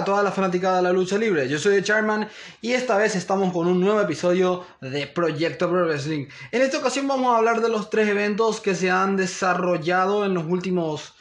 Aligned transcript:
a 0.00 0.04
toda 0.04 0.22
la 0.22 0.32
fanática 0.32 0.76
de 0.76 0.82
la 0.82 0.92
lucha 0.92 1.18
libre. 1.18 1.46
Yo 1.46 1.58
soy 1.58 1.74
The 1.76 1.82
Charman 1.82 2.26
y 2.62 2.72
esta 2.72 2.96
vez 2.96 3.16
estamos 3.16 3.52
con 3.52 3.66
un 3.66 3.80
nuevo 3.80 4.00
episodio 4.00 4.64
de 4.80 5.06
Proyecto 5.06 5.68
Pro 5.68 5.84
Wrestling. 5.84 6.26
En 6.52 6.62
esta 6.62 6.78
ocasión 6.78 7.06
vamos 7.06 7.34
a 7.34 7.36
hablar 7.36 7.60
de 7.60 7.68
los 7.68 7.90
tres 7.90 8.08
eventos 8.08 8.62
que 8.62 8.74
se 8.74 8.90
han 8.90 9.18
desarrollado 9.18 10.24
en 10.24 10.32
los 10.32 10.46
últimos 10.46 11.14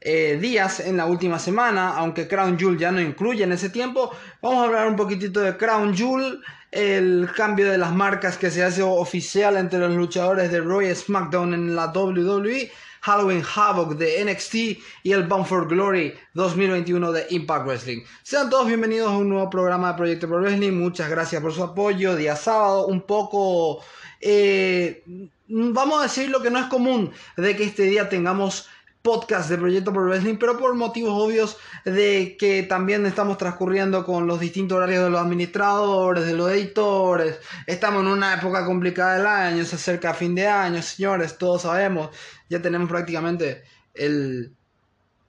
eh, 0.00 0.38
días, 0.40 0.78
en 0.78 0.96
la 0.96 1.06
última 1.06 1.40
semana, 1.40 1.96
aunque 1.96 2.28
Crown 2.28 2.56
Jewel 2.56 2.78
ya 2.78 2.92
no 2.92 3.00
incluye 3.00 3.42
en 3.42 3.50
ese 3.50 3.70
tiempo. 3.70 4.12
Vamos 4.40 4.62
a 4.62 4.66
hablar 4.66 4.86
un 4.86 4.96
poquitito 4.96 5.40
de 5.40 5.56
Crown 5.56 5.92
Jewel, 5.96 6.40
el 6.70 7.28
cambio 7.34 7.68
de 7.72 7.78
las 7.78 7.92
marcas 7.92 8.38
que 8.38 8.52
se 8.52 8.62
hace 8.62 8.82
oficial 8.82 9.56
entre 9.56 9.80
los 9.80 9.96
luchadores 9.96 10.52
de 10.52 10.60
Roy 10.60 10.94
SmackDown 10.94 11.54
en 11.54 11.74
la 11.74 11.86
WWE 11.88 12.70
Halloween 13.02 13.42
Havoc 13.42 13.94
de 13.96 14.24
NXT 14.24 14.54
y 15.02 15.12
el 15.12 15.24
Bound 15.24 15.46
for 15.46 15.66
Glory 15.66 16.14
2021 16.34 17.12
de 17.12 17.26
Impact 17.30 17.66
Wrestling. 17.66 18.02
Sean 18.22 18.48
todos 18.48 18.68
bienvenidos 18.68 19.10
a 19.10 19.16
un 19.16 19.28
nuevo 19.28 19.50
programa 19.50 19.88
de 19.88 19.98
Proyecto 19.98 20.28
Pro 20.28 20.40
Wrestling. 20.40 20.72
Muchas 20.72 21.10
gracias 21.10 21.42
por 21.42 21.52
su 21.52 21.64
apoyo. 21.64 22.14
Día 22.14 22.36
sábado, 22.36 22.86
un 22.86 23.02
poco... 23.02 23.82
Eh, 24.20 25.02
vamos 25.48 25.98
a 25.98 26.04
decir 26.04 26.30
lo 26.30 26.42
que 26.42 26.50
no 26.50 26.60
es 26.60 26.66
común 26.66 27.10
de 27.36 27.56
que 27.56 27.64
este 27.64 27.82
día 27.82 28.08
tengamos 28.08 28.68
podcast 29.02 29.50
de 29.50 29.58
Proyecto 29.58 29.92
Pro 29.92 30.04
Wrestling, 30.04 30.36
pero 30.36 30.56
por 30.56 30.74
motivos 30.74 31.12
obvios 31.12 31.56
de 31.84 32.36
que 32.38 32.62
también 32.62 33.04
estamos 33.04 33.36
transcurriendo 33.36 34.04
con 34.04 34.28
los 34.28 34.38
distintos 34.38 34.76
horarios 34.76 35.02
de 35.04 35.10
los 35.10 35.20
administradores, 35.20 36.24
de 36.24 36.34
los 36.34 36.50
editores. 36.52 37.40
Estamos 37.66 38.02
en 38.02 38.08
una 38.08 38.34
época 38.34 38.64
complicada 38.64 39.16
del 39.16 39.26
año, 39.26 39.64
se 39.64 39.74
acerca 39.74 40.14
fin 40.14 40.36
de 40.36 40.46
año, 40.46 40.80
señores, 40.82 41.36
todos 41.36 41.62
sabemos. 41.62 42.10
Ya 42.52 42.60
tenemos 42.60 42.86
prácticamente 42.86 43.62
el, 43.94 44.54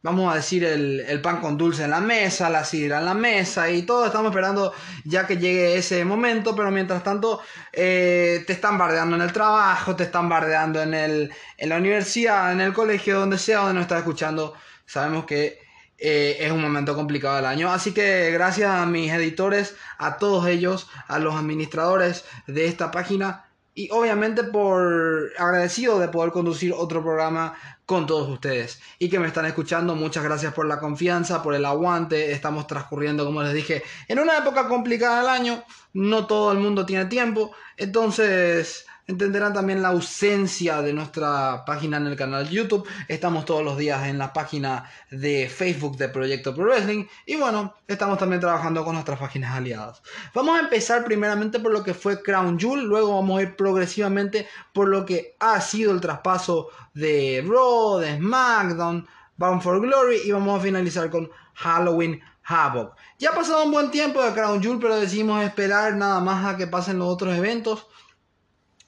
vamos 0.01 0.31
a 0.31 0.35
decir, 0.35 0.65
el, 0.65 1.21
pan 1.21 1.39
con 1.39 1.57
dulce 1.57 1.85
en 1.85 1.91
la 1.91 2.01
mesa, 2.01 2.49
la 2.49 2.65
sidra 2.65 2.99
en 2.99 3.05
la 3.05 3.13
mesa 3.13 3.69
y 3.69 3.83
todo 3.83 4.05
estamos 4.05 4.31
esperando 4.31 4.73
ya 5.05 5.25
que 5.25 5.37
llegue 5.37 5.77
ese 5.77 6.03
momento, 6.03 6.53
pero 6.53 6.69
mientras 6.69 7.01
tanto 7.01 7.39
eh, 7.71 8.43
te 8.45 8.51
están 8.51 8.77
bardeando 8.77 9.15
en 9.15 9.21
el 9.21 9.31
trabajo, 9.31 9.95
te 9.95 10.03
están 10.03 10.27
bardeando 10.27 10.81
en, 10.81 10.93
el, 10.93 11.33
en 11.57 11.69
la 11.69 11.77
universidad, 11.77 12.51
en 12.51 12.59
el 12.59 12.73
colegio, 12.73 13.21
donde 13.21 13.37
sea, 13.37 13.59
donde 13.59 13.75
nos 13.75 13.83
estás 13.83 13.99
escuchando. 13.99 14.53
Sabemos 14.85 15.25
que 15.25 15.59
eh, 15.97 16.35
es 16.41 16.51
un 16.51 16.61
momento 16.61 16.95
complicado 16.95 17.37
del 17.37 17.45
año. 17.45 17.71
Así 17.71 17.93
que 17.93 18.29
gracias 18.31 18.69
a 18.69 18.85
mis 18.85 19.09
editores, 19.09 19.77
a 19.97 20.17
todos 20.17 20.47
ellos, 20.47 20.89
a 21.07 21.17
los 21.19 21.33
administradores 21.33 22.25
de 22.45 22.65
esta 22.65 22.91
página 22.91 23.45
y 23.75 23.89
obviamente 23.91 24.43
por 24.43 25.31
agradecido 25.37 25.99
de 25.99 26.07
poder 26.07 26.31
conducir 26.31 26.73
otro 26.75 27.01
programa 27.01 27.55
con 27.85 28.05
todos 28.05 28.29
ustedes 28.29 28.79
y 28.99 29.09
que 29.09 29.19
me 29.19 29.27
están 29.27 29.45
escuchando. 29.45 29.95
Muchas 29.95 30.23
gracias 30.23 30.53
por 30.53 30.65
la 30.67 30.79
confianza, 30.79 31.41
por 31.41 31.55
el 31.55 31.65
aguante. 31.65 32.31
Estamos 32.31 32.67
transcurriendo, 32.67 33.25
como 33.25 33.41
les 33.43 33.53
dije, 33.53 33.83
en 34.07 34.19
una 34.19 34.37
época 34.37 34.67
complicada 34.67 35.21
del 35.21 35.29
año. 35.29 35.63
No 35.93 36.27
todo 36.27 36.51
el 36.51 36.59
mundo 36.59 36.85
tiene 36.85 37.05
tiempo. 37.05 37.51
Entonces, 37.77 38.85
Entenderán 39.05 39.51
también 39.51 39.81
la 39.81 39.89
ausencia 39.89 40.81
de 40.81 40.93
nuestra 40.93 41.65
página 41.65 41.97
en 41.97 42.07
el 42.07 42.15
canal 42.15 42.49
YouTube. 42.49 42.87
Estamos 43.09 43.43
todos 43.43 43.61
los 43.61 43.77
días 43.77 44.07
en 44.07 44.17
la 44.17 44.31
página 44.31 44.89
de 45.11 45.49
Facebook 45.49 45.97
de 45.97 46.07
Proyecto 46.07 46.55
Pro 46.55 46.63
Wrestling. 46.63 47.05
Y 47.25 47.35
bueno, 47.35 47.75
estamos 47.85 48.17
también 48.17 48.39
trabajando 48.39 48.85
con 48.85 48.93
nuestras 48.93 49.19
páginas 49.19 49.55
aliadas. 49.55 50.01
Vamos 50.33 50.57
a 50.57 50.61
empezar 50.61 51.03
primeramente 51.03 51.59
por 51.59 51.73
lo 51.73 51.83
que 51.83 51.93
fue 51.93 52.23
Crown 52.23 52.57
Jewel. 52.57 52.85
Luego 52.85 53.15
vamos 53.15 53.39
a 53.39 53.41
ir 53.41 53.57
progresivamente 53.57 54.47
por 54.71 54.87
lo 54.87 55.05
que 55.05 55.35
ha 55.37 55.59
sido 55.59 55.91
el 55.91 55.99
traspaso 55.99 56.69
de 56.93 57.43
Raw, 57.45 57.97
de 57.97 58.15
SmackDown, 58.15 59.05
Bound 59.35 59.61
for 59.61 59.81
Glory. 59.81 60.21
Y 60.23 60.31
vamos 60.31 60.57
a 60.57 60.63
finalizar 60.63 61.09
con 61.09 61.29
Halloween 61.55 62.21
Havoc. 62.45 62.95
Ya 63.19 63.31
ha 63.31 63.35
pasado 63.35 63.65
un 63.65 63.71
buen 63.71 63.91
tiempo 63.91 64.23
de 64.23 64.31
Crown 64.31 64.63
Jewel, 64.63 64.79
pero 64.79 64.95
decidimos 64.95 65.43
esperar 65.43 65.93
nada 65.95 66.21
más 66.21 66.45
a 66.45 66.55
que 66.55 66.67
pasen 66.67 66.99
los 66.99 67.09
otros 67.09 67.35
eventos. 67.35 67.87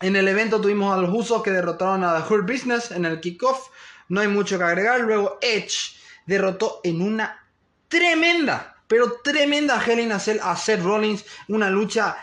En 0.06 0.16
el 0.16 0.28
evento 0.28 0.62
tuvimos 0.62 0.96
a 0.96 1.02
los 1.02 1.12
usos 1.12 1.42
que 1.42 1.50
derrotaron 1.50 2.04
a 2.04 2.16
The 2.16 2.32
Hurt 2.32 2.48
Business 2.48 2.92
en 2.92 3.06
el 3.06 3.20
kickoff. 3.20 3.70
No 4.08 4.22
hay 4.22 4.28
mucho 4.28 4.60
que 4.60 4.64
agregar. 4.64 5.00
Luego 5.00 5.40
Edge 5.42 5.96
derrotó 6.28 6.80
en 6.84 7.02
una 7.02 7.44
tremenda, 7.88 8.76
pero 8.88 9.14
tremenda 9.24 9.84
Hell 9.84 10.00
in 10.00 10.12
a 10.12 10.20
Seth 10.20 10.84
Rollins. 10.84 11.26
Una 11.48 11.72
lucha 11.72 12.18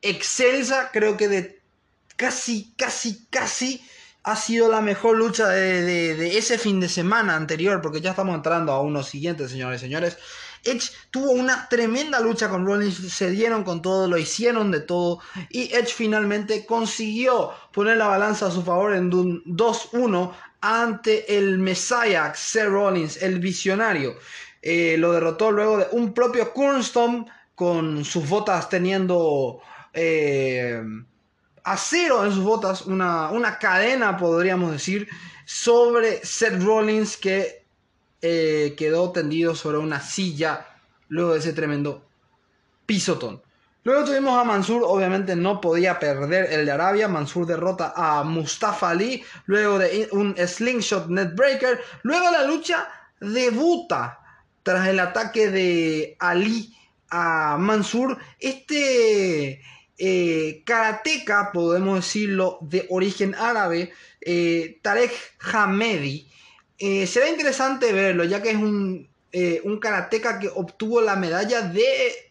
excelsa. 0.00 0.88
Creo 0.90 1.18
que 1.18 1.28
de 1.28 1.60
casi, 2.16 2.72
casi, 2.74 3.26
casi 3.28 3.86
ha 4.22 4.34
sido 4.34 4.70
la 4.70 4.80
mejor 4.80 5.18
lucha 5.18 5.46
de, 5.48 6.14
de, 6.14 6.38
ese 6.38 6.56
fin 6.56 6.80
de 6.80 6.88
semana 6.88 7.36
anterior. 7.36 7.82
Porque 7.82 8.00
ya 8.00 8.12
estamos 8.12 8.34
entrando 8.34 8.72
a 8.72 8.80
unos 8.80 9.10
siguientes, 9.10 9.50
señores 9.50 9.82
y 9.82 9.84
señores. 9.84 10.16
Edge 10.64 10.90
tuvo 11.10 11.30
una 11.30 11.68
tremenda 11.68 12.20
lucha 12.20 12.48
con 12.48 12.66
Rollins, 12.66 12.96
se 13.12 13.30
dieron 13.30 13.64
con 13.64 13.82
todo, 13.82 14.08
lo 14.08 14.18
hicieron 14.18 14.70
de 14.70 14.80
todo 14.80 15.20
y 15.50 15.72
Edge 15.74 15.92
finalmente 15.92 16.66
consiguió 16.66 17.52
poner 17.72 17.96
la 17.96 18.08
balanza 18.08 18.46
a 18.46 18.50
su 18.50 18.62
favor 18.62 18.94
en 18.94 19.12
un 19.14 19.44
2-1 19.44 20.32
ante 20.60 21.36
el 21.36 21.58
Messiah, 21.58 22.32
Seth 22.34 22.68
Rollins, 22.68 23.22
el 23.22 23.38
visionario. 23.38 24.16
Eh, 24.62 24.96
lo 24.98 25.12
derrotó 25.12 25.52
luego 25.52 25.78
de 25.78 25.86
un 25.92 26.12
propio 26.12 26.52
Cornstorm 26.52 27.26
con 27.54 28.04
sus 28.04 28.28
botas 28.28 28.68
teniendo 28.68 29.60
eh, 29.92 30.82
acero 31.62 32.24
en 32.24 32.32
sus 32.32 32.44
botas, 32.44 32.82
una, 32.82 33.30
una 33.30 33.58
cadena 33.58 34.16
podríamos 34.16 34.72
decir, 34.72 35.08
sobre 35.44 36.24
Seth 36.24 36.62
Rollins 36.62 37.16
que 37.16 37.65
eh, 38.22 38.74
quedó 38.76 39.12
tendido 39.12 39.54
sobre 39.54 39.78
una 39.78 40.00
silla 40.00 40.66
luego 41.08 41.32
de 41.32 41.38
ese 41.38 41.52
tremendo 41.52 42.04
pisotón. 42.86 43.42
Luego 43.84 44.04
tuvimos 44.04 44.36
a 44.36 44.42
Mansur, 44.42 44.82
obviamente 44.84 45.36
no 45.36 45.60
podía 45.60 46.00
perder 46.00 46.52
el 46.52 46.66
de 46.66 46.72
Arabia. 46.72 47.06
Mansur 47.06 47.46
derrota 47.46 47.92
a 47.94 48.24
Mustafa 48.24 48.90
Ali, 48.90 49.22
luego 49.44 49.78
de 49.78 50.08
un 50.10 50.34
slingshot 50.36 51.08
netbreaker. 51.08 51.80
Luego 52.02 52.30
la 52.32 52.44
lucha 52.44 52.88
debuta 53.20 54.18
tras 54.64 54.88
el 54.88 54.98
ataque 54.98 55.50
de 55.50 56.16
Ali 56.18 56.76
a 57.10 57.56
Mansur. 57.58 58.18
Este 58.40 59.62
eh, 59.98 60.62
karateca, 60.64 61.52
podemos 61.52 61.96
decirlo, 61.96 62.58
de 62.62 62.86
origen 62.90 63.34
árabe, 63.36 63.92
eh, 64.20 64.80
Tarek 64.82 65.12
Hamedi, 65.52 66.28
eh, 66.78 67.06
será 67.06 67.28
interesante 67.28 67.92
verlo, 67.92 68.24
ya 68.24 68.42
que 68.42 68.50
es 68.50 68.56
un, 68.56 69.08
eh, 69.32 69.60
un 69.64 69.78
karateca 69.78 70.38
que 70.38 70.48
obtuvo 70.48 71.00
la 71.00 71.16
medalla 71.16 71.62
de 71.62 71.84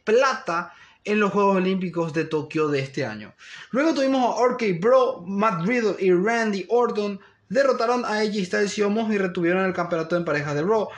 plata 0.03 0.73
en 1.03 1.19
los 1.19 1.31
Juegos 1.31 1.57
Olímpicos 1.57 2.13
de 2.13 2.25
Tokio 2.25 2.67
de 2.67 2.79
este 2.79 3.05
año. 3.05 3.34
Luego 3.72 3.94
tuvimos 3.94 4.39
a 4.39 4.44
RK 4.44 4.79
Bro, 4.79 5.23
Matt 5.28 5.66
Riddle 5.66 5.95
y 6.00 6.11
Randy 6.11 6.66
Orton 6.69 7.19
derrotaron 7.50 8.03
a 8.05 8.19
AJ 8.19 8.45
Styles 8.45 8.78
y 8.78 8.81
Omos 8.81 9.11
y 9.13 9.17
retuvieron 9.17 9.66
el 9.66 9.73
campeonato 9.73 10.17
en 10.17 10.25
pareja 10.25 10.53
de 10.53 10.63
Raw. 10.63 10.89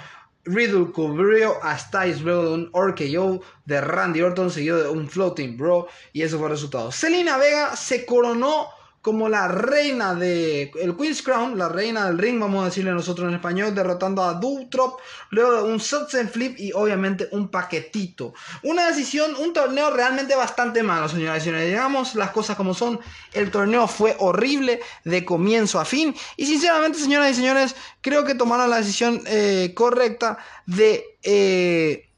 Riddle 0.45 0.91
cubrió 0.93 1.61
a 1.61 1.77
Styles 1.77 2.21
luego 2.21 2.43
de 2.43 2.53
un 2.53 2.71
RKO 2.73 3.41
de 3.65 3.81
Randy 3.81 4.21
Orton 4.21 4.49
seguido 4.49 4.81
de 4.81 4.89
un 4.89 5.09
Floating 5.09 5.57
Bro 5.57 5.87
y 6.13 6.21
eso 6.21 6.37
fue 6.37 6.47
el 6.47 6.53
resultado. 6.53 6.91
Selena 6.91 7.37
Vega 7.37 7.75
se 7.75 8.05
coronó 8.05 8.69
como 9.01 9.29
la 9.29 9.47
reina 9.47 10.15
de 10.15 10.71
el 10.81 10.97
Queen's 10.97 11.21
Crown, 11.21 11.57
la 11.57 11.69
reina 11.69 12.07
del 12.07 12.17
ring, 12.17 12.39
vamos 12.39 12.61
a 12.61 12.65
decirle 12.65 12.91
nosotros 12.91 13.29
en 13.29 13.35
español, 13.35 13.73
derrotando 13.73 14.21
a 14.21 14.33
Dutrop, 14.33 14.99
luego 15.29 15.53
de 15.53 15.71
un 15.71 15.79
Sunset 15.79 16.29
Flip 16.29 16.59
y 16.59 16.73
obviamente 16.73 17.29
un 17.31 17.49
paquetito. 17.49 18.33
Una 18.63 18.87
decisión, 18.87 19.33
un 19.35 19.53
torneo 19.53 19.91
realmente 19.91 20.35
bastante 20.35 20.83
malo, 20.83 21.07
señoras 21.07 21.41
y 21.41 21.45
señores. 21.45 21.67
Digamos 21.67 22.15
las 22.15 22.31
cosas 22.31 22.57
como 22.57 22.73
son. 22.73 22.99
El 23.31 23.49
torneo 23.51 23.87
fue 23.87 24.15
horrible 24.19 24.81
de 25.05 25.23
comienzo 25.23 25.79
a 25.79 25.85
fin. 25.85 26.13
Y 26.35 26.45
sinceramente, 26.45 26.99
señoras 26.99 27.31
y 27.31 27.35
señores, 27.35 27.75
creo 28.01 28.25
que 28.25 28.35
tomaron 28.35 28.69
la 28.69 28.77
decisión 28.77 29.21
eh, 29.27 29.71
correcta 29.73 30.37
de 30.65 31.05
eh, 31.23 32.09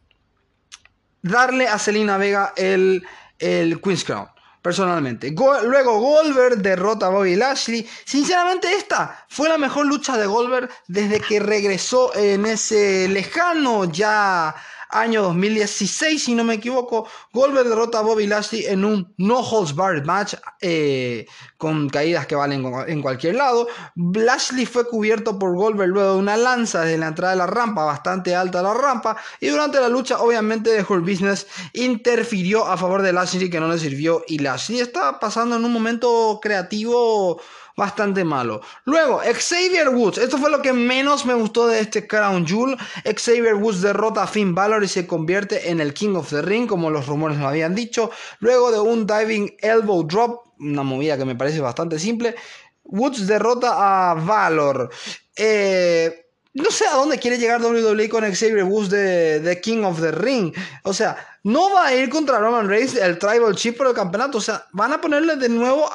darle 1.21 1.67
a 1.67 1.77
Selena 1.77 2.17
Vega 2.17 2.53
el, 2.55 3.05
el 3.37 3.79
Queen's 3.81 4.03
Crown 4.03 4.27
personalmente. 4.69 5.31
luego 5.31 5.99
Goldberg 5.99 6.57
derrota 6.57 7.07
a 7.07 7.09
Bobby 7.09 7.35
Lashley. 7.35 7.89
Sinceramente 8.05 8.71
esta 8.75 9.25
fue 9.27 9.49
la 9.49 9.57
mejor 9.57 9.87
lucha 9.87 10.15
de 10.15 10.27
Goldberg 10.27 10.69
desde 10.87 11.19
que 11.19 11.39
regresó 11.39 12.15
en 12.15 12.45
ese 12.45 13.07
lejano 13.07 13.85
ya 13.85 14.53
año 14.89 15.21
2016, 15.23 16.23
si 16.23 16.35
no 16.35 16.43
me 16.43 16.55
equivoco, 16.55 17.07
Goldberg 17.33 17.69
derrota 17.69 17.99
a 17.99 18.01
Bobby 18.01 18.27
Lashley 18.27 18.65
en 18.65 18.83
un 18.83 19.13
no 19.17 19.39
holds 19.39 19.75
barred 19.75 20.03
match 20.03 20.33
eh, 20.61 21.27
con 21.57 21.89
caídas 21.89 22.25
que 22.25 22.35
valen 22.35 22.65
en 22.87 23.01
cualquier 23.01 23.35
lado. 23.35 23.67
Lashley 23.95 24.65
fue 24.65 24.87
cubierto 24.87 25.37
por 25.37 25.55
Goldberg 25.55 25.89
luego 25.89 26.13
de 26.13 26.19
una 26.19 26.37
lanza 26.37 26.81
desde 26.81 26.97
la 26.97 27.07
entrada 27.07 27.33
de 27.33 27.39
la 27.39 27.47
rampa, 27.47 27.85
bastante 27.85 28.35
alta 28.35 28.61
la 28.61 28.73
rampa, 28.73 29.17
y 29.39 29.47
durante 29.47 29.79
la 29.79 29.89
lucha, 29.89 30.19
obviamente, 30.19 30.75
The 30.75 30.85
Hurt 30.87 31.03
Business 31.03 31.47
interfirió 31.73 32.65
a 32.65 32.77
favor 32.77 33.01
de 33.01 33.13
Lashley 33.13 33.49
que 33.49 33.59
no 33.59 33.67
le 33.67 33.77
sirvió 33.77 34.23
y 34.27 34.39
Lashley 34.39 34.79
está 34.79 35.19
pasando 35.19 35.55
en 35.55 35.65
un 35.65 35.71
momento 35.71 36.39
creativo 36.41 37.39
bastante 37.79 38.23
malo. 38.23 38.61
Luego, 38.85 39.21
Xavier 39.21 39.89
Woods. 39.89 40.19
Esto 40.19 40.37
fue 40.37 40.51
lo 40.51 40.61
que 40.61 40.73
menos 40.73 41.25
me 41.25 41.33
gustó 41.33 41.67
de 41.67 41.79
este 41.79 42.05
Crown 42.05 42.45
Jewel. 42.45 42.77
Xavier 43.03 43.55
Woods 43.55 43.81
derrota 43.81 44.23
a 44.23 44.27
Finn 44.27 44.53
Balor 44.53 44.83
y 44.83 44.87
se 44.87 45.07
convierte 45.07 45.71
en 45.71 45.79
el 45.79 45.93
King 45.93 46.15
of 46.15 46.29
the 46.29 46.41
Ring, 46.41 46.67
como 46.67 46.91
los 46.91 47.07
rumores 47.07 47.39
lo 47.39 47.47
habían 47.47 47.73
dicho. 47.73 48.11
Luego 48.39 48.71
de 48.71 48.79
un 48.79 49.07
diving 49.07 49.55
elbow 49.61 50.05
drop, 50.05 50.41
una 50.59 50.83
movida 50.83 51.17
que 51.17 51.25
me 51.25 51.35
parece 51.35 51.61
bastante 51.61 51.97
simple, 51.97 52.35
Woods 52.83 53.25
derrota 53.25 54.11
a 54.11 54.13
Valor. 54.13 54.89
Eh, 55.35 56.25
no 56.53 56.71
sé 56.71 56.85
a 56.85 56.95
dónde 56.95 57.17
quiere 57.17 57.37
llegar 57.37 57.61
WWE 57.61 58.09
con 58.09 58.23
Xavier 58.23 58.65
Woods 58.65 58.89
de, 58.89 59.39
de, 59.39 59.61
King 59.61 59.83
of 59.83 60.01
the 60.01 60.11
Ring. 60.11 60.53
O 60.83 60.93
sea, 60.93 61.15
no 61.43 61.73
va 61.73 61.87
a 61.87 61.95
ir 61.95 62.09
contra 62.09 62.39
Roman 62.39 62.67
Reigns 62.67 62.95
el 62.95 63.17
Tribal 63.17 63.55
Chip 63.55 63.77
por 63.77 63.87
el 63.87 63.93
campeonato. 63.93 64.39
O 64.39 64.41
sea, 64.41 64.65
van 64.73 64.91
a 64.91 64.99
ponerle 64.99 65.37
de 65.37 65.47
nuevo 65.47 65.89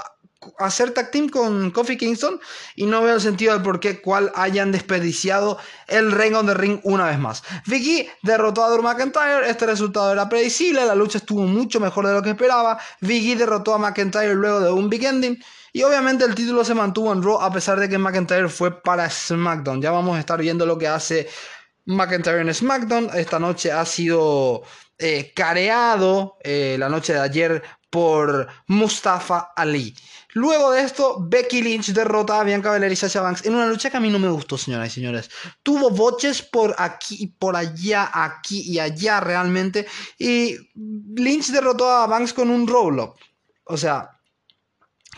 hacer 0.58 0.93
tag 0.93 1.11
team 1.11 1.29
con 1.29 1.70
Kofi 1.70 1.96
Kingston 1.96 2.41
y 2.76 2.87
no 2.87 3.02
veo 3.02 3.14
el 3.14 3.20
sentido 3.20 3.52
del 3.52 3.62
por 3.62 3.81
qué 3.81 4.00
cual 4.00 4.32
hayan 4.35 4.73
desperdiciado 4.73 5.58
el 5.88 6.12
Ring 6.12 6.35
on 6.35 6.46
the 6.46 6.55
Ring 6.55 6.81
una 6.82 7.06
vez 7.06 7.19
más. 7.19 7.43
Vicky 7.67 8.08
derrotó 8.23 8.64
a 8.64 8.70
Drew 8.70 8.82
McIntyre, 8.82 9.49
este 9.49 9.67
resultado 9.67 10.12
era 10.12 10.29
predecible, 10.29 10.85
la 10.85 10.94
lucha 10.94 11.19
estuvo 11.19 11.43
mucho 11.43 11.81
mejor 11.81 12.06
de 12.06 12.12
lo 12.12 12.23
que 12.23 12.31
esperaba. 12.31 12.79
Vicky 13.00 13.35
derrotó 13.35 13.75
a 13.75 13.79
McIntyre 13.79 14.35
luego 14.35 14.61
de 14.61 14.70
un 14.70 14.88
big 14.88 15.05
ending. 15.05 15.43
Y 15.73 15.82
obviamente 15.82 16.25
el 16.25 16.37
título 16.37 16.64
se 16.64 16.73
mantuvo 16.73 17.12
en 17.12 17.20
Raw 17.20 17.40
a 17.40 17.52
pesar 17.52 17.81
de 17.81 17.88
que 17.88 17.99
McIntyre 17.99 18.49
fue 18.49 18.81
para 18.81 19.11
SmackDown. 19.11 19.82
Ya 19.82 19.90
vamos 19.90 20.17
a 20.17 20.20
estar 20.20 20.40
viendo 20.40 20.64
lo 20.67 20.79
que 20.79 20.87
hace 20.87 21.29
McIntyre 21.87 22.43
en 22.43 22.55
SmackDown. 22.55 23.11
Esta 23.14 23.40
noche 23.40 23.73
ha 23.73 23.85
sido 23.85 24.62
eh, 24.99 25.32
careado 25.35 26.38
eh, 26.44 26.76
la 26.79 26.88
noche 26.88 27.14
de 27.14 27.19
ayer 27.19 27.62
por 27.90 28.47
Mustafa 28.69 29.52
Ali. 29.56 29.94
Luego 30.35 30.73
de 30.73 30.83
esto, 30.83 31.17
Becky 31.21 31.63
Lynch 31.63 31.93
derrota 31.93 32.41
a 32.41 32.45
Bianca 32.45 32.73
Belair 32.73 32.93
y 32.93 32.97
Sasha 32.97 33.21
Banks 33.21 33.47
en 33.47 33.55
una 33.55 33.67
lucha 33.67 33.89
que 33.89 33.97
a 33.97 34.01
mí 34.01 34.11
no 34.11 34.19
me 34.19 34.29
gustó, 34.29 34.59
señoras 34.59 34.89
y 34.89 34.91
señores. 34.91 35.31
Tuvo 35.63 35.91
boches 35.91 36.43
por 36.43 36.75
aquí 36.77 37.29
por 37.39 37.55
allá, 37.55 38.11
aquí 38.13 38.61
y 38.63 38.81
allá 38.81 39.21
realmente. 39.21 39.87
Y 40.19 40.57
Lynch 40.75 41.53
derrotó 41.53 41.89
a 41.89 42.09
Banks 42.09 42.33
con 42.33 42.51
un 42.51 42.67
roll-up. 42.67 43.15
O 43.65 43.77
sea, 43.77 44.11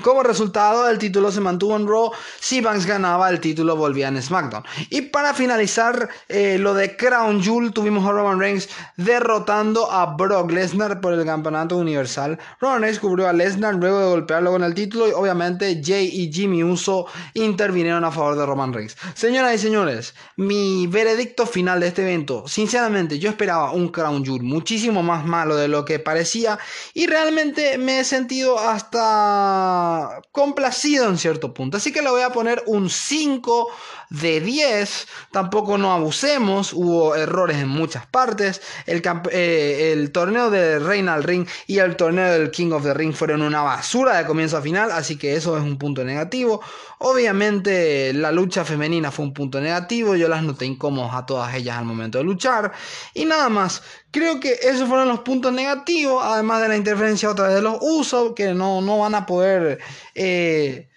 como 0.02 0.22
resultado, 0.22 0.88
el 0.88 0.98
título 0.98 1.32
se 1.32 1.40
mantuvo 1.40 1.76
en 1.76 1.86
Raw. 1.86 2.10
Si 2.40 2.60
Banks 2.60 2.86
ganaba, 2.86 3.30
el 3.30 3.40
título 3.40 3.76
volvía 3.76 4.08
en 4.08 4.20
SmackDown. 4.20 4.64
Y 4.90 5.02
para 5.02 5.34
finalizar 5.34 6.08
eh, 6.28 6.58
lo 6.58 6.74
de 6.74 6.96
Crown 6.96 7.42
Jewel, 7.42 7.72
tuvimos 7.72 8.06
a 8.06 8.12
Roman 8.12 8.38
Reigns 8.38 8.68
derrotando 8.96 9.90
a 9.90 10.16
Brock 10.16 10.50
Lesnar 10.50 11.00
por 11.00 11.12
el 11.12 11.24
campeonato 11.24 11.76
universal. 11.76 12.38
Roman 12.60 12.82
Reigns 12.82 13.00
cubrió 13.00 13.28
a 13.28 13.32
Lesnar 13.32 13.74
luego 13.74 14.00
de 14.00 14.06
golpearlo 14.06 14.52
con 14.52 14.64
el 14.64 14.74
título 14.74 15.08
y 15.08 15.12
obviamente 15.12 15.80
Jay 15.84 16.08
y 16.12 16.32
Jimmy 16.32 16.62
Uso 16.62 17.06
intervinieron 17.34 18.04
a 18.04 18.10
favor 18.10 18.36
de 18.36 18.46
Roman 18.46 18.72
Reigns. 18.72 18.96
Señoras 19.14 19.54
y 19.54 19.58
señores, 19.58 20.14
mi 20.36 20.86
veredicto 20.86 21.46
final 21.46 21.80
de 21.80 21.88
este 21.88 22.02
evento, 22.02 22.46
sinceramente 22.46 23.18
yo 23.18 23.30
esperaba 23.30 23.72
un 23.72 23.88
Crown 23.88 24.24
Jewel 24.24 24.42
muchísimo 24.42 25.02
más 25.02 25.24
malo 25.24 25.56
de 25.56 25.68
lo 25.68 25.84
que 25.84 25.98
parecía 25.98 26.58
y 26.94 27.06
realmente 27.06 27.78
me 27.78 28.00
he 28.00 28.04
sentido 28.04 28.58
hasta 28.58 29.85
complacido 30.32 31.08
en 31.08 31.18
cierto 31.18 31.52
punto. 31.54 31.76
Así 31.76 31.92
que 31.92 32.02
le 32.02 32.10
voy 32.10 32.22
a 32.22 32.30
poner 32.30 32.62
un 32.66 32.90
5 32.90 33.68
de 34.10 34.40
10. 34.40 35.08
Tampoco 35.30 35.78
no 35.78 35.92
abusemos. 35.92 36.72
Hubo 36.72 37.14
errores 37.14 37.58
en 37.58 37.68
muchas 37.68 38.06
partes. 38.06 38.60
El, 38.86 39.02
eh, 39.30 39.92
el 39.92 40.12
torneo 40.12 40.50
de 40.50 40.78
Reina 40.78 41.14
al 41.14 41.24
Ring 41.24 41.46
y 41.66 41.78
el 41.78 41.96
torneo 41.96 42.32
del 42.32 42.50
King 42.50 42.72
of 42.72 42.82
the 42.84 42.94
Ring 42.94 43.14
fueron 43.14 43.42
una 43.42 43.62
basura 43.62 44.18
de 44.18 44.26
comienzo 44.26 44.56
a 44.56 44.62
final. 44.62 44.90
Así 44.92 45.16
que 45.16 45.34
eso 45.34 45.56
es 45.56 45.62
un 45.62 45.78
punto 45.78 46.04
negativo. 46.04 46.60
Obviamente 46.98 48.12
la 48.12 48.32
lucha 48.32 48.64
femenina 48.64 49.10
fue 49.10 49.24
un 49.24 49.34
punto 49.34 49.60
negativo. 49.60 50.16
Yo 50.16 50.28
las 50.28 50.42
noté 50.42 50.66
incómodas 50.66 51.14
a 51.14 51.26
todas 51.26 51.54
ellas 51.54 51.76
al 51.76 51.84
momento 51.84 52.18
de 52.18 52.24
luchar. 52.24 52.72
Y 53.14 53.24
nada 53.24 53.48
más. 53.48 53.82
Creo 54.16 54.40
que 54.40 54.54
esos 54.62 54.88
fueron 54.88 55.08
los 55.08 55.20
puntos 55.20 55.52
negativos. 55.52 56.22
Además 56.24 56.62
de 56.62 56.68
la 56.68 56.76
interferencia 56.78 57.28
otra 57.28 57.48
vez 57.48 57.56
de 57.56 57.60
los 57.60 57.76
usos. 57.82 58.32
Que 58.34 58.54
no, 58.54 58.80
no 58.80 59.00
van 59.00 59.14
a 59.14 59.26
poder... 59.26 59.78
Eh, 60.14 60.88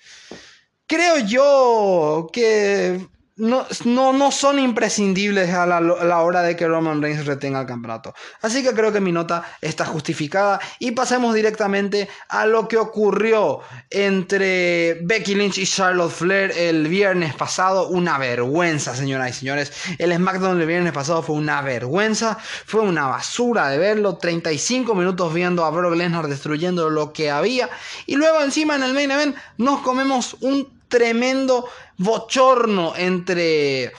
creo 0.88 1.18
yo 1.27 2.30
que 2.31 3.06
no, 3.39 3.65
no, 3.86 4.12
no 4.12 4.31
son 4.31 4.59
imprescindibles 4.59 5.53
a 5.53 5.65
la, 5.65 6.21
hora 6.21 6.41
de 6.41 6.56
que 6.57 6.68
Roman 6.68 7.01
Reigns 7.01 7.25
retenga 7.25 7.62
el 7.62 7.68
campeonato. 7.68 8.13
Así 8.41 8.62
que 8.62 8.74
creo 8.74 8.91
que 8.91 9.00
mi 9.00 9.13
nota 9.13 9.44
está 9.62 9.86
justificada. 9.86 10.59
Y 10.77 10.91
pasemos 10.91 11.33
directamente 11.33 12.09
a 12.27 12.45
lo 12.45 12.68
que 12.68 12.77
ocurrió 12.77 13.62
entre 13.89 15.00
Becky 15.03 15.36
Lynch 15.36 15.57
y 15.57 15.65
Charlotte 15.65 16.12
Flair 16.12 16.51
el 16.57 16.88
viernes 16.88 17.33
pasado. 17.33 17.88
Una 17.88 18.18
vergüenza, 18.18 18.94
señoras 18.94 19.30
y 19.30 19.33
señores. 19.39 19.71
El 19.97 20.13
SmackDown 20.13 20.59
del 20.59 20.68
viernes 20.68 20.92
pasado 20.92 21.24
fue 21.24 21.38
una 21.38 21.62
vergüenza. 21.62 22.38
Fue 22.65 22.81
una 22.81 23.07
basura 23.07 23.69
de 23.69 23.77
verlo. 23.77 24.18
35 24.18 24.94
minutos 24.95 25.33
viendo 25.33 25.63
a 25.63 25.69
Brock 25.69 25.95
Lesnar 25.95 26.27
destruyendo 26.27 26.89
lo 26.89 27.13
que 27.13 27.31
había. 27.31 27.69
Y 28.06 28.15
luego 28.15 28.42
encima 28.42 28.75
en 28.75 28.83
el 28.83 28.94
main 28.94 29.12
event 29.12 29.38
nos 29.57 29.80
comemos 29.80 30.35
un 30.42 30.78
tremendo 30.89 31.69
bochorno 31.97 32.94
entre 32.95 33.94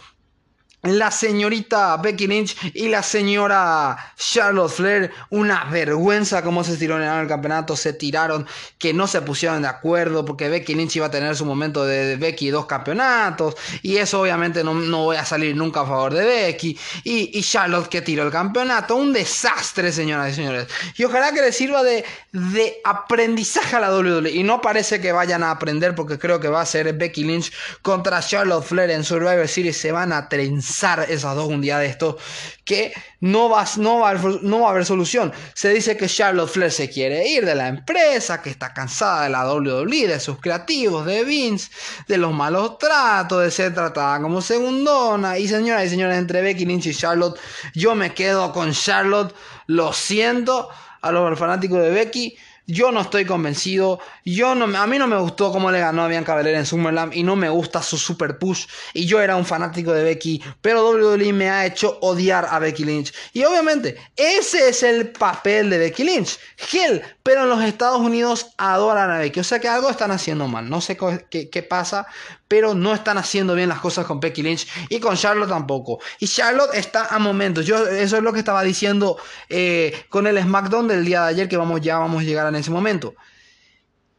la 0.83 1.11
señorita 1.11 1.97
Becky 1.99 2.27
Lynch 2.27 2.57
y 2.75 2.89
la 2.89 3.03
señora 3.03 4.15
Charlotte 4.17 4.73
Flair, 4.73 5.11
una 5.29 5.65
vergüenza 5.65 6.43
cómo 6.43 6.65
se 6.65 6.77
tiraron 6.77 7.03
en 7.03 7.21
el 7.21 7.29
campeonato, 7.29 7.77
se 7.77 7.93
tiraron, 7.93 8.47
que 8.79 8.95
no 8.95 9.07
se 9.07 9.21
pusieron 9.21 9.61
de 9.61 9.69
acuerdo 9.69 10.25
porque 10.25 10.49
Becky 10.49 10.75
Lynch 10.75 10.97
iba 10.97 11.07
a 11.07 11.11
tener 11.11 11.37
su 11.37 11.45
momento 11.45 11.85
de 11.85 12.17
Becky 12.17 12.49
dos 12.49 12.65
campeonatos 12.65 13.57
y 13.83 13.99
eso 13.99 14.23
obviamente 14.23 14.65
no, 14.65 14.73
no 14.75 15.05
voy 15.05 15.17
a 15.17 15.25
salir 15.25 15.55
nunca 15.55 15.83
a 15.83 15.87
favor 15.87 16.15
de 16.15 16.25
Becky 16.25 16.79
y, 17.05 17.41
Charlotte 17.51 17.89
que 17.89 18.01
tiró 18.01 18.23
el 18.23 18.31
campeonato, 18.31 18.95
un 18.95 19.13
desastre 19.13 19.91
señoras 19.93 20.33
y 20.33 20.35
señores. 20.37 20.69
Y 20.97 21.05
ojalá 21.05 21.33
que 21.33 21.41
les 21.41 21.57
sirva 21.57 21.83
de, 21.83 22.05
de 22.33 22.81
aprendizaje 22.85 23.77
a 23.77 23.81
la 23.81 23.95
WWE 23.95 24.31
y 24.31 24.45
no 24.45 24.61
parece 24.61 25.01
que 25.01 25.11
vayan 25.11 25.43
a 25.43 25.51
aprender 25.51 25.95
porque 25.95 26.19
creo 26.19 26.39
que 26.39 26.49
va 26.49 26.61
a 26.61 26.67
ser 26.67 26.93
Becky 26.93 27.25
Lynch 27.25 27.53
contra 27.83 28.21
Charlotte 28.21 28.65
Flair 28.65 28.91
en 28.91 29.05
Survivor 29.05 29.49
Series, 29.49 29.77
se 29.77 29.91
van 29.91 30.13
a 30.13 30.29
trenzar 30.29 30.70
esas 31.09 31.37
dos 31.37 31.49
un 31.49 31.61
día 31.61 31.79
de 31.79 31.87
esto 31.87 32.17
que 32.65 32.93
no 33.21 33.49
va, 33.49 33.65
no, 33.79 33.99
va, 33.99 34.15
no 34.15 34.61
va 34.61 34.69
a 34.69 34.71
haber 34.71 34.87
solución. 34.87 35.33
Se 35.55 35.71
dice 35.71 35.97
que 35.97 36.07
Charlotte 36.07 36.49
Flair 36.49 36.71
se 36.71 36.89
quiere 36.89 37.27
ir 37.29 37.45
de 37.45 37.57
la 37.57 37.67
empresa, 37.67 38.41
que 38.41 38.51
está 38.51 38.73
cansada 38.73 39.25
de 39.25 39.31
la 39.31 39.53
WWE, 39.53 40.07
de 40.07 40.21
sus 40.21 40.39
creativos, 40.39 41.05
de 41.05 41.25
Vince, 41.25 41.71
de 42.07 42.17
los 42.17 42.33
malos 42.33 42.79
tratos, 42.79 43.43
de 43.43 43.51
ser 43.51 43.75
tratada 43.75 44.21
como 44.23 44.41
segundona. 44.41 45.37
Y 45.37 45.49
señoras 45.49 45.87
y 45.87 45.89
señores, 45.91 46.17
entre 46.17 46.43
Becky 46.43 46.65
Lynch 46.65 46.87
y 46.87 46.95
Charlotte, 46.95 47.39
yo 47.75 47.95
me 47.97 48.15
quedo 48.15 48.53
con 48.53 48.73
Charlotte. 48.73 49.35
Lo 49.67 49.93
siento 49.93 50.69
a 51.03 51.11
los 51.11 51.39
fanáticos 51.39 51.83
de 51.83 51.91
Becky. 51.91 52.39
Yo 52.71 52.93
no 52.93 53.01
estoy 53.01 53.25
convencido. 53.25 53.99
Yo 54.25 54.55
no, 54.55 54.65
a 54.79 54.87
mí 54.87 54.97
no 54.97 55.09
me 55.09 55.17
gustó 55.17 55.51
cómo 55.51 55.73
le 55.73 55.81
ganó 55.81 56.05
a 56.05 56.09
Bianca 56.09 56.37
Belair 56.37 56.55
en 56.55 56.67
Summerland 56.67 57.13
y 57.15 57.25
no 57.25 57.35
me 57.35 57.49
gusta 57.49 57.83
su 57.83 57.99
super 57.99 58.39
push. 58.39 58.67
Y 58.95 59.07
yo 59.07 59.21
era 59.21 59.35
un 59.35 59.45
fanático 59.45 59.93
de 59.93 60.05
Becky, 60.05 60.41
pero 60.61 60.89
WWE 60.91 61.33
me 61.33 61.51
ha 61.51 61.67
hecho 61.67 61.99
odiar 62.01 62.47
a 62.49 62.61
Becky 62.61 62.85
Lynch. 62.85 63.13
Y 63.33 63.43
obviamente, 63.43 63.97
ese 64.15 64.69
es 64.69 64.85
el 64.85 65.11
papel 65.11 65.69
de 65.69 65.79
Becky 65.79 66.05
Lynch. 66.05 66.39
Hell, 66.73 67.03
pero 67.25 67.43
en 67.43 67.49
los 67.49 67.63
Estados 67.65 68.01
Unidos 68.01 68.53
adoran 68.57 69.11
a 69.11 69.19
Becky. 69.19 69.41
O 69.41 69.45
sea 69.45 69.59
que 69.59 69.67
algo 69.67 69.91
están 69.91 70.13
haciendo 70.13 70.47
mal. 70.47 70.71
No 70.71 70.81
sé 70.81 70.97
qué, 70.97 71.67
pasa, 71.69 72.07
pero 72.47 72.75
no 72.75 72.95
están 72.95 73.19
haciendo 73.19 73.55
bien 73.55 73.69
las 73.69 73.81
cosas 73.81 74.07
con 74.07 74.21
Becky 74.21 74.43
Lynch 74.43 74.69
y 74.89 75.01
con 75.01 75.17
Charlotte 75.17 75.49
tampoco. 75.49 75.99
Y 76.21 76.29
Charlotte 76.29 76.75
está 76.75 77.07
a 77.07 77.19
momentos. 77.19 77.67
Yo 77.67 77.85
eso 77.89 78.17
es 78.17 78.23
lo 78.23 78.33
que 78.33 78.39
estaba 78.39 78.63
diciendo 78.63 79.17
eh, 79.49 80.05
con 80.09 80.29
el 80.29 80.41
SmackDown 80.41 80.87
del 80.87 81.05
día 81.05 81.23
de 81.23 81.31
ayer 81.31 81.49
que 81.49 81.57
vamos 81.57 81.81
ya 81.81 81.99
vamos 81.99 82.23
a 82.23 82.25
llegar 82.25 82.47
en 82.55 82.60
ese 82.61 82.71
momento. 82.71 83.15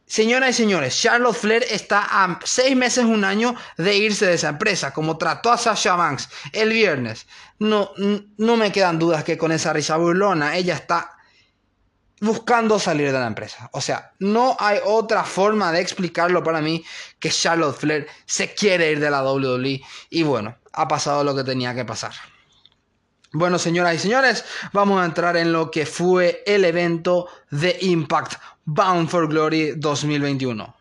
Señoras 0.06 0.50
y 0.50 0.52
señores, 0.52 1.00
Charlotte 1.00 1.34
Flair 1.34 1.64
está 1.70 2.06
a 2.10 2.38
seis 2.44 2.76
meses, 2.76 3.04
un 3.04 3.24
año 3.24 3.54
de 3.78 3.96
irse 3.96 4.26
de 4.26 4.34
esa 4.34 4.50
empresa, 4.50 4.92
como 4.92 5.16
trató 5.16 5.50
a 5.50 5.56
Sasha 5.56 5.96
Banks 5.96 6.28
el 6.52 6.70
viernes. 6.70 7.26
No, 7.58 7.92
no 8.36 8.56
me 8.58 8.72
quedan 8.72 8.98
dudas 8.98 9.24
que 9.24 9.38
con 9.38 9.52
esa 9.52 9.72
risa 9.72 9.96
burlona 9.96 10.56
ella 10.56 10.74
está 10.74 11.16
buscando 12.20 12.78
salir 12.78 13.10
de 13.10 13.18
la 13.18 13.26
empresa. 13.26 13.70
O 13.72 13.80
sea, 13.80 14.12
no 14.18 14.56
hay 14.60 14.78
otra 14.84 15.24
forma 15.24 15.72
de 15.72 15.80
explicarlo 15.80 16.44
para 16.44 16.60
mí 16.60 16.84
que 17.18 17.30
Charlotte 17.30 17.76
Flair 17.76 18.06
se 18.26 18.54
quiere 18.54 18.92
ir 18.92 19.00
de 19.00 19.10
la 19.10 19.24
WWE 19.24 19.80
y 20.10 20.22
bueno, 20.22 20.56
ha 20.72 20.86
pasado 20.88 21.24
lo 21.24 21.34
que 21.34 21.42
tenía 21.42 21.74
que 21.74 21.84
pasar. 21.84 22.12
Bueno, 23.34 23.58
señoras 23.58 23.94
y 23.94 23.98
señores, 23.98 24.44
vamos 24.74 25.00
a 25.00 25.06
entrar 25.06 25.38
en 25.38 25.52
lo 25.52 25.70
que 25.70 25.86
fue 25.86 26.42
el 26.44 26.66
evento 26.66 27.28
de 27.50 27.78
Impact 27.80 28.34
Bound 28.66 29.08
for 29.08 29.26
Glory 29.26 29.72
2021. 29.74 30.76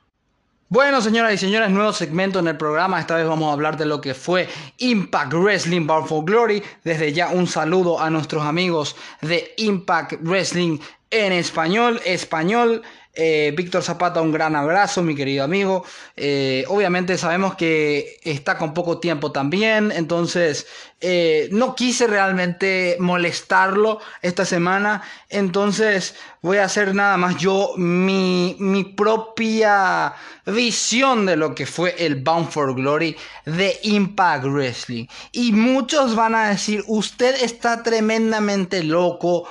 Bueno, 0.67 1.01
señoras 1.01 1.34
y 1.34 1.38
señores, 1.38 1.70
nuevo 1.70 1.93
segmento 1.93 2.39
en 2.39 2.50
el 2.50 2.58
programa. 2.58 3.00
Esta 3.00 3.15
vez 3.15 3.25
vamos 3.25 3.50
a 3.50 3.53
hablar 3.53 3.77
de 3.77 3.86
lo 3.86 4.01
que 4.01 4.13
fue 4.13 4.50
Impact 4.79 5.34
Wrestling 5.34 5.88
Bound 5.88 6.10
for 6.10 6.25
Glory. 6.25 6.62
Desde 6.84 7.13
ya 7.13 7.29
un 7.29 7.48
saludo 7.48 8.01
a 8.01 8.10
nuestros 8.10 8.43
amigos 8.43 8.98
de 9.22 9.53
Impact 9.55 10.15
Wrestling 10.22 10.79
en 11.10 11.31
español, 11.31 12.01
español 12.03 12.81
Eh, 13.13 13.53
Víctor 13.58 13.84
Zapata, 13.84 14.22
un 14.22 14.32
gran 14.32 14.56
abrazo, 14.56 15.03
mi 15.03 15.15
querido 15.15 15.44
amigo. 15.44 15.84
Eh, 16.15 16.63
obviamente 16.70 17.18
sabemos 17.18 17.56
que 17.56 18.20
está 18.24 18.58
con 18.58 18.74
poco 18.74 19.00
tiempo 19.00 19.34
también, 19.34 19.91
entonces 19.91 20.65
eh, 21.01 21.50
no 21.51 21.75
quise 21.75 22.08
realmente 22.08 22.96
molestarlo 23.00 24.00
esta 24.22 24.46
semana, 24.46 25.01
entonces 25.30 26.15
voy 26.41 26.58
a 26.58 26.65
hacer 26.65 26.96
nada 26.96 27.18
más 27.18 27.36
yo 27.36 27.74
mi, 27.75 28.56
mi 28.60 28.86
propia 28.86 30.13
visión 30.46 31.25
de 31.25 31.36
lo 31.36 31.53
que 31.53 31.65
fue 31.65 31.96
el 32.00 32.15
Bound 32.15 32.50
for 32.50 32.74
Glory 32.74 33.18
de 33.46 33.77
Impact 33.84 34.46
Wrestling. 34.46 35.08
Y 35.34 35.51
muchos 35.51 36.15
van 36.15 36.34
a 36.34 36.48
decir, 36.50 36.82
usted 36.88 37.44
está 37.44 37.84
tremendamente 37.84 38.84
loco, 38.84 39.50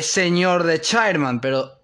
señor 0.00 0.62
de 0.62 0.80
Chairman, 0.80 1.40
pero 1.40 1.77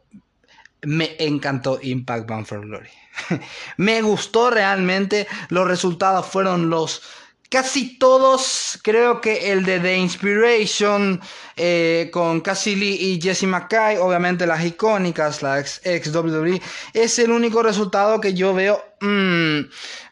me 0.86 1.16
encantó 1.18 1.78
Impact 1.82 2.28
Bound 2.28 2.46
for 2.46 2.60
Glory. 2.60 2.88
me 3.76 4.02
gustó 4.02 4.50
realmente. 4.50 5.26
Los 5.48 5.66
resultados 5.66 6.26
fueron 6.26 6.70
los 6.70 7.02
casi 7.54 7.98
todos. 7.98 8.80
Creo 8.82 9.20
que 9.20 9.52
el 9.52 9.64
de 9.64 9.78
The 9.78 9.96
Inspiration 9.96 11.20
eh, 11.56 12.10
con 12.12 12.40
Cassie 12.40 12.74
Lee 12.74 12.96
y 13.00 13.20
Jessie 13.20 13.46
McKay, 13.46 13.96
obviamente 13.96 14.44
las 14.44 14.64
icónicas, 14.64 15.40
las 15.40 15.80
ex, 15.84 16.12
WWE, 16.12 16.60
es 16.92 17.18
el 17.20 17.30
único 17.30 17.62
resultado 17.62 18.20
que 18.20 18.34
yo 18.34 18.54
veo. 18.54 18.82
Mm, 19.00 19.60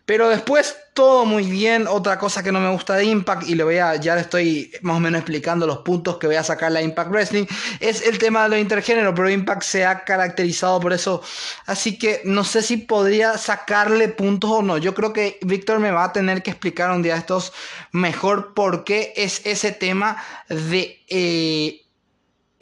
pero 0.04 0.28
después 0.28 0.76
todo 0.94 1.24
muy 1.24 1.44
bien. 1.50 1.86
Otra 1.86 2.18
cosa 2.18 2.42
que 2.42 2.52
no 2.52 2.60
me 2.60 2.70
gusta 2.70 2.94
de 2.96 3.04
Impact, 3.04 3.48
y 3.48 3.54
le 3.54 3.64
voy 3.64 3.78
a, 3.78 3.96
ya 3.96 4.14
le 4.14 4.22
estoy 4.22 4.72
más 4.82 4.96
o 4.96 5.00
menos 5.00 5.20
explicando 5.20 5.66
los 5.66 5.78
puntos 5.78 6.18
que 6.18 6.26
voy 6.26 6.36
a 6.36 6.44
sacar 6.44 6.72
la 6.72 6.82
Impact 6.82 7.10
Wrestling, 7.10 7.46
es 7.80 8.06
el 8.06 8.18
tema 8.18 8.42
de 8.44 8.48
lo 8.50 8.58
intergénero, 8.58 9.14
pero 9.14 9.30
Impact 9.30 9.62
se 9.62 9.86
ha 9.86 10.04
caracterizado 10.04 10.80
por 10.80 10.92
eso. 10.92 11.22
Así 11.66 11.98
que 11.98 12.20
no 12.24 12.44
sé 12.44 12.62
si 12.62 12.76
podría 12.76 13.38
sacarle 13.38 14.08
puntos 14.08 14.50
o 14.50 14.62
no. 14.62 14.78
Yo 14.78 14.94
creo 14.94 15.12
que 15.12 15.38
Víctor 15.42 15.78
me 15.78 15.90
va 15.90 16.04
a 16.04 16.12
tener 16.12 16.42
que 16.42 16.50
explicar 16.50 16.90
un 16.90 17.02
día 17.02 17.16
estos 17.16 17.52
mejor 17.92 18.54
por 18.54 18.84
qué 18.84 19.12
es 19.16 19.42
ese 19.44 19.72
tema 19.72 20.22
de... 20.48 21.00
Eh, 21.08 21.81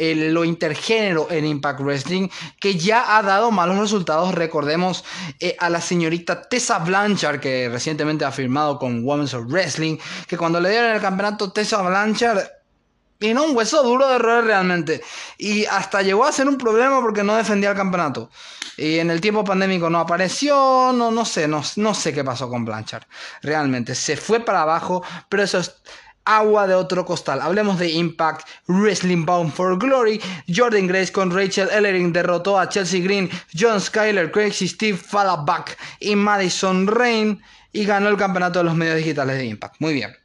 lo 0.01 0.45
intergénero 0.45 1.29
en 1.31 1.45
Impact 1.45 1.81
Wrestling, 1.81 2.29
que 2.59 2.77
ya 2.77 3.17
ha 3.17 3.23
dado 3.23 3.51
malos 3.51 3.79
resultados. 3.79 4.35
Recordemos 4.35 5.05
eh, 5.39 5.57
a 5.59 5.69
la 5.69 5.81
señorita 5.81 6.43
Tessa 6.43 6.79
Blanchard, 6.79 7.41
que 7.41 7.69
recientemente 7.69 8.25
ha 8.25 8.33
firmado 8.33 8.79
con 8.79 9.05
Women's 9.05 9.35
of 9.35 9.45
Wrestling, 9.47 9.99
que 10.27 10.37
cuando 10.37 10.61
le 10.61 10.71
dieron 10.71 10.93
el 10.93 11.01
campeonato 11.01 11.53
Tessa 11.53 11.83
Blanchard 11.83 12.41
vino 13.21 13.45
un 13.45 13.55
hueso 13.55 13.83
duro 13.83 14.09
de 14.09 14.19
roer 14.19 14.45
realmente. 14.45 15.03
Y 15.39 15.67
hasta 15.67 16.03
llegó 16.03 16.25
a 16.25 16.33
ser 16.33 16.49
un 16.49 16.57
problema 16.57 17.01
porque 17.01 17.23
no 17.23 17.37
defendía 17.37 17.71
el 17.71 17.77
campeonato. 17.77 18.31
Y 18.77 18.99
en 18.99 19.11
el 19.11 19.21
tiempo 19.21 19.45
pandémico 19.45 19.91
no 19.91 19.99
apareció, 20.01 20.91
no, 20.95 21.11
no 21.11 21.25
sé, 21.27 21.47
no, 21.47 21.63
no 21.77 21.95
sé 21.95 22.15
qué 22.15 22.25
pasó 22.25 22.49
con 22.49 22.65
Blanchard. 22.65 23.05
Realmente 23.43 23.95
se 23.95 24.17
fue 24.17 24.41
para 24.41 24.63
abajo, 24.63 25.05
pero 25.29 25.43
eso 25.43 25.59
es 25.59 25.75
agua 26.25 26.67
de 26.67 26.75
otro 26.75 27.05
costal. 27.05 27.41
Hablemos 27.41 27.79
de 27.79 27.91
Impact 27.91 28.47
Wrestling 28.67 29.25
Bound 29.25 29.53
for 29.53 29.79
Glory. 29.79 30.21
Jordan 30.49 30.87
Grace 30.87 31.13
con 31.13 31.31
Rachel 31.31 31.69
Ellering 31.71 32.13
derrotó 32.13 32.59
a 32.59 32.69
Chelsea 32.69 33.03
Green, 33.03 33.31
John 33.59 33.81
Skyler, 33.81 34.31
Crazy 34.31 34.69
Steve 34.69 34.99
Fallback 34.99 35.77
y 35.99 36.17
Madison 36.17 36.87
Rain 36.87 37.43
y 37.73 37.85
ganó 37.85 38.09
el 38.09 38.17
campeonato 38.17 38.59
de 38.61 38.65
los 38.65 38.75
medios 38.75 38.97
digitales 38.97 39.37
de 39.39 39.47
Impact. 39.47 39.77
Muy 39.79 39.95
bien. 39.95 40.17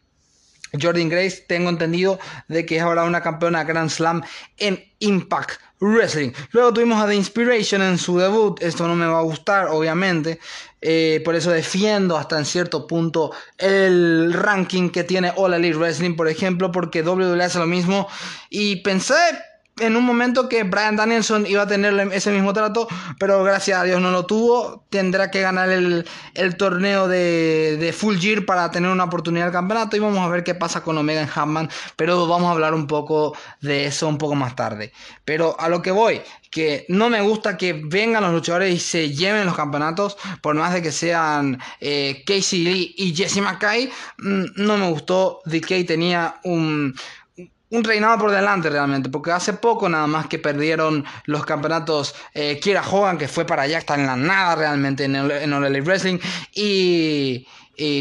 Jordan 0.81 1.09
Grace, 1.09 1.45
tengo 1.47 1.69
entendido 1.69 2.19
de 2.47 2.65
que 2.65 2.77
es 2.77 2.81
ahora 2.81 3.03
una 3.03 3.21
campeona 3.21 3.63
Grand 3.63 3.89
Slam 3.89 4.23
en 4.57 4.83
Impact 4.99 5.61
Wrestling. 5.79 6.31
Luego 6.51 6.73
tuvimos 6.73 7.01
a 7.01 7.07
The 7.07 7.15
Inspiration 7.15 7.81
en 7.81 7.97
su 7.97 8.17
debut. 8.17 8.61
Esto 8.61 8.87
no 8.87 8.95
me 8.95 9.05
va 9.05 9.19
a 9.19 9.23
gustar, 9.23 9.67
obviamente. 9.67 10.39
Eh, 10.87 11.19
por 11.25 11.33
eso 11.33 11.49
defiendo 11.49 12.15
hasta 12.15 12.37
en 12.37 12.45
cierto 12.45 12.85
punto 12.85 13.31
el 13.57 14.31
ranking 14.31 14.91
que 14.91 15.03
tiene 15.03 15.33
All 15.35 15.55
Elite 15.55 15.75
Wrestling, 15.75 16.15
por 16.15 16.27
ejemplo, 16.27 16.71
porque 16.71 17.01
WWE 17.01 17.43
hace 17.43 17.57
lo 17.57 17.65
mismo. 17.65 18.07
Y 18.51 18.75
pensé 18.77 19.15
en 19.79 19.97
un 19.97 20.05
momento 20.05 20.47
que 20.47 20.63
Brian 20.63 20.95
Danielson 20.95 21.45
iba 21.47 21.63
a 21.63 21.67
tener 21.67 21.93
ese 22.13 22.31
mismo 22.31 22.53
trato, 22.53 22.87
pero 23.19 23.43
gracias 23.43 23.79
a 23.79 23.83
Dios 23.83 23.99
no 24.01 24.09
lo 24.09 24.25
tuvo. 24.25 24.85
Tendrá 24.89 25.31
que 25.31 25.41
ganar 25.41 25.69
el, 25.69 26.05
torneo 26.57 27.07
de, 27.09 27.77
de, 27.77 27.91
Full 27.91 28.17
Gear 28.17 28.45
para 28.45 28.71
tener 28.71 28.89
una 28.89 29.03
oportunidad 29.03 29.45
del 29.45 29.53
campeonato 29.53 29.97
y 29.97 29.99
vamos 29.99 30.19
a 30.19 30.29
ver 30.29 30.43
qué 30.43 30.55
pasa 30.55 30.81
con 30.81 30.97
Omega 30.97 31.21
en 31.21 31.29
Hammond, 31.33 31.69
pero 31.97 32.25
vamos 32.27 32.47
a 32.47 32.51
hablar 32.51 32.73
un 32.73 32.87
poco 32.87 33.35
de 33.59 33.85
eso 33.85 34.07
un 34.07 34.17
poco 34.17 34.35
más 34.35 34.55
tarde. 34.55 34.93
Pero 35.25 35.59
a 35.59 35.67
lo 35.67 35.81
que 35.81 35.91
voy, 35.91 36.21
que 36.49 36.85
no 36.87 37.09
me 37.09 37.19
gusta 37.19 37.57
que 37.57 37.73
vengan 37.73 38.23
los 38.23 38.31
luchadores 38.31 38.73
y 38.73 38.79
se 38.79 39.09
lleven 39.13 39.45
los 39.45 39.57
campeonatos, 39.57 40.17
por 40.41 40.55
más 40.55 40.73
de 40.73 40.81
que 40.81 40.93
sean 40.93 41.59
eh, 41.81 42.23
Casey 42.25 42.63
Lee 42.63 42.95
y 42.97 43.13
Jesse 43.13 43.41
McKay, 43.41 43.91
mm, 44.19 44.45
no 44.55 44.77
me 44.77 44.89
gustó. 44.89 45.41
DK 45.45 45.85
tenía 45.85 46.35
un 46.45 46.95
un 47.69 47.83
reinado 47.83 48.17
por 48.19 48.31
delante 48.31 48.69
realmente, 48.69 49.09
porque 49.09 49.31
hace 49.31 49.53
poco 49.53 49.89
nada 49.89 50.07
más 50.07 50.27
que 50.27 50.39
perdieron 50.39 51.05
los 51.25 51.45
campeonatos 51.45 52.15
eh, 52.33 52.59
Kira 52.59 52.83
Hogan, 52.87 53.17
que 53.17 53.27
fue 53.27 53.45
para 53.45 53.63
allá, 53.63 53.79
está 53.79 53.95
en 53.95 54.05
la 54.05 54.15
nada 54.15 54.55
realmente 54.55 55.05
en 55.05 55.15
el, 55.15 55.31
en 55.31 55.83
Wrestling, 55.83 56.19
y, 56.53 57.47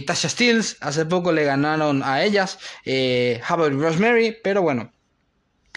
Tasha 0.06 0.28
Steels, 0.28 0.76
hace 0.80 1.04
poco 1.04 1.32
le 1.32 1.44
ganaron 1.44 2.02
a 2.04 2.22
ellas, 2.22 2.58
eh, 2.84 3.40
Rosemary, 3.48 4.36
pero 4.42 4.62
bueno, 4.62 4.93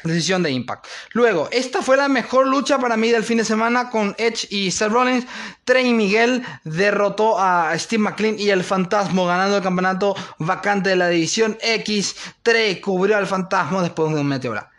Decisión 0.04 0.44
de 0.44 0.52
Impact. 0.52 0.86
Luego, 1.12 1.50
esta 1.52 1.82
fue 1.82 1.98
la 1.98 2.08
mejor 2.08 2.48
lucha 2.48 2.78
para 2.80 2.98
mí 2.98 3.12
del 3.12 3.24
fin 3.24 3.38
de 3.38 3.46
semana 3.46 3.90
con 3.90 4.16
Edge 4.18 4.48
y 4.50 4.72
Seth 4.72 4.92
Rollins. 4.92 5.26
Trey 5.66 5.94
Miguel 5.94 6.44
derrotó 6.64 7.40
a 7.40 7.78
Steve 7.78 8.04
McLean 8.04 8.40
y 8.40 8.50
el 8.50 8.64
Fantasma 8.64 9.26
ganando 9.26 9.58
el 9.58 9.64
campeonato 9.64 10.16
vacante 10.40 10.90
de 10.90 10.96
la 10.96 11.10
división 11.10 11.58
X. 11.62 12.16
Trey 12.44 12.80
cubrió 12.80 13.18
al 13.18 13.28
Fantasma 13.28 13.82
después 13.82 14.14
de 14.14 14.22
un 14.22 14.28
meteora. 14.28 14.70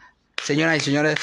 Señoras 0.43 0.77
y 0.77 0.81
señores, 0.81 1.17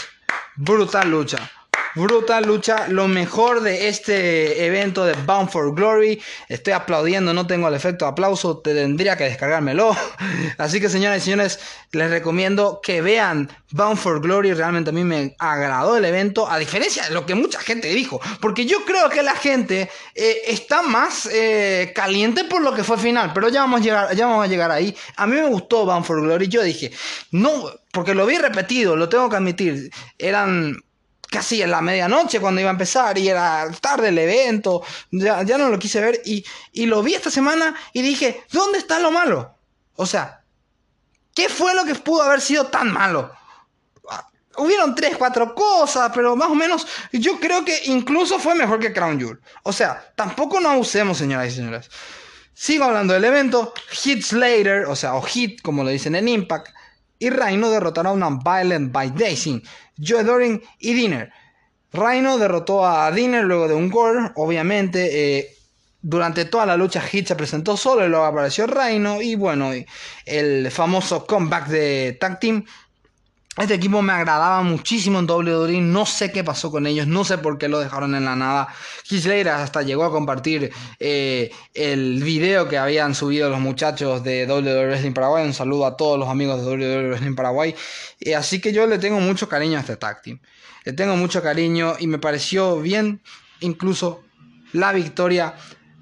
brutal 0.55 1.09
lucha 1.09 1.49
brutal 1.95 2.45
lucha, 2.45 2.87
lo 2.89 3.07
mejor 3.07 3.61
de 3.61 3.87
este 3.87 4.65
evento 4.65 5.05
de 5.05 5.13
Bound 5.13 5.49
for 5.49 5.73
Glory. 5.73 6.21
Estoy 6.49 6.73
aplaudiendo, 6.73 7.33
no 7.33 7.47
tengo 7.47 7.67
el 7.67 7.73
efecto 7.73 8.05
de 8.05 8.11
aplauso, 8.11 8.57
tendría 8.57 9.15
que 9.15 9.23
descargármelo. 9.23 9.95
Así 10.57 10.81
que 10.81 10.89
señoras 10.89 11.19
y 11.19 11.25
señores, 11.25 11.59
les 11.91 12.09
recomiendo 12.09 12.81
que 12.83 13.01
vean 13.01 13.49
Bound 13.71 13.97
for 13.97 14.21
Glory. 14.21 14.53
Realmente 14.53 14.89
a 14.89 14.93
mí 14.93 15.03
me 15.03 15.35
agradó 15.39 15.97
el 15.97 16.05
evento, 16.05 16.49
a 16.49 16.57
diferencia 16.59 17.03
de 17.03 17.11
lo 17.11 17.25
que 17.25 17.35
mucha 17.35 17.59
gente 17.59 17.87
dijo. 17.87 18.19
Porque 18.41 18.65
yo 18.65 18.83
creo 18.85 19.09
que 19.09 19.23
la 19.23 19.35
gente 19.35 19.89
eh, 20.13 20.41
está 20.47 20.81
más 20.81 21.29
eh, 21.31 21.93
caliente 21.95 22.43
por 22.43 22.61
lo 22.61 22.73
que 22.73 22.83
fue 22.83 22.97
final. 22.97 23.31
Pero 23.33 23.49
ya 23.49 23.61
vamos, 23.61 23.79
a 23.79 23.83
llegar, 23.83 24.15
ya 24.15 24.27
vamos 24.27 24.43
a 24.43 24.47
llegar 24.47 24.71
ahí. 24.71 24.95
A 25.15 25.25
mí 25.25 25.35
me 25.35 25.47
gustó 25.47 25.85
Bound 25.85 26.05
for 26.05 26.21
Glory. 26.21 26.49
Yo 26.49 26.61
dije, 26.61 26.91
no, 27.31 27.71
porque 27.91 28.13
lo 28.13 28.25
vi 28.25 28.37
repetido, 28.37 28.97
lo 28.97 29.07
tengo 29.07 29.29
que 29.29 29.37
admitir. 29.37 29.89
Eran 30.19 30.75
casi 31.35 31.61
en 31.61 31.69
la 31.69 31.81
medianoche 31.81 32.39
cuando 32.39 32.61
iba 32.61 32.69
a 32.69 32.71
empezar 32.71 33.17
y 33.17 33.27
era 33.27 33.69
tarde 33.81 34.07
el 34.07 34.17
evento, 34.17 34.81
ya, 35.11 35.43
ya 35.43 35.57
no 35.57 35.67
lo 35.67 35.77
quise 35.77 35.99
ver 35.99 36.21
y, 36.23 36.45
y, 36.71 36.85
lo 36.85 37.03
vi 37.03 37.13
esta 37.13 37.29
semana 37.29 37.75
y 37.91 38.01
dije, 38.01 38.45
¿dónde 38.53 38.77
está 38.77 38.99
lo 38.99 39.11
malo? 39.11 39.53
O 39.97 40.05
sea, 40.05 40.45
¿qué 41.33 41.49
fue 41.49 41.75
lo 41.75 41.83
que 41.83 41.93
pudo 41.95 42.23
haber 42.23 42.39
sido 42.39 42.67
tan 42.67 42.89
malo? 42.89 43.33
Ah, 44.09 44.25
hubieron 44.59 44.95
tres, 44.95 45.17
cuatro 45.17 45.53
cosas, 45.53 46.09
pero 46.15 46.37
más 46.37 46.49
o 46.49 46.55
menos 46.55 46.87
yo 47.11 47.37
creo 47.37 47.65
que 47.65 47.81
incluso 47.87 48.39
fue 48.39 48.55
mejor 48.55 48.79
que 48.79 48.93
Crown 48.93 49.19
Jewel. 49.19 49.41
O 49.63 49.73
sea, 49.73 50.13
tampoco 50.15 50.61
nos 50.61 50.71
abusemos, 50.71 51.17
señoras 51.17 51.51
y 51.51 51.55
señores. 51.57 51.89
Sigo 52.53 52.85
hablando 52.85 53.13
del 53.13 53.25
evento. 53.25 53.73
Hit 53.89 54.23
Slater, 54.23 54.85
o 54.85 54.95
sea, 54.95 55.15
o 55.15 55.21
Hit, 55.21 55.61
como 55.61 55.83
lo 55.83 55.89
dicen 55.89 56.15
en 56.15 56.29
Impact, 56.29 56.69
y 57.19 57.29
Rhino 57.29 57.69
derrotaron 57.69 58.21
a 58.23 58.29
Violent 58.29 58.91
by 58.91 59.11
Daisy, 59.11 59.61
Joe 59.97 60.23
Doring 60.23 60.61
y 60.79 60.93
Dinner. 60.93 61.31
Rhino 61.93 62.37
derrotó 62.37 62.85
a 62.85 63.11
Dinner 63.11 63.43
luego 63.43 63.67
de 63.67 63.73
un 63.73 63.89
gol, 63.89 64.31
obviamente. 64.35 65.39
Eh, 65.39 65.55
durante 66.07 66.45
toda 66.45 66.67
la 66.67 66.77
lucha 66.77 67.01
Hit 67.01 67.27
se 67.27 67.35
presentó 67.35 67.75
solo 67.75 68.05
y 68.05 68.09
luego 68.09 68.25
apareció 68.25 68.67
Rhino 68.67 69.23
y 69.23 69.33
bueno, 69.33 69.71
el 70.27 70.69
famoso 70.69 71.25
comeback 71.25 71.67
de 71.67 72.15
Tag 72.19 72.39
Team 72.39 72.63
este 73.57 73.73
equipo 73.75 74.01
me 74.01 74.11
agradaba 74.11 74.61
muchísimo 74.63 75.19
en 75.19 75.29
WWE, 75.29 75.79
no 75.79 76.05
sé 76.05 76.31
qué 76.31 76.43
pasó 76.43 76.71
con 76.71 76.85
ellos, 76.87 77.07
no 77.07 77.23
sé 77.23 77.37
por 77.37 77.57
qué 77.57 77.69
lo 77.69 77.79
dejaron 77.79 78.13
en 78.13 78.25
la 78.25 78.35
nada. 78.35 78.67
Slater 79.05 79.47
hasta 79.47 79.81
llegó 79.81 80.03
a 80.03 80.11
compartir 80.11 80.71
eh, 80.99 81.51
el 81.73 82.21
video 82.21 82.67
que 82.67 82.77
habían 82.77 83.15
subido 83.15 83.49
los 83.49 83.61
muchachos 83.61 84.23
de 84.25 84.45
WWE 84.45 84.87
Wrestling 84.87 85.13
Paraguay. 85.13 85.45
Un 85.45 85.53
saludo 85.53 85.85
a 85.85 85.95
todos 85.95 86.19
los 86.19 86.27
amigos 86.27 86.59
de 86.59 86.67
WWE 86.69 87.07
Wrestling 87.07 87.35
Paraguay. 87.35 87.73
Eh, 88.19 88.35
así 88.35 88.59
que 88.59 88.73
yo 88.73 88.87
le 88.87 88.99
tengo 88.99 89.21
mucho 89.21 89.47
cariño 89.47 89.77
a 89.77 89.81
este 89.81 89.95
tag 89.95 90.21
team. 90.21 90.39
Le 90.83 90.91
tengo 90.91 91.15
mucho 91.15 91.41
cariño 91.41 91.95
y 91.97 92.07
me 92.07 92.19
pareció 92.19 92.81
bien 92.81 93.21
incluso 93.61 94.21
la 94.73 94.91
victoria 94.91 95.55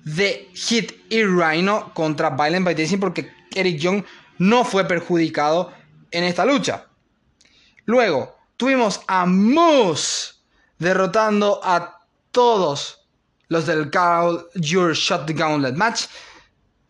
de 0.04 0.50
Hit 0.56 0.92
y 1.10 1.24
Rhino 1.24 1.94
contra 1.94 2.32
Violent 2.32 2.66
by 2.66 2.98
porque 2.98 3.32
Eric 3.54 3.78
Young 3.78 4.04
no 4.40 4.66
fue 4.66 4.86
perjudicado 4.86 5.72
en 6.10 6.24
esta 6.24 6.46
lucha. 6.46 6.88
Luego 7.86 8.36
tuvimos 8.58 9.02
a 9.08 9.26
Moose 9.26 10.34
derrotando 10.80 11.60
a 11.64 12.00
todos 12.32 13.00
los 13.48 13.66
del 13.66 13.90
Your 14.56 14.94
Shot 14.94 15.30
Gauntlet 15.32 15.76
Match 15.76 16.06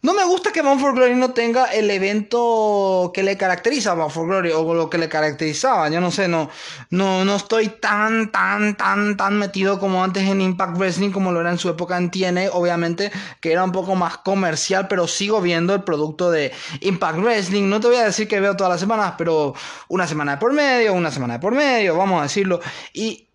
no 0.04 0.14
me 0.14 0.26
gusta 0.26 0.52
que 0.52 0.62
Bound 0.62 0.82
for 0.82 0.94
Glory 0.94 1.16
no 1.16 1.32
tenga 1.32 1.68
el 1.68 1.90
evento 1.90 3.12
que 3.14 3.24
le 3.24 3.38
caracteriza 3.38 3.92
a 3.92 3.94
Bound 3.94 4.12
for 4.12 4.28
Glory 4.28 4.52
o 4.52 4.74
lo 4.74 4.90
que 4.90 4.98
le 4.98 5.08
caracterizaba. 5.08 5.88
Yo 5.90 6.02
no 6.02 6.12
sé, 6.12 6.28
no, 6.28 6.50
no, 6.90 7.24
no 7.24 7.36
estoy 7.38 7.70
tan, 7.70 8.30
tan, 8.30 8.76
tan, 8.76 9.16
tan 9.16 9.40
metido 9.40 9.80
como 9.80 10.04
antes 10.04 10.24
en 10.28 10.42
Impact 10.42 10.78
Wrestling, 10.78 11.12
como 11.12 11.32
lo 11.32 11.40
era 11.40 11.52
en 11.52 11.58
su 11.58 11.70
época 11.70 11.98
en 11.98 12.12
TNA, 12.12 12.52
obviamente, 12.52 13.14
que 13.40 13.54
era 13.54 13.64
un 13.64 13.72
poco 13.72 13.96
más 13.96 14.18
comercial, 14.18 14.90
pero 14.90 15.08
sigo 15.08 15.40
viendo 15.40 15.74
el 15.74 15.86
producto 15.86 16.30
de 16.32 16.52
Impact 16.82 17.20
Wrestling. 17.20 17.70
No 17.70 17.80
te 17.80 17.88
voy 17.88 17.96
a 17.96 18.04
decir 18.04 18.28
que 18.28 18.42
veo 18.42 18.58
todas 18.58 18.72
las 18.72 18.82
semanas, 18.82 19.14
pero 19.18 19.54
una 19.88 20.06
semana 20.06 20.34
de 20.34 20.38
por 20.38 20.52
medio, 20.52 20.94
una 20.96 21.12
semana 21.12 21.36
de 21.36 21.40
por 21.40 21.56
medio, 21.56 21.96
vamos 21.96 22.20
a 22.20 22.24
decirlo. 22.24 22.60
Y 22.92 23.30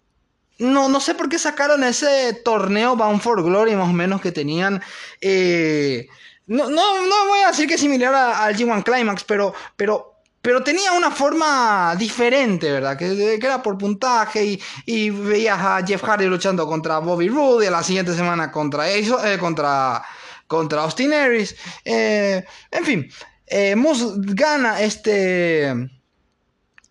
no, 0.58 0.90
no 0.90 1.00
sé 1.00 1.14
por 1.14 1.30
qué 1.30 1.38
sacaron 1.38 1.82
ese 1.82 2.34
torneo 2.44 2.94
Bound 2.94 3.22
for 3.22 3.42
Glory, 3.42 3.74
más 3.74 3.88
o 3.88 3.94
menos, 3.94 4.20
que 4.20 4.32
tenían. 4.32 4.82
Eh, 5.22 6.08
no, 6.48 6.70
no, 6.70 7.06
no 7.06 7.26
voy 7.28 7.40
a 7.44 7.48
decir 7.48 7.68
que 7.68 7.74
es 7.74 7.80
similar 7.80 8.14
al 8.14 8.56
G1 8.56 8.82
Climax, 8.82 9.22
pero, 9.24 9.54
pero, 9.76 10.22
pero 10.40 10.62
tenía 10.62 10.92
una 10.92 11.10
forma 11.10 11.94
diferente, 11.96 12.72
¿verdad? 12.72 12.96
Que, 12.96 13.34
era 13.34 13.62
por 13.62 13.76
puntaje 13.76 14.44
y, 14.44 14.62
y, 14.86 15.10
veías 15.10 15.58
a 15.60 15.86
Jeff 15.86 16.02
Hardy 16.02 16.26
luchando 16.26 16.66
contra 16.66 16.98
Bobby 16.98 17.28
Roode 17.28 17.64
y 17.64 17.68
a 17.68 17.70
la 17.70 17.82
siguiente 17.82 18.14
semana 18.14 18.50
contra, 18.50 18.90
eh, 18.90 19.06
contra, 19.38 20.02
contra 20.46 20.82
Austin 20.82 21.12
Aries. 21.12 21.54
Eh, 21.84 22.42
en 22.70 22.84
fin, 22.84 23.10
eh, 23.46 23.76
Moose 23.76 24.14
gana 24.16 24.80
este 24.80 25.74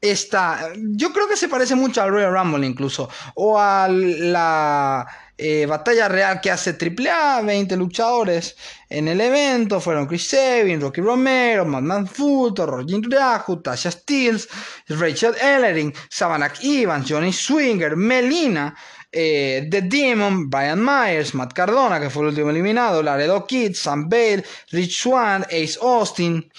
esta. 0.01 0.71
Yo 0.77 1.11
creo 1.11 1.27
que 1.27 1.35
se 1.35 1.49
parece 1.49 1.75
mucho 1.75 2.01
al 2.01 2.11
Royal 2.11 2.31
Rumble 2.31 2.65
incluso. 2.65 3.09
O 3.35 3.59
a 3.59 3.87
la 3.89 5.07
eh, 5.37 5.65
batalla 5.67 6.07
real 6.07 6.41
que 6.41 6.49
hace 6.49 6.75
AAA, 6.75 7.41
20 7.41 7.77
luchadores 7.77 8.55
en 8.89 9.07
el 9.07 9.21
evento, 9.21 9.79
fueron 9.79 10.07
Chris 10.07 10.27
Sabin, 10.29 10.81
Rocky 10.81 11.01
Romero, 11.01 11.65
Madman 11.65 12.07
Fulton, 12.07 12.67
Roger 12.67 13.01
Rahu, 13.07 13.61
Tasha 13.61 13.91
Steels, 13.91 14.49
Rachel 14.87 15.35
Ellering, 15.39 15.93
Savannah 16.09 16.51
Evans, 16.63 17.05
Johnny 17.07 17.31
Swinger, 17.31 17.95
Melina, 17.95 18.75
eh, 19.11 19.67
The 19.69 19.83
Demon, 19.83 20.49
Brian 20.49 20.83
Myers, 20.83 21.35
Matt 21.35 21.53
Cardona, 21.53 21.99
que 21.99 22.09
fue 22.09 22.23
el 22.23 22.29
último 22.29 22.49
eliminado, 22.49 23.03
Laredo 23.03 23.45
Kid, 23.45 23.75
Sam 23.75 24.09
Bale, 24.09 24.43
Rich 24.71 25.01
Swan, 25.01 25.43
Ace 25.43 25.77
Austin, 25.81 26.51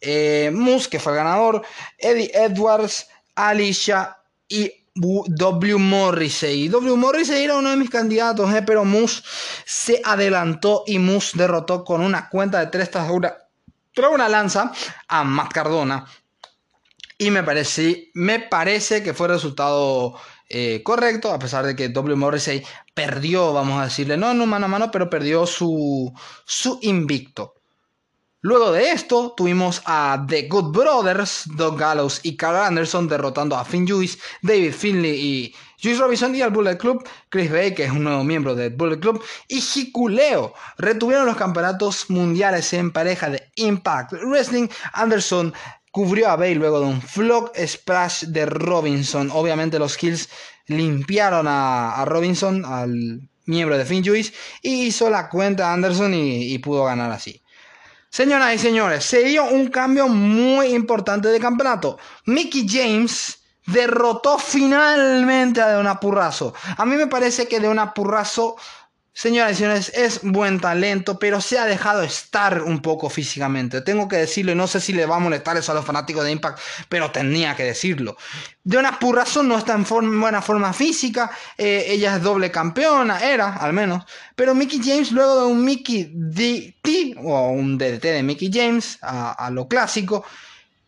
eh, 0.00 0.50
Moose, 0.52 0.88
que 0.88 0.98
fue 0.98 1.12
el 1.12 1.18
ganador, 1.18 1.62
Eddie 1.98 2.30
Edwards, 2.34 3.06
Alicia 3.36 4.16
y 4.48 4.72
W. 4.96 5.76
Morrissey. 5.78 6.68
W. 6.68 6.96
Morrissey 6.96 7.44
era 7.44 7.56
uno 7.56 7.70
de 7.70 7.76
mis 7.76 7.90
candidatos, 7.90 8.52
eh, 8.54 8.62
pero 8.62 8.84
Moose 8.84 9.22
se 9.64 10.00
adelantó 10.04 10.84
y 10.86 10.98
Moose 10.98 11.36
derrotó 11.36 11.84
con 11.84 12.00
una 12.00 12.28
cuenta 12.28 12.60
de 12.60 12.68
tres 12.68 12.90
tras 12.90 13.10
una, 13.10 13.34
una 14.10 14.28
lanza 14.28 14.72
a 15.08 15.24
Matt 15.24 15.52
Cardona. 15.52 16.06
Y 17.18 17.30
me, 17.30 17.42
parece, 17.42 18.10
me 18.14 18.40
parece 18.40 19.02
que 19.02 19.14
fue 19.14 19.28
resultado 19.28 20.18
eh, 20.48 20.82
correcto, 20.82 21.32
a 21.32 21.38
pesar 21.38 21.66
de 21.66 21.74
que 21.74 21.88
W. 21.88 22.16
Morrissey 22.16 22.62
perdió, 22.94 23.52
vamos 23.52 23.80
a 23.80 23.84
decirle, 23.84 24.16
no, 24.16 24.32
no 24.32 24.46
mano 24.46 24.66
a 24.66 24.68
mano, 24.68 24.90
pero 24.90 25.10
perdió 25.10 25.46
su, 25.46 26.12
su 26.44 26.78
invicto. 26.82 27.55
Luego 28.42 28.70
de 28.70 28.92
esto, 28.92 29.32
tuvimos 29.34 29.82
a 29.86 30.24
The 30.28 30.42
Good 30.42 30.70
Brothers, 30.70 31.44
Doug 31.56 31.78
Gallows 31.78 32.20
y 32.22 32.36
Carl 32.36 32.56
Anderson 32.56 33.08
derrotando 33.08 33.56
a 33.56 33.64
Finn 33.64 33.88
Juice, 33.88 34.18
David 34.42 34.72
Finley 34.72 35.10
y 35.18 35.54
Juice 35.82 35.98
Robinson 36.00 36.34
y 36.34 36.42
al 36.42 36.50
Bullet 36.50 36.76
Club, 36.76 37.02
Chris 37.30 37.50
Bay, 37.50 37.74
que 37.74 37.84
es 37.84 37.90
un 37.90 38.04
nuevo 38.04 38.22
miembro 38.24 38.54
del 38.54 38.74
Bullet 38.74 39.00
Club, 39.00 39.22
y 39.48 39.62
Hikuleo 39.74 40.52
retuvieron 40.76 41.24
los 41.26 41.36
campeonatos 41.36 42.10
mundiales 42.10 42.72
en 42.74 42.92
pareja 42.92 43.30
de 43.30 43.42
Impact 43.56 44.12
Wrestling. 44.12 44.68
Anderson 44.92 45.54
cubrió 45.90 46.28
a 46.28 46.36
Bay 46.36 46.54
luego 46.54 46.80
de 46.80 46.86
un 46.86 47.00
flog 47.00 47.52
splash 47.56 48.24
de 48.24 48.44
Robinson. 48.44 49.30
Obviamente 49.32 49.78
los 49.78 49.96
Kills 49.96 50.28
limpiaron 50.66 51.46
a, 51.48 52.04
Robinson, 52.06 52.66
al 52.66 53.28
miembro 53.46 53.78
de 53.78 53.86
Finn 53.86 54.04
Juice, 54.04 54.34
y 54.60 54.82
hizo 54.82 55.08
la 55.08 55.30
cuenta 55.30 55.70
a 55.70 55.72
Anderson 55.72 56.12
y 56.14 56.58
pudo 56.58 56.84
ganar 56.84 57.10
así. 57.12 57.42
Señoras 58.10 58.54
y 58.54 58.58
señores, 58.58 59.04
se 59.04 59.24
dio 59.24 59.44
un 59.44 59.68
cambio 59.68 60.08
muy 60.08 60.68
importante 60.68 61.28
de 61.28 61.40
campeonato. 61.40 61.98
Mickey 62.24 62.66
James 62.68 63.42
derrotó 63.66 64.38
finalmente 64.38 65.60
a 65.60 65.68
Deona 65.68 66.00
Purrazo. 66.00 66.54
A 66.76 66.86
mí 66.86 66.96
me 66.96 67.08
parece 67.08 67.48
que 67.48 67.60
Deona 67.60 67.92
Purrazo 67.92 68.56
Señoras 69.18 69.52
y 69.52 69.54
señores, 69.54 69.92
es 69.94 70.20
buen 70.22 70.60
talento, 70.60 71.18
pero 71.18 71.40
se 71.40 71.58
ha 71.58 71.64
dejado 71.64 72.02
estar 72.02 72.62
un 72.62 72.82
poco 72.82 73.08
físicamente. 73.08 73.80
Tengo 73.80 74.08
que 74.08 74.16
decirlo, 74.16 74.52
y 74.52 74.54
no 74.54 74.66
sé 74.66 74.78
si 74.78 74.92
le 74.92 75.06
va 75.06 75.16
a 75.16 75.20
molestar 75.20 75.56
eso 75.56 75.72
a 75.72 75.74
los 75.74 75.86
fanáticos 75.86 76.22
de 76.22 76.32
Impact, 76.32 76.58
pero 76.90 77.10
tenía 77.10 77.56
que 77.56 77.64
decirlo. 77.64 78.18
De 78.62 78.76
una 78.76 78.98
razón 79.14 79.48
no 79.48 79.56
está 79.56 79.72
en 79.72 80.20
buena 80.20 80.42
forma 80.42 80.74
física, 80.74 81.30
eh, 81.56 81.86
ella 81.88 82.16
es 82.16 82.22
doble 82.22 82.50
campeona, 82.50 83.18
era 83.20 83.54
al 83.56 83.72
menos, 83.72 84.04
pero 84.34 84.54
Mickey 84.54 84.82
James, 84.84 85.10
luego 85.12 85.40
de 85.40 85.46
un 85.46 85.64
Mickey 85.64 86.10
DT, 86.12 87.16
o 87.24 87.48
un 87.52 87.78
DDT 87.78 88.02
de 88.02 88.22
Mickey 88.22 88.50
James, 88.52 88.98
a 89.00 89.48
lo 89.50 89.66
clásico, 89.66 90.26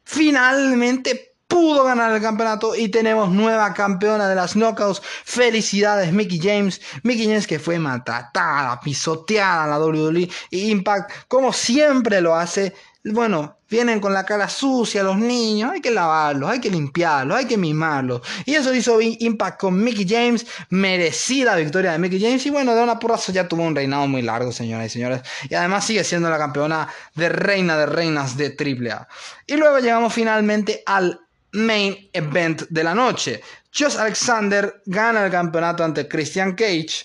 finalmente 0.05 1.29
pudo 1.49 1.83
ganar 1.83 2.13
el 2.13 2.23
campeonato 2.23 2.77
y 2.77 2.89
tenemos 2.89 3.31
nueva 3.31 3.73
campeona 3.75 4.29
de 4.29 4.35
las 4.35 4.55
knockouts. 4.55 5.03
Felicidades, 5.25 6.13
Mickey 6.13 6.39
James. 6.41 6.81
Mickey 7.03 7.27
James 7.27 7.47
que 7.47 7.59
fue 7.59 7.79
maltratada, 7.79 8.79
pisoteada 8.81 9.65
en 9.65 9.71
la 9.71 9.79
WWE 9.81 10.29
y 10.51 10.71
Impact, 10.71 11.11
como 11.27 11.53
siempre 11.53 12.21
lo 12.21 12.37
hace. 12.37 12.75
Bueno, 13.05 13.59
vienen 13.71 14.01
con 14.01 14.13
la 14.13 14.25
cara 14.25 14.49
sucia 14.49 15.03
los 15.03 15.17
niños, 15.17 15.73
hay 15.73 15.81
que 15.81 15.91
lavarlos, 15.91 16.51
hay 16.51 16.61
que 16.61 16.69
limpiarlos, 16.69 17.39
hay 17.39 17.47
que 17.47 17.57
mimarlos. 17.57 18.21
Y 18.45 18.55
eso 18.55 18.75
hizo 18.75 19.01
Impact 19.01 19.61
con 19.61 19.83
Mickey 19.83 20.07
James, 20.07 20.47
merecida 20.69 21.57
victoria 21.57 21.93
de 21.93 21.99
Mickey 21.99 22.21
James. 22.21 22.45
Y 22.45 22.51
bueno, 22.51 22.75
de 22.75 22.83
una 22.83 22.99
Purrazzo 22.99 23.33
ya 23.33 23.49
tuvo 23.49 23.63
un 23.63 23.75
reinado 23.75 24.07
muy 24.07 24.21
largo, 24.21 24.53
señoras 24.53 24.87
y 24.87 24.91
señores. 24.91 25.23
Y 25.49 25.55
además 25.55 25.87
sigue 25.87 26.05
siendo 26.05 26.29
la 26.29 26.39
campeona 26.39 26.89
de 27.15 27.31
reina 27.31 27.79
de 27.79 27.87
reinas 27.87 28.37
de 28.37 28.55
AAA. 28.59 29.09
Y 29.47 29.57
luego 29.57 29.79
llegamos 29.79 30.13
finalmente 30.13 30.83
al 30.85 31.28
main 31.53 32.11
event 32.13 32.63
de 32.69 32.85
la 32.85 32.95
noche. 32.95 33.41
Josh 33.73 33.97
Alexander 33.97 34.83
gana 34.87 35.25
el 35.25 35.31
campeonato 35.31 35.85
ante 35.85 36.09
Christian 36.09 36.55
Cage. 36.55 37.05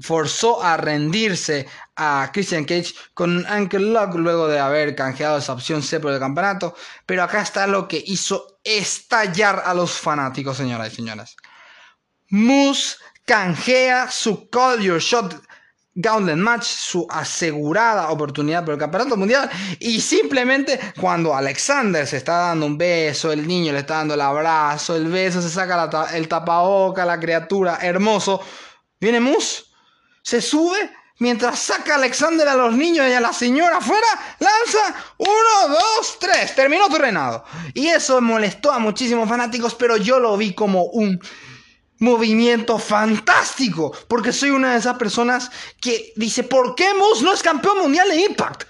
Forzó 0.00 0.62
a 0.62 0.76
rendirse 0.76 1.66
a 1.96 2.30
Christian 2.32 2.64
Cage 2.64 2.94
con 3.14 3.38
un 3.38 3.46
ankle 3.46 3.92
lock 3.92 4.14
luego 4.16 4.46
de 4.46 4.58
haber 4.58 4.94
canjeado 4.94 5.38
esa 5.38 5.54
opción 5.54 5.82
C 5.82 6.00
por 6.00 6.12
el 6.12 6.20
campeonato. 6.20 6.74
Pero 7.06 7.22
acá 7.22 7.42
está 7.42 7.66
lo 7.66 7.88
que 7.88 8.02
hizo 8.06 8.58
estallar 8.62 9.62
a 9.64 9.72
los 9.72 9.92
fanáticos, 9.92 10.56
señoras 10.56 10.92
y 10.92 10.96
señores. 10.96 11.36
Moose 12.28 12.96
canjea 13.24 14.10
su 14.10 14.50
Call 14.50 14.80
Your 14.80 15.00
Shot 15.00 15.45
Gauntlet 15.98 16.36
Match, 16.36 16.64
su 16.64 17.06
asegurada 17.08 18.10
oportunidad 18.10 18.64
por 18.64 18.74
el 18.74 18.80
campeonato 18.80 19.16
mundial. 19.16 19.50
Y 19.80 20.00
simplemente 20.00 20.78
cuando 21.00 21.34
Alexander 21.34 22.06
se 22.06 22.18
está 22.18 22.36
dando 22.48 22.66
un 22.66 22.76
beso, 22.76 23.32
el 23.32 23.48
niño 23.48 23.72
le 23.72 23.78
está 23.78 23.96
dando 23.96 24.12
el 24.12 24.20
abrazo, 24.20 24.94
el 24.94 25.06
beso, 25.06 25.40
se 25.40 25.48
saca 25.48 26.08
el 26.14 26.28
tapaboca, 26.28 27.06
la 27.06 27.18
criatura, 27.18 27.78
hermoso. 27.80 28.42
Viene 29.00 29.20
Moose, 29.20 29.64
se 30.22 30.42
sube, 30.42 30.92
mientras 31.18 31.58
saca 31.58 31.94
Alexander 31.94 32.46
a 32.46 32.56
los 32.56 32.74
niños 32.74 33.08
y 33.08 33.14
a 33.14 33.20
la 33.20 33.32
señora 33.32 33.78
afuera, 33.78 34.06
lanza 34.38 35.02
uno, 35.16 35.74
dos, 35.74 36.18
tres, 36.20 36.54
terminó 36.54 36.88
tu 36.88 36.96
reinado. 36.96 37.42
Y 37.72 37.86
eso 37.86 38.20
molestó 38.20 38.70
a 38.70 38.78
muchísimos 38.78 39.26
fanáticos, 39.26 39.74
pero 39.74 39.96
yo 39.96 40.20
lo 40.20 40.36
vi 40.36 40.52
como 40.52 40.84
un 40.84 41.18
movimiento 41.98 42.78
fantástico, 42.78 43.92
porque 44.08 44.32
soy 44.32 44.50
una 44.50 44.72
de 44.72 44.78
esas 44.78 44.96
personas 44.96 45.50
que 45.80 46.12
dice, 46.16 46.42
¿por 46.42 46.74
qué 46.74 46.92
Moose 46.94 47.24
no 47.24 47.32
es 47.32 47.42
campeón 47.42 47.78
mundial 47.78 48.08
de 48.08 48.16
Impact? 48.16 48.64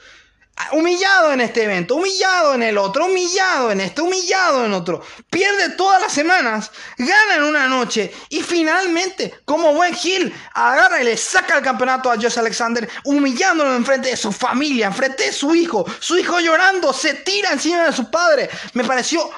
Ah, 0.58 0.70
humillado 0.72 1.34
en 1.34 1.42
este 1.42 1.64
evento, 1.64 1.96
humillado 1.96 2.54
en 2.54 2.62
el 2.62 2.78
otro, 2.78 3.04
humillado 3.04 3.70
en 3.70 3.82
este, 3.82 4.00
humillado 4.00 4.64
en 4.64 4.72
otro. 4.72 5.02
Pierde 5.28 5.76
todas 5.76 6.00
las 6.00 6.14
semanas, 6.14 6.70
gana 6.96 7.36
en 7.36 7.42
una 7.42 7.68
noche 7.68 8.10
y 8.30 8.40
finalmente, 8.40 9.34
como 9.44 9.74
buen 9.74 9.94
Hill, 10.02 10.34
agarra 10.54 11.02
y 11.02 11.04
le 11.04 11.18
saca 11.18 11.58
el 11.58 11.62
campeonato 11.62 12.10
a 12.10 12.14
Josh 12.14 12.38
Alexander, 12.38 12.88
humillándolo 13.04 13.76
en 13.76 13.84
frente 13.84 14.08
de 14.08 14.16
su 14.16 14.32
familia, 14.32 14.86
en 14.86 14.94
frente 14.94 15.24
de 15.24 15.32
su 15.32 15.54
hijo. 15.54 15.84
Su 16.00 16.16
hijo 16.16 16.40
llorando, 16.40 16.90
se 16.94 17.12
tira 17.12 17.52
encima 17.52 17.84
de 17.84 17.92
su 17.92 18.10
padre. 18.10 18.48
Me 18.72 18.82
pareció 18.82 19.30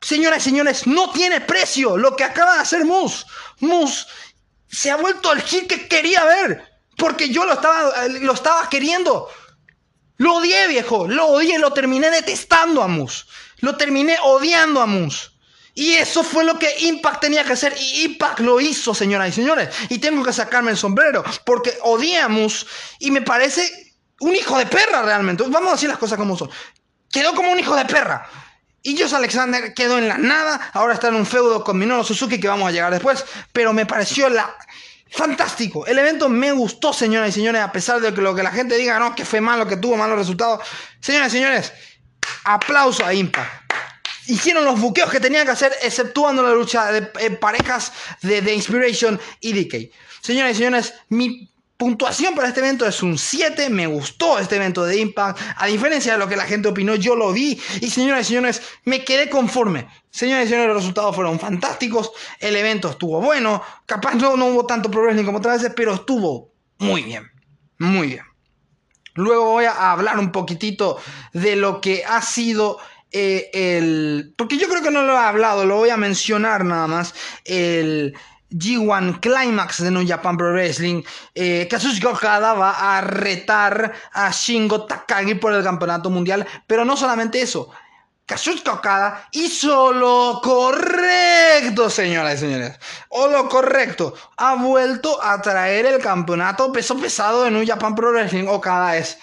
Señoras 0.00 0.40
y 0.40 0.50
señores, 0.50 0.86
no 0.86 1.10
tiene 1.10 1.40
precio 1.40 1.96
lo 1.96 2.16
que 2.16 2.24
acaba 2.24 2.54
de 2.54 2.60
hacer 2.60 2.84
Moose. 2.84 3.24
Moose 3.60 4.06
se 4.68 4.90
ha 4.90 4.96
vuelto 4.96 5.32
el 5.32 5.42
hit 5.42 5.66
que 5.66 5.88
quería 5.88 6.24
ver. 6.24 6.70
Porque 6.96 7.30
yo 7.30 7.44
lo 7.44 7.54
estaba, 7.54 8.08
lo 8.08 8.32
estaba 8.32 8.68
queriendo. 8.68 9.28
Lo 10.18 10.36
odié, 10.36 10.68
viejo. 10.68 11.08
Lo 11.08 11.28
odié. 11.28 11.58
Lo 11.58 11.72
terminé 11.72 12.10
detestando 12.10 12.82
a 12.82 12.88
Moose. 12.88 13.24
Lo 13.60 13.76
terminé 13.76 14.18
odiando 14.22 14.80
a 14.80 14.86
Moose. 14.86 15.30
Y 15.74 15.92
eso 15.92 16.22
fue 16.22 16.44
lo 16.44 16.58
que 16.58 16.74
Impact 16.80 17.20
tenía 17.20 17.44
que 17.44 17.52
hacer. 17.52 17.74
Y 17.78 18.04
Impact 18.04 18.40
lo 18.40 18.60
hizo, 18.60 18.94
señoras 18.94 19.30
y 19.30 19.32
señores. 19.32 19.74
Y 19.88 19.98
tengo 19.98 20.22
que 20.22 20.32
sacarme 20.32 20.70
el 20.70 20.76
sombrero. 20.76 21.24
Porque 21.44 21.76
odiamos. 21.82 22.66
Y 22.98 23.10
me 23.10 23.22
parece 23.22 23.94
un 24.20 24.34
hijo 24.34 24.58
de 24.58 24.66
perra 24.66 25.02
realmente. 25.02 25.44
Vamos 25.48 25.70
a 25.70 25.74
decir 25.74 25.88
las 25.88 25.98
cosas 25.98 26.18
como 26.18 26.36
son. 26.36 26.50
Quedó 27.10 27.34
como 27.34 27.50
un 27.50 27.58
hijo 27.58 27.74
de 27.74 27.86
perra. 27.86 28.28
Y 28.82 28.98
Josh 28.98 29.14
Alexander 29.14 29.74
quedó 29.74 29.98
en 29.98 30.08
la 30.08 30.18
nada. 30.18 30.70
Ahora 30.72 30.94
está 30.94 31.08
en 31.08 31.14
un 31.14 31.26
feudo 31.26 31.62
con 31.62 31.78
Minoru 31.78 32.04
Suzuki 32.04 32.40
que 32.40 32.48
vamos 32.48 32.68
a 32.68 32.72
llegar 32.72 32.92
después. 32.92 33.24
Pero 33.52 33.72
me 33.72 33.86
pareció 33.86 34.28
la... 34.28 34.54
Fantástico. 35.12 35.86
El 35.86 35.98
evento 35.98 36.28
me 36.28 36.52
gustó, 36.52 36.92
señoras 36.92 37.30
y 37.30 37.32
señores, 37.32 37.62
a 37.62 37.72
pesar 37.72 38.00
de 38.00 38.14
que 38.14 38.20
lo 38.20 38.32
que 38.32 38.44
la 38.44 38.52
gente 38.52 38.76
diga, 38.76 38.96
no, 39.00 39.14
que 39.16 39.24
fue 39.24 39.40
malo, 39.40 39.66
que 39.66 39.76
tuvo 39.76 39.96
malos 39.96 40.16
resultados. 40.16 40.64
Señoras 41.00 41.34
y 41.34 41.38
señores, 41.38 41.72
aplauso 42.44 43.04
a 43.04 43.12
Impact 43.12 43.72
hicieron 44.26 44.64
los 44.64 44.80
buqueos 44.80 45.10
que 45.10 45.20
tenían 45.20 45.44
que 45.44 45.52
hacer, 45.52 45.72
exceptuando 45.82 46.42
la 46.42 46.52
lucha 46.52 46.92
de 46.92 47.10
eh, 47.20 47.30
parejas 47.30 47.92
de, 48.22 48.40
de, 48.40 48.54
Inspiration 48.54 49.20
y 49.40 49.52
DK. 49.52 49.92
Señoras 50.20 50.52
y 50.52 50.54
señores, 50.56 50.94
mi 51.08 51.49
puntuación 51.80 52.34
para 52.34 52.48
este 52.48 52.60
evento 52.60 52.86
es 52.86 53.02
un 53.02 53.16
7. 53.16 53.70
Me 53.70 53.86
gustó 53.86 54.38
este 54.38 54.56
evento 54.56 54.84
de 54.84 55.00
Impact. 55.00 55.40
A 55.56 55.66
diferencia 55.66 56.12
de 56.12 56.18
lo 56.18 56.28
que 56.28 56.36
la 56.36 56.44
gente 56.44 56.68
opinó, 56.68 56.94
yo 56.94 57.16
lo 57.16 57.32
vi. 57.32 57.58
Y 57.80 57.88
señoras 57.88 58.26
y 58.26 58.34
señores, 58.34 58.60
me 58.84 59.02
quedé 59.02 59.30
conforme. 59.30 59.88
Señoras 60.10 60.44
y 60.44 60.48
señores, 60.50 60.68
los 60.68 60.76
resultados 60.76 61.16
fueron 61.16 61.40
fantásticos. 61.40 62.12
El 62.38 62.54
evento 62.54 62.90
estuvo 62.90 63.18
bueno. 63.22 63.62
Capaz 63.86 64.14
no, 64.14 64.36
no 64.36 64.48
hubo 64.48 64.66
tanto 64.66 64.90
progreso 64.90 65.24
como 65.24 65.38
otras 65.38 65.62
veces, 65.62 65.72
pero 65.74 65.94
estuvo 65.94 66.52
muy 66.78 67.02
bien. 67.02 67.30
Muy 67.78 68.08
bien. 68.08 68.24
Luego 69.14 69.46
voy 69.46 69.64
a 69.64 69.90
hablar 69.90 70.18
un 70.18 70.32
poquitito 70.32 70.98
de 71.32 71.56
lo 71.56 71.80
que 71.80 72.04
ha 72.04 72.20
sido 72.20 72.78
eh, 73.10 73.48
el... 73.54 74.34
Porque 74.36 74.58
yo 74.58 74.68
creo 74.68 74.82
que 74.82 74.90
no 74.90 75.02
lo 75.02 75.14
he 75.14 75.18
hablado, 75.18 75.64
lo 75.64 75.76
voy 75.76 75.88
a 75.88 75.96
mencionar 75.96 76.62
nada 76.62 76.86
más. 76.86 77.14
El 77.46 78.14
G1 78.50 79.20
Climax 79.20 79.82
de 79.82 79.90
New 79.90 80.06
Japan 80.06 80.36
Pro 80.36 80.52
Wrestling. 80.52 81.02
Eh, 81.34 81.66
Kazuchika 81.70 82.10
Okada 82.10 82.54
va 82.54 82.96
a 82.96 83.00
retar 83.00 83.92
a 84.12 84.30
Shingo 84.30 84.86
Takagi 84.86 85.34
por 85.34 85.52
el 85.52 85.62
campeonato 85.62 86.10
mundial. 86.10 86.46
Pero 86.66 86.84
no 86.84 86.96
solamente 86.96 87.40
eso. 87.40 87.70
Kazuchika 88.26 88.74
Okada 88.74 89.28
hizo 89.32 89.92
lo 89.92 90.40
correcto, 90.42 91.90
señoras 91.90 92.34
y 92.34 92.38
señores. 92.38 92.78
O 93.08 93.26
lo 93.28 93.48
correcto. 93.48 94.14
Ha 94.36 94.54
vuelto 94.54 95.22
a 95.22 95.40
traer 95.42 95.86
el 95.86 96.00
campeonato 96.00 96.72
peso 96.72 96.96
pesado 96.96 97.42
de 97.44 97.50
New 97.50 97.66
Japan 97.66 97.94
Pro 97.94 98.12
Wrestling. 98.12 98.46
Okada 98.46 98.96
es 98.96 99.18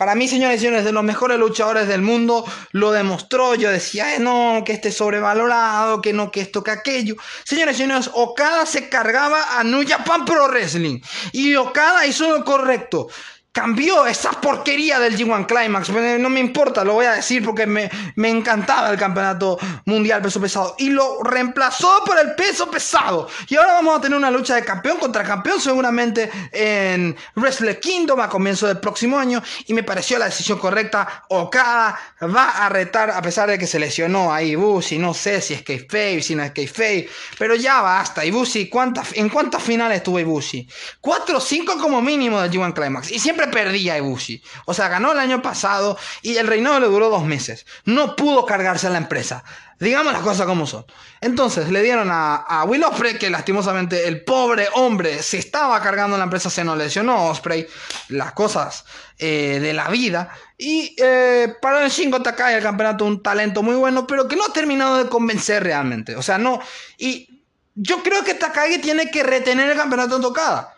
para 0.00 0.14
mí, 0.14 0.28
señores 0.28 0.56
y 0.56 0.64
señores, 0.64 0.86
de 0.86 0.92
los 0.92 1.04
mejores 1.04 1.38
luchadores 1.38 1.86
del 1.86 2.00
mundo, 2.00 2.42
lo 2.72 2.90
demostró. 2.90 3.54
Yo 3.54 3.70
decía, 3.70 4.18
no, 4.18 4.62
que 4.64 4.72
esté 4.72 4.92
sobrevalorado, 4.92 6.00
que 6.00 6.14
no, 6.14 6.30
que 6.30 6.40
esto, 6.40 6.62
que 6.62 6.70
aquello. 6.70 7.16
Señores 7.44 7.76
y 7.76 7.82
señores, 7.82 8.10
Okada 8.14 8.64
se 8.64 8.88
cargaba 8.88 9.58
a 9.58 9.62
New 9.62 9.86
Japan 9.86 10.24
Pro 10.24 10.48
Wrestling. 10.48 11.02
Y 11.32 11.54
Okada 11.54 12.06
hizo 12.06 12.34
lo 12.34 12.46
correcto 12.46 13.08
cambió 13.52 14.06
esa 14.06 14.30
porquería 14.30 15.00
del 15.00 15.18
G1 15.18 15.46
Climax. 15.46 15.90
No 16.20 16.30
me 16.30 16.40
importa, 16.40 16.84
lo 16.84 16.94
voy 16.94 17.06
a 17.06 17.12
decir 17.12 17.44
porque 17.44 17.66
me, 17.66 17.90
me, 18.14 18.28
encantaba 18.28 18.90
el 18.90 18.98
campeonato 18.98 19.58
mundial 19.86 20.22
peso 20.22 20.40
pesado. 20.40 20.76
Y 20.78 20.90
lo 20.90 21.22
reemplazó 21.22 22.02
por 22.04 22.18
el 22.18 22.34
peso 22.34 22.70
pesado. 22.70 23.28
Y 23.48 23.56
ahora 23.56 23.72
vamos 23.74 23.98
a 23.98 24.00
tener 24.00 24.16
una 24.16 24.30
lucha 24.30 24.54
de 24.54 24.64
campeón 24.64 24.98
contra 24.98 25.24
campeón 25.24 25.60
seguramente 25.60 26.30
en 26.52 27.16
Wrestle 27.34 27.80
Kingdom 27.80 28.20
a 28.20 28.28
comienzo 28.28 28.68
del 28.68 28.78
próximo 28.78 29.18
año. 29.18 29.42
Y 29.66 29.74
me 29.74 29.82
pareció 29.82 30.18
la 30.18 30.26
decisión 30.26 30.58
correcta. 30.58 31.24
Okada 31.28 31.98
va 32.22 32.50
a 32.50 32.68
retar 32.68 33.10
a 33.10 33.20
pesar 33.20 33.50
de 33.50 33.58
que 33.58 33.66
se 33.66 33.80
lesionó 33.80 34.32
a 34.32 34.42
Ibushi. 34.42 34.98
No 34.98 35.12
sé 35.12 35.40
si 35.40 35.54
es 35.54 35.62
Kayfabe, 35.62 36.22
si 36.22 36.36
no 36.36 36.44
es 36.44 36.52
Kayfabe. 36.52 37.08
Pero 37.38 37.56
ya 37.56 37.82
basta. 37.82 38.24
Ibushi, 38.24 38.70
¿en 39.14 39.28
cuántas 39.28 39.62
finales 39.62 40.04
tuvo 40.04 40.20
Ibushi? 40.20 40.68
Cuatro 41.00 41.38
o 41.38 41.40
cinco 41.40 41.76
como 41.78 42.00
mínimo 42.00 42.40
del 42.40 42.50
G1 42.50 42.74
Climax. 42.74 43.10
Y 43.10 43.18
siempre 43.18 43.40
perdía 43.50 43.98
Ibushi. 43.98 44.42
O 44.66 44.74
sea, 44.74 44.88
ganó 44.88 45.12
el 45.12 45.18
año 45.18 45.42
pasado 45.42 45.98
y 46.22 46.36
el 46.36 46.46
reinado 46.46 46.80
le 46.80 46.86
duró 46.86 47.10
dos 47.10 47.24
meses. 47.24 47.66
No 47.84 48.16
pudo 48.16 48.46
cargarse 48.46 48.86
a 48.86 48.90
la 48.90 48.98
empresa. 48.98 49.44
Digamos 49.78 50.12
las 50.12 50.22
cosas 50.22 50.46
como 50.46 50.66
son. 50.66 50.84
Entonces 51.22 51.70
le 51.70 51.82
dieron 51.82 52.08
a, 52.12 52.64
Will 52.66 52.84
Osprey, 52.84 53.16
que 53.16 53.30
lastimosamente 53.30 54.08
el 54.08 54.24
pobre 54.24 54.68
hombre 54.74 55.22
se 55.22 55.38
estaba 55.38 55.80
cargando 55.80 56.18
la 56.18 56.24
empresa, 56.24 56.50
se 56.50 56.64
nos 56.64 56.76
lesionó 56.76 57.28
Osprey, 57.28 57.66
las 58.08 58.32
cosas 58.32 58.84
eh, 59.18 59.58
de 59.60 59.72
la 59.72 59.88
vida. 59.88 60.30
Y 60.58 60.94
eh, 60.98 61.54
para 61.62 61.82
el 61.84 61.90
Shingo 61.90 62.20
Takai 62.20 62.54
el 62.54 62.62
campeonato 62.62 63.06
un 63.06 63.22
talento 63.22 63.62
muy 63.62 63.74
bueno, 63.74 64.06
pero 64.06 64.28
que 64.28 64.36
no 64.36 64.44
ha 64.44 64.52
terminado 64.52 64.98
de 64.98 65.08
convencer 65.08 65.64
realmente. 65.64 66.14
O 66.14 66.22
sea, 66.22 66.36
no. 66.36 66.60
Y 66.98 67.40
yo 67.74 68.02
creo 68.02 68.22
que 68.24 68.34
Takagi 68.34 68.78
tiene 68.78 69.10
que 69.10 69.22
retener 69.22 69.70
el 69.70 69.76
campeonato 69.76 70.16
en 70.16 70.22
tocada. 70.22 70.74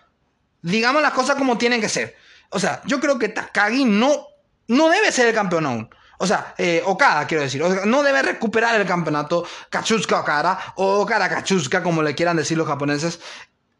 Digamos 0.60 1.02
las 1.02 1.12
cosas 1.12 1.36
como 1.36 1.58
tienen 1.58 1.80
que 1.80 1.88
ser. 1.88 2.16
O 2.52 2.60
sea, 2.60 2.82
yo 2.84 3.00
creo 3.00 3.18
que 3.18 3.28
Takagi 3.28 3.84
no, 3.84 4.26
no 4.68 4.88
debe 4.88 5.10
ser 5.10 5.28
el 5.28 5.34
campeón 5.34 5.66
aún. 5.66 5.90
O 6.18 6.26
sea, 6.26 6.54
eh, 6.56 6.82
Okada, 6.86 7.26
quiero 7.26 7.42
decir. 7.42 7.62
no 7.86 8.02
debe 8.02 8.22
recuperar 8.22 8.80
el 8.80 8.86
campeonato 8.86 9.44
Kachuska 9.70 10.20
Okada 10.20 10.74
o 10.76 11.00
Okada 11.00 11.28
Kachuska, 11.28 11.82
como 11.82 12.02
le 12.02 12.14
quieran 12.14 12.36
decir 12.36 12.56
los 12.56 12.68
japoneses. 12.68 13.18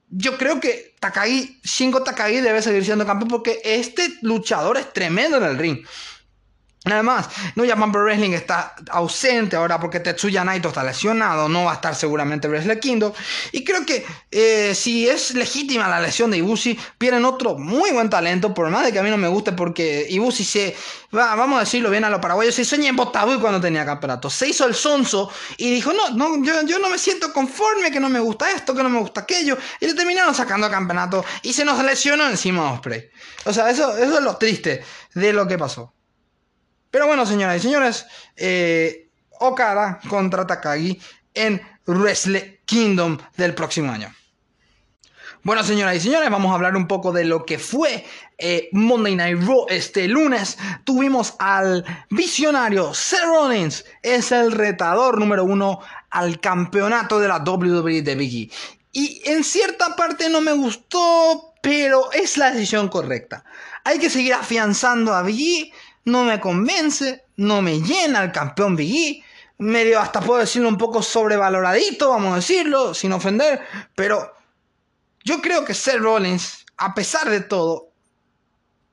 Yo 0.09 0.37
creo 0.37 0.59
que 0.59 0.97
Takagi, 0.99 1.61
Shingo 1.63 2.03
Takagi 2.03 2.41
debe 2.41 2.61
seguir 2.61 2.85
siendo 2.85 3.07
campeón 3.07 3.29
porque 3.29 3.61
este 3.65 4.19
luchador 4.23 4.77
es 4.77 4.93
tremendo 4.93 5.37
en 5.37 5.45
el 5.45 5.57
ring. 5.57 5.87
Además, 6.85 7.29
No 7.55 7.65
Japan 7.65 7.93
Pro 7.93 8.03
Wrestling 8.03 8.33
está 8.33 8.75
ausente 8.91 9.55
ahora 9.55 9.79
porque 9.79 10.01
Tetsuya 10.01 10.43
Naito 10.43 10.69
está 10.69 10.83
lesionado, 10.83 11.49
no 11.49 11.65
va 11.65 11.73
a 11.73 11.75
estar 11.75 11.95
seguramente 11.95 12.49
Wrestle 12.49 12.81
Kingdom. 12.81 13.13
Y 13.53 13.63
creo 13.63 13.87
que 13.87 14.05
eh, 14.33 14.75
si 14.75 15.09
es 15.09 15.35
legítima 15.35 15.87
la 15.87 16.01
lesión 16.01 16.33
de 16.33 16.39
Ibushi, 16.39 16.77
pierden 16.99 17.25
otro 17.25 17.57
muy 17.57 17.93
buen 17.93 18.11
talento, 18.11 18.53
por 18.53 18.69
más 18.69 18.85
de 18.85 18.93
que 18.93 18.99
a 18.99 19.03
mí 19.05 19.11
no 19.11 19.17
me 19.17 19.29
guste, 19.29 19.53
porque 19.53 20.07
Ibushi 20.11 20.45
se, 20.45 20.77
va, 21.17 21.37
vamos 21.37 21.59
a 21.59 21.61
decirlo 21.61 21.89
bien 21.89 22.03
a 22.03 22.11
los 22.11 22.19
paraguayos, 22.19 22.57
se 22.57 22.65
sueña 22.65 22.89
en 22.89 22.97
Botabu 22.97 23.41
cuando 23.41 23.61
tenía 23.61 23.85
campeonato. 23.85 24.29
Se 24.29 24.49
hizo 24.49 24.67
el 24.67 24.75
sonso 24.75 25.31
y 25.59 25.71
dijo, 25.71 25.93
no, 25.93 26.11
no 26.11 26.45
yo, 26.45 26.63
yo 26.67 26.81
no 26.81 26.89
me 26.89 26.99
siento 26.99 27.33
conforme, 27.33 27.93
que 27.93 28.01
no 28.01 28.09
me 28.09 28.19
gusta 28.19 28.51
esto, 28.51 28.75
que 28.75 28.83
no 28.83 28.89
me 28.89 28.99
gusta 28.99 29.21
aquello. 29.21 29.57
Y 29.79 29.87
le 29.87 29.95
terminaron 29.95 30.35
sacando 30.35 30.69
campeonato 30.69 31.25
y 31.43 31.53
se 31.53 31.65
nos 31.65 31.81
lesionó 31.85 32.29
encima 32.29 32.73
Osprey. 32.73 33.09
O 33.45 33.53
sea, 33.53 33.71
eso, 33.71 33.97
eso 33.97 34.19
es 34.19 34.25
lo 34.25 34.37
triste 34.37 34.83
de 35.15 35.33
lo 35.33 35.47
que 35.47 35.57
pasó. 35.57 35.93
Pero 36.93 37.07
bueno, 37.07 37.25
señoras 37.25 37.57
y 37.57 37.61
señores, 37.61 38.07
eh, 38.37 39.09
Okada 39.41 39.99
contra 40.09 40.47
Takagi 40.47 41.01
en 41.35 41.61
Wrestle 41.87 42.61
Kingdom 42.67 43.19
del 43.37 43.55
próximo 43.55 43.91
año. 43.91 44.15
Bueno, 45.43 45.65
señoras 45.65 45.97
y 45.97 46.01
señores, 46.01 46.31
vamos 46.31 46.53
a 46.53 46.55
hablar 46.55 46.77
un 46.77 46.87
poco 46.87 47.11
de 47.11 47.25
lo 47.25 47.45
que 47.47 47.59
fue 47.59 48.05
eh, 48.37 48.69
Monday 48.73 49.17
Night 49.17 49.43
Raw 49.43 49.67
este 49.71 50.07
lunes. 50.07 50.59
Tuvimos 50.85 51.35
al 51.39 51.85
visionario 52.11 52.93
Seth 52.93 53.25
Rollins, 53.25 53.85
es 54.03 54.31
el 54.31 54.53
retador 54.53 55.19
número 55.19 55.45
uno 55.45 55.81
al 56.11 56.41
campeonato 56.41 57.19
de 57.19 57.27
la 57.27 57.39
WWE 57.39 58.03
de 58.03 58.15
Biggie. 58.15 58.51
Y 58.93 59.23
en 59.25 59.43
cierta 59.43 59.97
parte 59.97 60.29
no 60.29 60.43
me 60.43 60.53
gustó, 60.53 61.55
pero 61.63 62.13
es 62.13 62.37
la 62.37 62.51
decisión 62.51 62.89
correcta. 62.89 63.45
Hay 63.83 63.99
que 63.99 64.11
seguir 64.11 64.35
afianzando 64.35 65.15
a 65.15 65.23
Biggie 65.23 65.73
no 66.05 66.25
me 66.25 66.41
convence, 66.41 67.25
no 67.37 67.63
me 67.63 67.81
llena 67.81 68.23
el 68.23 68.33
campeón 68.33 68.77
Big 68.77 69.25
medio 69.63 70.01
hasta 70.01 70.21
puedo 70.21 70.41
decirlo 70.41 70.69
un 70.69 70.79
poco 70.79 71.03
sobrevaloradito, 71.03 72.11
vamos 72.11 72.33
a 72.33 72.37
decirlo, 72.37 72.95
sin 72.95 73.13
ofender, 73.13 73.63
pero 73.95 74.35
yo 75.25 75.41
creo 75.41 75.65
que 75.65 75.75
Seth 75.75 76.01
Rollins, 76.01 76.67
a 76.77 76.95
pesar 76.95 77.31
de 77.31 77.41
todo, 77.41 77.89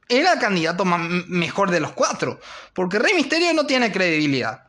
era 0.07 0.33
el 0.33 0.39
candidato 0.39 0.85
mejor 0.85 1.71
de 1.71 1.79
los 1.79 1.91
cuatro, 1.93 2.39
porque 2.73 2.99
Rey 2.99 3.13
Mysterio 3.15 3.53
no 3.53 3.65
tiene 3.65 3.91
credibilidad. 3.91 4.63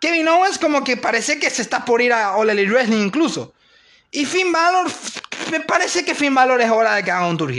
Kevin 0.00 0.28
Owens 0.28 0.58
como 0.58 0.84
que 0.84 0.96
parece 0.96 1.38
que 1.38 1.50
se 1.50 1.62
está 1.62 1.84
por 1.84 2.00
ir 2.00 2.12
a 2.12 2.36
All 2.36 2.50
Elite 2.50 2.70
Wrestling 2.70 3.06
incluso. 3.06 3.54
Y 4.10 4.26
Finn 4.26 4.52
Balor, 4.52 4.90
me 5.50 5.60
parece 5.60 6.04
que 6.04 6.14
Finn 6.14 6.34
Balor 6.34 6.60
es 6.60 6.70
hora 6.70 6.94
de 6.94 7.02
que 7.02 7.10
haga 7.10 7.26
un 7.26 7.36
Tour. 7.36 7.52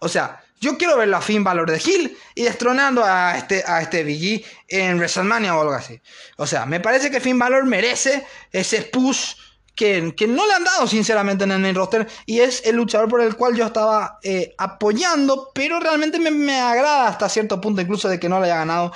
O 0.00 0.08
sea, 0.08 0.42
yo 0.60 0.76
quiero 0.76 0.98
verlo 0.98 1.16
a 1.16 1.22
Finn 1.22 1.42
Balor 1.42 1.70
de 1.70 1.82
Hill 1.84 2.16
y 2.34 2.42
destronando 2.42 3.02
a 3.02 3.36
este, 3.36 3.64
a 3.66 3.80
este 3.80 4.04
Big 4.04 4.44
en 4.68 4.98
WrestleMania 4.98 5.56
o 5.56 5.62
algo 5.62 5.72
así. 5.72 6.00
O 6.36 6.46
sea, 6.46 6.66
me 6.66 6.80
parece 6.80 7.10
que 7.10 7.18
Finn 7.18 7.38
Balor 7.38 7.64
merece 7.64 8.26
ese 8.52 8.82
push 8.82 9.34
que, 9.74 10.14
que, 10.14 10.26
no 10.26 10.46
le 10.46 10.52
han 10.52 10.64
dado 10.64 10.86
sinceramente 10.86 11.44
en 11.44 11.64
el 11.64 11.74
roster 11.74 12.06
y 12.26 12.40
es 12.40 12.62
el 12.66 12.76
luchador 12.76 13.08
por 13.08 13.22
el 13.22 13.36
cual 13.36 13.56
yo 13.56 13.64
estaba 13.64 14.18
eh, 14.22 14.54
apoyando, 14.58 15.50
pero 15.54 15.80
realmente 15.80 16.18
me, 16.18 16.30
me, 16.30 16.60
agrada 16.60 17.08
hasta 17.08 17.30
cierto 17.30 17.58
punto 17.58 17.80
incluso 17.80 18.06
de 18.08 18.20
que 18.20 18.28
no 18.28 18.38
le 18.38 18.46
haya 18.46 18.56
ganado 18.56 18.92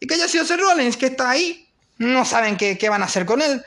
y 0.00 0.08
que 0.08 0.14
haya 0.14 0.26
sido 0.26 0.44
Seth 0.44 0.58
Rollins 0.58 0.96
que 0.96 1.06
está 1.06 1.30
ahí. 1.30 1.68
No 1.98 2.24
saben 2.24 2.56
qué, 2.56 2.76
qué 2.76 2.88
van 2.88 3.02
a 3.02 3.04
hacer 3.04 3.24
con 3.24 3.40
él, 3.40 3.64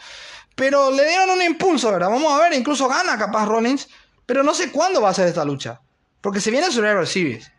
pero 0.56 0.92
le 0.92 1.08
dieron 1.08 1.30
un 1.30 1.42
impulso, 1.42 1.94
¿verdad? 1.94 2.10
Vamos 2.10 2.34
a 2.34 2.42
ver, 2.42 2.54
incluso 2.54 2.90
gana 2.90 3.18
capaz 3.18 3.46
Rollins, 3.46 3.88
pero 4.26 4.44
no 4.44 4.54
sé 4.54 4.70
cuándo 4.70 5.00
va 5.02 5.12
a 5.12 5.14
ser 5.14 5.30
esta 5.30 5.46
lucha. 5.46 5.80
Porque 6.28 6.42
se 6.42 6.52
viene 6.52 6.70
Survivor 6.70 7.08
Series. 7.08 7.50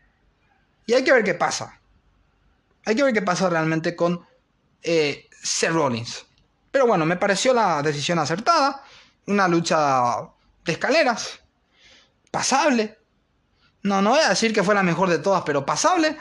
Y 0.84 0.92
hay 0.92 1.02
que 1.02 1.10
ver 1.10 1.24
qué 1.24 1.32
pasa. 1.32 1.80
Hay 2.84 2.94
que 2.94 3.02
ver 3.02 3.14
qué 3.14 3.22
pasa 3.22 3.48
realmente 3.48 3.96
con 3.96 4.26
eh, 4.82 5.26
Rollins. 5.70 6.26
Pero 6.70 6.86
bueno, 6.86 7.06
me 7.06 7.16
pareció 7.16 7.54
la 7.54 7.80
decisión 7.80 8.18
acertada. 8.18 8.84
Una 9.26 9.48
lucha 9.48 10.18
de 10.66 10.72
escaleras. 10.72 11.40
Pasable. 12.30 12.98
No, 13.84 14.02
no 14.02 14.10
voy 14.10 14.20
a 14.20 14.28
decir 14.28 14.52
que 14.52 14.62
fue 14.62 14.74
la 14.74 14.82
mejor 14.82 15.08
de 15.08 15.20
todas, 15.20 15.44
pero 15.46 15.64
pasable. 15.64 16.18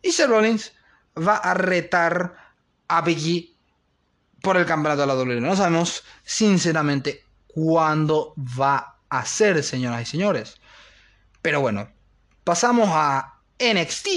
Y 0.00 0.12
Seth 0.12 0.28
Rollins 0.28 0.72
va 1.18 1.38
a 1.38 1.54
retar 1.54 2.36
a 2.86 3.00
Biggie 3.00 3.56
por 4.40 4.56
el 4.56 4.64
campeonato 4.64 5.00
de 5.00 5.06
la 5.08 5.16
WWE. 5.16 5.40
No 5.40 5.56
sabemos, 5.56 6.04
sinceramente, 6.22 7.24
cuándo 7.48 8.32
va 8.38 9.00
a 9.08 9.26
ser, 9.26 9.64
señoras 9.64 10.02
y 10.02 10.06
señores. 10.06 10.59
Pero 11.42 11.60
bueno, 11.60 11.88
pasamos 12.44 12.88
a 12.92 13.40
NXT. 13.58 14.08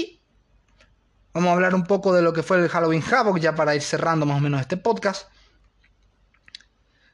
Vamos 1.32 1.50
a 1.50 1.52
hablar 1.52 1.74
un 1.74 1.84
poco 1.84 2.14
de 2.14 2.22
lo 2.22 2.32
que 2.32 2.42
fue 2.42 2.58
el 2.58 2.68
Halloween 2.68 3.02
Havoc, 3.02 3.38
ya 3.38 3.54
para 3.54 3.74
ir 3.74 3.82
cerrando 3.82 4.26
más 4.26 4.38
o 4.38 4.40
menos 4.40 4.60
este 4.60 4.76
podcast. 4.76 5.28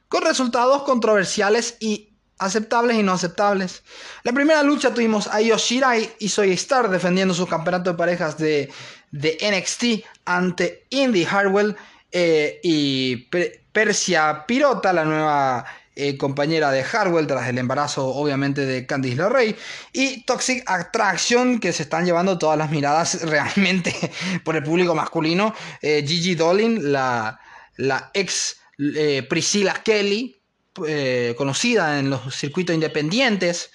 Con 0.07 0.23
resultados 0.23 0.83
controversiales 0.83 1.77
y 1.79 2.11
aceptables 2.37 2.97
y 2.97 3.03
no 3.03 3.13
aceptables. 3.13 3.83
La 4.23 4.33
primera 4.33 4.63
lucha 4.63 4.93
tuvimos 4.93 5.27
a 5.27 5.41
Yoshirai 5.41 6.15
y 6.19 6.29
Soy 6.29 6.51
Star 6.53 6.89
defendiendo 6.89 7.33
su 7.33 7.47
campeonato 7.47 7.91
de 7.91 7.97
parejas 7.97 8.37
de, 8.37 8.71
de 9.11 9.37
NXT 9.41 10.05
ante 10.25 10.85
Indy 10.89 11.25
Harwell 11.25 11.75
eh, 12.11 12.59
y 12.63 13.29
Persia 13.71 14.45
Pirota, 14.45 14.91
la 14.91 15.05
nueva 15.05 15.65
eh, 15.95 16.17
compañera 16.17 16.71
de 16.71 16.83
Harwell 16.83 17.27
tras 17.27 17.47
el 17.49 17.57
embarazo 17.57 18.07
obviamente 18.07 18.65
de 18.65 18.85
Candice 18.85 19.17
LeRae 19.17 19.55
y 19.91 20.23
Toxic 20.23 20.63
Attraction 20.65 21.59
que 21.59 21.73
se 21.73 21.83
están 21.83 22.05
llevando 22.05 22.37
todas 22.37 22.57
las 22.57 22.71
miradas 22.71 23.21
realmente 23.29 23.93
por 24.43 24.55
el 24.55 24.63
público 24.63 24.95
masculino. 24.95 25.53
Eh, 25.81 26.03
Gigi 26.07 26.35
Dolin 26.35 26.91
la, 26.91 27.39
la 27.77 28.09
ex 28.13 28.57
Priscilla 29.29 29.73
Kelly 29.83 30.41
conocida 31.37 31.99
en 31.99 32.09
los 32.09 32.35
circuitos 32.35 32.73
independientes. 32.73 33.69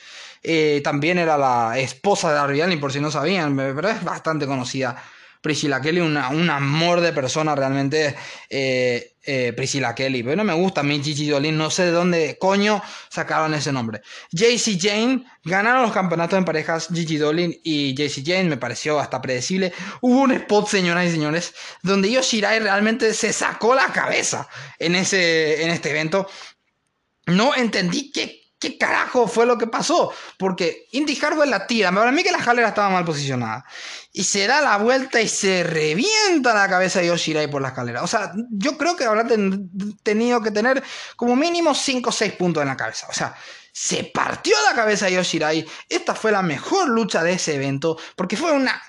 También 0.82 1.18
era 1.18 1.38
la 1.38 1.78
esposa 1.78 2.30
de 2.30 2.34
Darby 2.34 2.60
Allin 2.62 2.80
por 2.80 2.92
si 2.92 2.98
no 2.98 3.12
sabían 3.12 3.54
pero 3.54 3.88
es 3.88 4.02
bastante 4.02 4.46
conocida 4.46 5.00
Priscilla 5.40 5.80
Kelly, 5.80 6.00
una, 6.00 6.28
un 6.28 6.50
amor 6.50 7.00
de 7.00 7.12
persona 7.12 7.54
realmente. 7.54 8.14
Eh, 8.50 9.16
eh, 9.28 9.52
Priscilla 9.52 9.92
Kelly. 9.92 10.22
Pero 10.22 10.36
no 10.36 10.44
me 10.44 10.54
gusta 10.54 10.82
a 10.82 10.84
mí 10.84 11.02
Gigi 11.02 11.28
Dolin, 11.28 11.58
no 11.58 11.68
sé 11.68 11.86
de 11.86 11.90
dónde 11.90 12.38
coño 12.38 12.80
sacaron 13.08 13.54
ese 13.54 13.72
nombre. 13.72 14.00
JC 14.30 14.78
Jane 14.80 15.24
ganaron 15.42 15.82
los 15.82 15.92
campeonatos 15.92 16.38
en 16.38 16.44
parejas 16.44 16.86
Gigi 16.94 17.16
Dolin 17.16 17.60
y 17.64 17.92
JC 17.94 18.24
Jane, 18.24 18.44
me 18.44 18.56
pareció 18.56 19.00
hasta 19.00 19.20
predecible. 19.20 19.72
Hubo 20.00 20.20
un 20.20 20.30
spot, 20.30 20.68
señoras 20.68 21.06
y 21.06 21.10
señores, 21.10 21.54
donde 21.82 22.08
Yoshirai 22.12 22.60
realmente 22.60 23.12
se 23.14 23.32
sacó 23.32 23.74
la 23.74 23.86
cabeza 23.86 24.48
en, 24.78 24.94
ese, 24.94 25.64
en 25.64 25.70
este 25.70 25.90
evento. 25.90 26.28
No 27.26 27.52
entendí 27.56 28.12
qué 28.12 28.46
¿Qué 28.58 28.78
carajo 28.78 29.28
fue 29.28 29.44
lo 29.44 29.58
que 29.58 29.66
pasó? 29.66 30.12
Porque 30.38 30.86
Indy 30.92 31.18
Harwell 31.22 31.50
la 31.50 31.66
tira. 31.66 31.92
Para 31.92 32.10
mí 32.10 32.22
que 32.22 32.32
la 32.32 32.40
jalera 32.40 32.68
estaba 32.68 32.88
mal 32.88 33.04
posicionada. 33.04 33.66
Y 34.18 34.24
se 34.24 34.46
da 34.46 34.62
la 34.62 34.78
vuelta 34.78 35.20
y 35.20 35.28
se 35.28 35.62
revienta 35.62 36.54
la 36.54 36.70
cabeza 36.70 37.00
de 37.00 37.08
Yoshirai 37.08 37.50
por 37.50 37.60
la 37.60 37.68
escalera. 37.68 38.02
O 38.02 38.06
sea, 38.06 38.32
yo 38.50 38.78
creo 38.78 38.96
que 38.96 39.04
habrá 39.04 39.26
tenido 40.02 40.40
que 40.40 40.50
tener 40.50 40.82
como 41.16 41.36
mínimo 41.36 41.74
5 41.74 42.08
o 42.08 42.12
6 42.12 42.32
puntos 42.32 42.62
en 42.62 42.68
la 42.68 42.78
cabeza. 42.78 43.08
O 43.10 43.12
sea, 43.12 43.36
se 43.70 44.04
partió 44.04 44.56
la 44.66 44.74
cabeza 44.74 45.04
de 45.04 45.16
Yoshirai. 45.16 45.66
Esta 45.90 46.14
fue 46.14 46.32
la 46.32 46.40
mejor 46.40 46.88
lucha 46.88 47.22
de 47.22 47.34
ese 47.34 47.56
evento. 47.56 47.98
Porque 48.16 48.38
fue 48.38 48.52
una, 48.52 48.82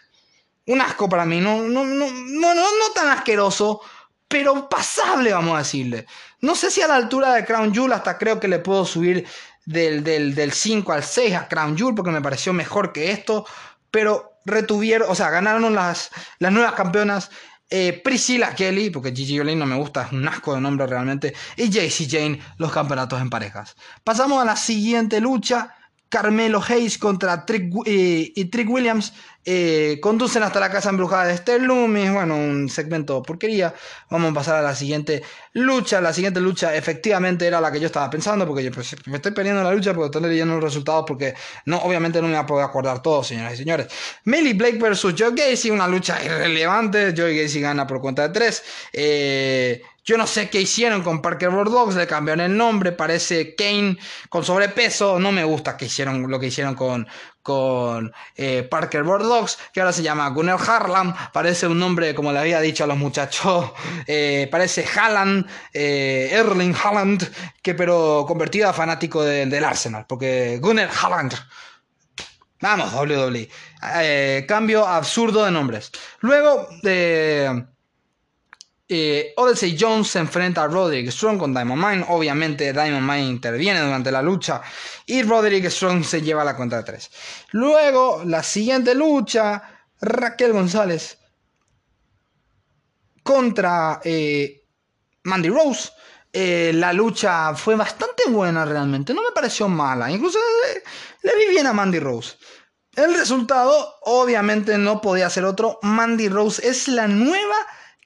un 0.67 0.79
asco 0.79 1.09
para 1.09 1.25
mí. 1.25 1.41
No, 1.41 1.61
no, 1.61 1.83
no, 1.83 2.09
no, 2.09 2.55
no 2.55 2.93
tan 2.95 3.09
asqueroso 3.09 3.81
pero 4.29 4.69
pasable, 4.69 5.33
vamos 5.33 5.55
a 5.55 5.59
decirle. 5.59 6.05
No 6.39 6.55
sé 6.55 6.71
si 6.71 6.81
a 6.81 6.87
la 6.87 6.95
altura 6.95 7.33
de 7.33 7.45
Crown 7.45 7.73
Jewel, 7.73 7.91
hasta 7.91 8.17
creo 8.17 8.39
que 8.39 8.47
le 8.47 8.59
puedo 8.59 8.85
subir 8.85 9.27
del, 9.65 10.03
del, 10.03 10.53
5 10.53 10.91
al 10.91 11.03
6 11.03 11.35
a 11.35 11.47
Crown 11.47 11.77
Jewel 11.77 11.95
porque 11.95 12.11
me 12.11 12.21
pareció 12.21 12.53
mejor 12.53 12.93
que 12.93 13.11
esto, 13.11 13.45
pero 13.91 14.36
retuvieron, 14.47 15.09
o 15.11 15.15
sea, 15.15 15.29
ganaron 15.29 15.75
las, 15.75 16.09
las 16.39 16.51
nuevas 16.51 16.73
campeonas 16.73 17.29
eh, 17.69 18.01
Priscilla 18.01 18.55
Kelly, 18.55 18.89
porque 18.89 19.13
Gigi 19.13 19.39
Olin 19.39 19.59
no 19.59 19.65
me 19.65 19.75
gusta, 19.75 20.03
es 20.03 20.11
un 20.13 20.25
asco 20.27 20.55
de 20.55 20.61
nombre 20.61 20.87
realmente, 20.87 21.33
y 21.57 21.69
JC 21.69 22.09
Jane, 22.09 22.39
los 22.57 22.71
campeonatos 22.71 23.21
en 23.21 23.29
parejas. 23.29 23.75
Pasamos 24.05 24.41
a 24.41 24.45
la 24.45 24.55
siguiente 24.55 25.19
lucha, 25.19 25.75
Carmelo 26.07 26.63
Hayes 26.65 26.97
contra 26.97 27.45
Trick, 27.45 27.73
eh, 27.85 28.31
y 28.33 28.45
Trick 28.45 28.69
Williams 28.69 29.13
eh, 29.49 30.01
conducen 30.01 30.43
hasta 30.43 30.59
la 30.59 30.69
casa 30.69 30.89
embrujada 30.89 31.27
de 31.27 31.33
Esther 31.35 31.61
Loomis. 31.61 32.11
Bueno, 32.11 32.35
un 32.35 32.67
segmento 32.67 33.23
porquería. 33.23 33.73
Vamos 34.09 34.31
a 34.31 34.33
pasar 34.33 34.55
a 34.57 34.61
la 34.61 34.75
siguiente 34.75 35.23
lucha. 35.53 36.01
La 36.01 36.11
siguiente 36.11 36.41
lucha 36.41 36.75
efectivamente 36.75 37.47
era 37.47 37.61
la 37.61 37.71
que 37.71 37.79
yo 37.79 37.85
estaba 37.85 38.09
pensando, 38.09 38.45
porque 38.45 38.61
yo 38.61 38.71
pues, 38.71 38.93
me 39.05 39.15
estoy 39.15 39.31
perdiendo 39.31 39.63
la 39.63 39.71
lucha 39.71 39.93
porque 39.93 40.07
estoy 40.07 40.29
leyendo 40.29 40.55
los 40.55 40.63
resultados, 40.65 41.05
porque 41.07 41.33
no, 41.63 41.77
obviamente 41.77 42.21
no 42.21 42.27
me 42.27 42.33
voy 42.33 42.43
a 42.43 42.45
poder 42.45 42.65
acordar 42.65 43.01
todo, 43.01 43.23
señoras 43.23 43.53
y 43.53 43.57
señores. 43.57 43.87
Millie 44.25 44.53
Blake 44.53 44.79
versus 44.79 45.15
Joe 45.17 45.31
Gacy, 45.33 45.69
una 45.69 45.87
lucha 45.87 46.21
irrelevante. 46.21 47.13
Joe 47.15 47.33
Gacy 47.33 47.61
gana 47.61 47.87
por 47.87 48.01
cuenta 48.01 48.27
de 48.27 48.33
tres. 48.33 48.63
Eh, 48.91 49.81
yo 50.03 50.17
no 50.17 50.25
sé 50.25 50.49
qué 50.49 50.61
hicieron 50.61 51.03
con 51.03 51.21
Parker 51.21 51.49
Bordox, 51.49 51.95
le 51.95 52.07
cambiaron 52.07 52.45
el 52.45 52.55
nombre, 52.55 52.93
parece 52.93 53.55
Kane 53.55 53.97
con 54.29 54.43
sobrepeso. 54.43 55.19
No 55.19 55.33
me 55.33 55.43
gusta 55.43 55.75
que 55.75 55.85
hicieron 55.85 56.31
lo 56.31 56.39
que 56.39 56.47
hicieron 56.47 56.75
con, 56.75 57.07
con 57.47 58.11
eh, 58.35 58.63
Parker 58.63 59.03
Bordox, 59.03 59.57
que 59.71 59.79
ahora 59.79 59.93
se 59.93 60.03
llama 60.03 60.27
Gunnar 60.31 60.59
Harlan. 60.59 61.15
Parece 61.31 61.65
un 61.65 61.79
nombre, 61.79 62.13
como 62.13 62.33
le 62.33 62.39
había 62.39 62.59
dicho 62.59 62.83
a 62.83 62.87
los 62.87 62.97
muchachos, 62.97 63.71
eh, 64.05 64.49
parece 64.51 64.83
Haaland, 64.85 65.47
eh, 65.71 66.27
Erling 66.33 66.75
Haaland, 66.75 67.31
que 67.61 67.73
pero 67.73 68.25
convertido 68.27 68.67
a 68.67 68.73
fanático 68.73 69.23
del 69.23 69.63
Arsenal, 69.63 70.05
porque 70.09 70.59
Gunnar 70.61 70.89
Haaland. 71.01 71.35
Vamos, 72.59 72.91
WWE. 72.93 74.45
cambio 74.45 74.85
absurdo 74.85 75.45
de 75.45 75.51
nombres. 75.51 75.89
Luego 76.19 76.67
de 76.81 77.65
eh, 78.89 79.33
Odyssey 79.35 79.75
Jones 79.77 80.07
se 80.07 80.19
enfrenta 80.19 80.63
a 80.63 80.67
Roderick 80.67 81.11
Strong 81.11 81.39
con 81.39 81.53
Diamond 81.53 81.83
Mine. 81.83 82.05
Obviamente, 82.07 82.71
Diamond 82.71 83.03
Mine 83.03 83.25
interviene 83.25 83.81
durante 83.81 84.11
la 84.11 84.21
lucha 84.21 84.61
y 85.05 85.23
Roderick 85.23 85.69
Strong 85.69 86.03
se 86.03 86.21
lleva 86.21 86.43
la 86.43 86.55
cuenta 86.55 86.77
de 86.77 86.83
3. 86.83 87.11
Luego, 87.51 88.23
la 88.25 88.43
siguiente 88.43 88.95
lucha: 88.95 89.61
Raquel 89.99 90.53
González 90.53 91.17
contra 93.23 93.99
eh, 94.03 94.63
Mandy 95.23 95.49
Rose. 95.49 95.91
Eh, 96.31 96.71
la 96.73 96.93
lucha 96.93 97.55
fue 97.55 97.75
bastante 97.75 98.23
buena 98.29 98.63
realmente, 98.63 99.13
no 99.13 99.21
me 99.21 99.31
pareció 99.33 99.67
mala. 99.67 100.09
Incluso 100.11 100.37
le, 100.39 100.83
le 101.29 101.37
vi 101.37 101.51
bien 101.51 101.67
a 101.67 101.73
Mandy 101.73 101.99
Rose. 101.99 102.37
El 102.95 103.13
resultado, 103.15 103.95
obviamente, 104.03 104.77
no 104.77 105.01
podía 105.01 105.29
ser 105.29 105.45
otro. 105.45 105.77
Mandy 105.81 106.29
Rose 106.29 106.67
es 106.67 106.87
la 106.87 107.07
nueva 107.07 107.55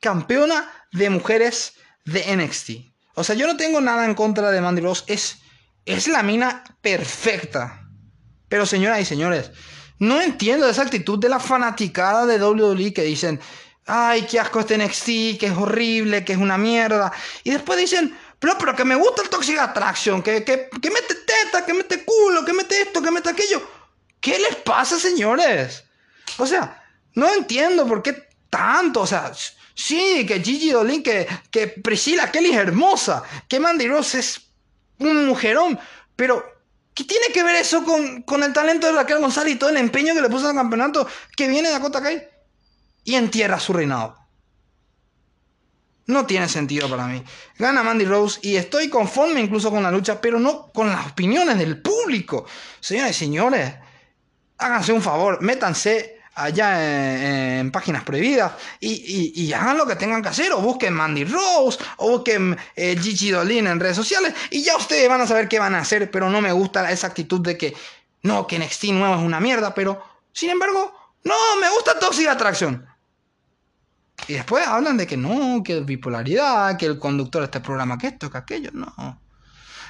campeona 0.01 0.69
de 0.91 1.09
mujeres 1.09 1.75
de 2.03 2.35
NXT. 2.35 2.91
O 3.15 3.23
sea, 3.23 3.35
yo 3.35 3.47
no 3.47 3.55
tengo 3.55 3.79
nada 3.79 4.03
en 4.05 4.15
contra 4.15 4.51
de 4.51 4.59
Mandy 4.59 4.81
Rose. 4.81 5.03
Es, 5.07 5.37
es 5.85 6.07
la 6.07 6.23
mina 6.23 6.63
perfecta. 6.81 7.87
Pero 8.49 8.65
señoras 8.65 8.99
y 8.99 9.05
señores, 9.05 9.51
no 9.99 10.19
entiendo 10.19 10.67
esa 10.67 10.81
actitud 10.81 11.19
de 11.19 11.29
la 11.29 11.39
fanaticada 11.39 12.25
de 12.25 12.43
WWE 12.43 12.93
que 12.93 13.03
dicen, 13.03 13.39
ay, 13.85 14.23
qué 14.23 14.39
asco 14.39 14.59
este 14.59 14.77
NXT, 14.77 15.39
que 15.39 15.47
es 15.47 15.57
horrible, 15.57 16.25
que 16.25 16.33
es 16.33 16.39
una 16.39 16.57
mierda. 16.57 17.11
Y 17.43 17.51
después 17.51 17.79
dicen, 17.79 18.17
pero, 18.39 18.57
pero 18.57 18.75
que 18.75 18.83
me 18.83 18.95
gusta 18.95 19.21
el 19.21 19.29
Toxic 19.29 19.59
Attraction, 19.59 20.23
que, 20.23 20.43
que, 20.43 20.69
que 20.81 20.89
mete 20.89 21.15
teta, 21.15 21.65
que 21.65 21.73
mete 21.73 22.03
culo, 22.03 22.43
que 22.43 22.53
mete 22.53 22.81
esto, 22.81 23.01
que 23.01 23.11
mete 23.11 23.29
aquello. 23.29 23.61
¿Qué 24.19 24.39
les 24.39 24.55
pasa, 24.57 24.99
señores? 24.99 25.83
O 26.37 26.45
sea, 26.45 26.83
no 27.13 27.31
entiendo 27.33 27.87
por 27.87 28.01
qué 28.01 28.27
tanto. 28.49 29.01
O 29.01 29.07
sea, 29.07 29.31
Sí, 29.82 30.28
que 30.28 30.44
Gigi 30.44 30.70
Dolin, 30.70 31.02
que, 31.02 31.28
que 31.50 31.67
Priscilla 31.67 32.32
Kelly 32.32 32.52
es 32.52 32.58
hermosa, 32.58 33.24
que 33.48 33.60
Mandy 33.60 33.88
Rose 33.88 34.20
es 34.20 34.41
un 35.00 35.26
mujerón, 35.26 35.80
pero 36.15 36.46
¿qué 36.94 37.04
tiene 37.04 37.28
que 37.34 37.41
ver 37.41 37.56
eso 37.56 37.84
con, 37.84 38.44
el 38.44 38.54
talento 38.54 38.86
de 38.86 38.94
Raquel 38.94 39.17
González 39.17 39.56
y 39.56 39.58
todo 39.58 39.72
el 39.72 39.78
empeño 39.78 40.13
que 40.13 40.22
le 40.22 40.30
puso 40.30 40.48
al 40.48 40.56
campeonato 40.56 41.08
que 41.36 41.48
viene 41.48 41.70
de 41.70 41.74
Dakota 41.74 42.00
Kai 42.00 42.22
y 43.06 43.15
entierra 43.15 43.60
su 43.60 43.74
reinado? 43.74 44.20
No 46.06 46.28
tiene 46.28 46.48
sentido 46.48 46.88
para 46.88 47.08
mí. 47.08 47.24
Gana 47.58 47.82
Mandy 47.82 48.06
Rose 48.06 48.39
y 48.44 48.58
estoy 48.58 48.88
conforme 48.88 49.39
incluso 49.39 49.72
con 49.72 49.82
la 49.82 49.89
lucha, 49.89 50.22
pero 50.22 50.39
no 50.39 50.72
con 50.72 50.89
las 50.89 51.08
opiniones 51.08 51.58
del 51.58 51.82
público. 51.82 52.46
Señores 52.80 53.15
y 53.15 53.20
señores, 53.20 53.74
háganse 54.60 54.94
un 54.94 55.02
favor, 55.02 55.41
métanse 55.41 56.20
allá 56.43 57.60
en, 57.60 57.71
páginas 57.71 58.04
prohibidas 58.04 58.54
y, 58.80 59.51
hagan 59.54 59.77
lo 59.77 59.86
que 59.86 59.95
tengan 59.95 60.21
que 60.21 60.30
hacer 60.30 60.51
o 60.54 60.62
busquen 60.62 60.93
Mandy 60.93 61.25
Rose 61.25 61.77
o 61.97 62.10
busquen 62.12 62.58
eh, 62.75 62.97
Gigi 62.99 63.32
Dolin 63.32 63.67
en 63.67 63.80
redes 63.80 63.95
sociales 63.95 64.34
y 64.49 64.63
ya 64.63 64.77
ustedes 64.77 65.08
van 65.08 65.21
a 65.21 65.27
saber 65.27 65.47
qué 65.47 65.60
van 65.60 65.75
a 65.75 65.80
hacer 65.80 66.10
pero 66.10 66.30
no 66.30 66.41
me 66.41 66.51
gusta 66.51 66.89
esa 66.91 67.08
actitud 67.08 67.41
de 67.41 67.58
que 67.58 67.73
no, 68.23 68.47
que 68.47 68.60
NXT 68.60 68.86
nuevo 68.86 69.15
es 69.15 69.21
una 69.21 69.39
mierda 69.39 69.73
pero 69.73 70.01
sin 70.32 70.49
embargo 70.49 70.93
no, 71.23 71.36
me 71.60 71.69
gusta 71.69 71.99
Toxic 71.99 72.27
Atracción 72.27 72.86
Y 74.27 74.34
después 74.34 74.65
hablan 74.65 74.97
de 74.97 75.06
que 75.06 75.17
no, 75.17 75.62
que 75.63 75.82
bipolaridad, 75.82 76.77
que 76.77 76.88
el 76.88 76.97
conductor 76.97 77.41
de 77.41 77.45
este 77.45 77.60
programa, 77.60 77.97
que 77.97 78.08
esto, 78.08 78.32
que 78.32 78.38
aquello, 78.38 78.71
no. 78.73 79.21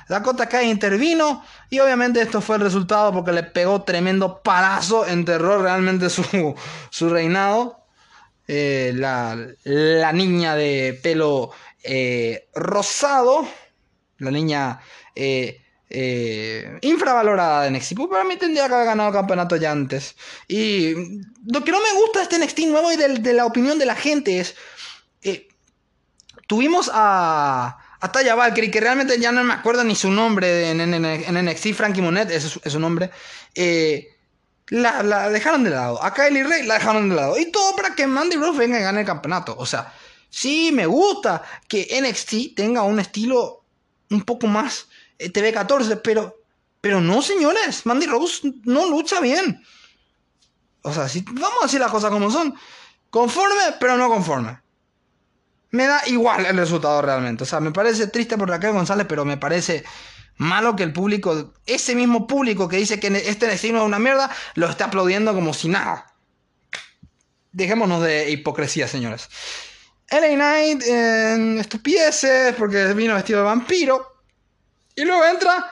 Dakota 0.08 0.48
Kai 0.48 0.70
intervino 0.70 1.44
y 1.70 1.80
obviamente 1.80 2.22
esto 2.22 2.42
fue 2.42 2.58
el 2.58 2.64
resultado 2.64 3.14
porque 3.14 3.32
le 3.32 3.44
pegó 3.44 3.84
tremendo 3.84 4.42
palazo, 4.44 5.06
enterró 5.06 5.62
realmente 5.62 6.10
su, 6.10 6.24
su 6.90 7.10
reinado. 7.10 7.78
Eh, 8.48 8.92
la, 8.96 9.38
la, 9.64 10.12
niña 10.12 10.56
de 10.56 11.00
pelo 11.02 11.52
eh, 11.84 12.50
rosado, 12.54 13.48
la 14.18 14.32
niña 14.32 14.82
eh, 15.16 15.62
infravalorada 16.82 17.64
de 17.64 17.72
NXT. 17.72 17.96
Pues 17.96 18.10
para 18.10 18.26
mí 18.26 18.36
tendría 18.36 18.68
que 18.68 18.74
haber 18.74 18.88
ganado 18.88 19.10
el 19.10 19.16
campeonato 19.16 19.56
ya 19.56 19.72
antes. 19.72 20.18
Y 20.50 20.94
lo 21.46 21.64
que 21.64 21.72
no 21.72 21.80
me 21.80 21.94
gusta 22.02 22.20
de 22.20 22.24
este 22.24 22.40
NXT 22.40 22.60
nuevo 22.72 22.92
y 22.92 22.98
de, 22.98 23.34
la 23.34 23.46
opinión 23.46 23.80
de 23.80 23.86
la 23.86 23.96
gente 23.96 24.40
es. 24.42 24.56
Tuvimos 26.48 26.92
a. 26.94 27.81
A 28.02 28.12
Taya 28.12 28.36
Valkyrie, 28.36 28.72
que 28.72 28.80
realmente 28.80 29.20
ya 29.20 29.32
no 29.32 29.44
me 29.44 29.54
acuerdo 29.54 29.84
ni 29.84 29.96
su 29.96 30.10
nombre 30.10 30.72
en, 30.72 30.82
en, 30.82 31.46
NXT, 31.46 31.74
Frankie 31.74 32.02
Monet, 32.02 32.32
ese 32.32 32.60
es, 32.64 32.72
su 32.74 32.80
nombre. 32.80 33.12
Eh, 33.54 34.10
la, 34.68 35.04
la, 35.04 35.30
dejaron 35.30 35.64
de 35.64 35.70
lado. 35.70 36.04
A 36.04 36.14
Kylie 36.14 36.44
Ray 36.44 36.66
la 36.66 36.76
dejaron 36.76 37.10
de 37.10 37.16
lado. 37.16 37.38
Y 37.38 37.52
todo 37.52 37.76
para 37.76 37.94
que 37.94 38.08
Mandy 38.08 38.38
Rose 38.38 38.58
venga 38.58 38.80
y 38.80 38.84
gane 38.84 39.02
el 39.02 39.06
campeonato. 39.06 39.56
O 39.58 39.66
sea, 39.68 39.94
sí 40.30 40.72
me 40.74 40.88
gusta 40.88 41.44
que 41.68 41.88
NXT 42.02 42.56
tenga 42.56 42.82
un 42.84 43.00
estilo 43.00 43.66
un 44.10 44.24
poco 44.24 44.48
más 44.48 44.88
eh, 45.20 45.32
TV14, 45.32 46.02
pero, 46.04 46.42
pero 46.82 47.02
no, 47.02 47.22
señores, 47.22 47.86
Mandy 47.86 48.08
Rose 48.08 48.52
no 48.64 48.90
lucha 48.90 49.20
bien. 49.20 49.64
O 50.82 50.92
sea, 50.92 51.08
si, 51.08 51.22
vamos 51.22 51.60
a 51.62 51.66
decir 51.66 51.80
las 51.80 51.92
cosas 51.92 52.10
como 52.10 52.32
son. 52.32 52.56
Conforme, 53.12 53.76
pero 53.80 53.98
no 53.98 54.10
conforme. 54.10 54.60
Me 55.72 55.88
da 55.88 56.02
igual 56.08 56.46
el 56.46 56.58
resultado 56.58 57.02
realmente. 57.02 57.44
O 57.44 57.48
sea, 57.48 57.60
me 57.60 57.72
parece 57.72 58.08
triste 58.08 58.38
por 58.38 58.50
Raquel 58.50 58.74
González, 58.74 59.08
pero 59.08 59.26
me 59.26 59.38
parece 59.38 59.84
malo 60.38 60.76
que 60.76 60.84
el 60.84 60.94
público, 60.94 61.54
ese 61.66 61.96
mismo 61.96 62.28
público 62.28 62.68
que 62.68 62.78
dice 62.78 63.00
que 63.00 63.08
este 63.08 63.48
destino 63.48 63.80
es 63.80 63.86
una 63.86 64.00
mierda, 64.00 64.30
lo 64.56 64.68
esté 64.68 64.84
aplaudiendo 64.84 65.34
como 65.34 65.54
si 65.54 65.70
nada. 65.70 66.14
Dejémonos 67.52 68.02
de 68.04 68.32
hipocresía, 68.32 68.88
señores. 68.88 69.30
LA 70.10 70.36
Knight 70.36 70.84
en 70.84 71.60
estupideces 71.60 72.54
porque 72.56 72.94
vino 72.94 73.16
vestido 73.16 73.40
de 73.40 73.46
vampiro. 73.46 74.24
Y 74.96 75.06
luego 75.06 75.24
entra 75.26 75.72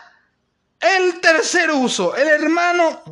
el 0.80 1.20
tercer 1.20 1.72
uso, 1.72 2.16
el 2.16 2.28
hermano 2.28 3.04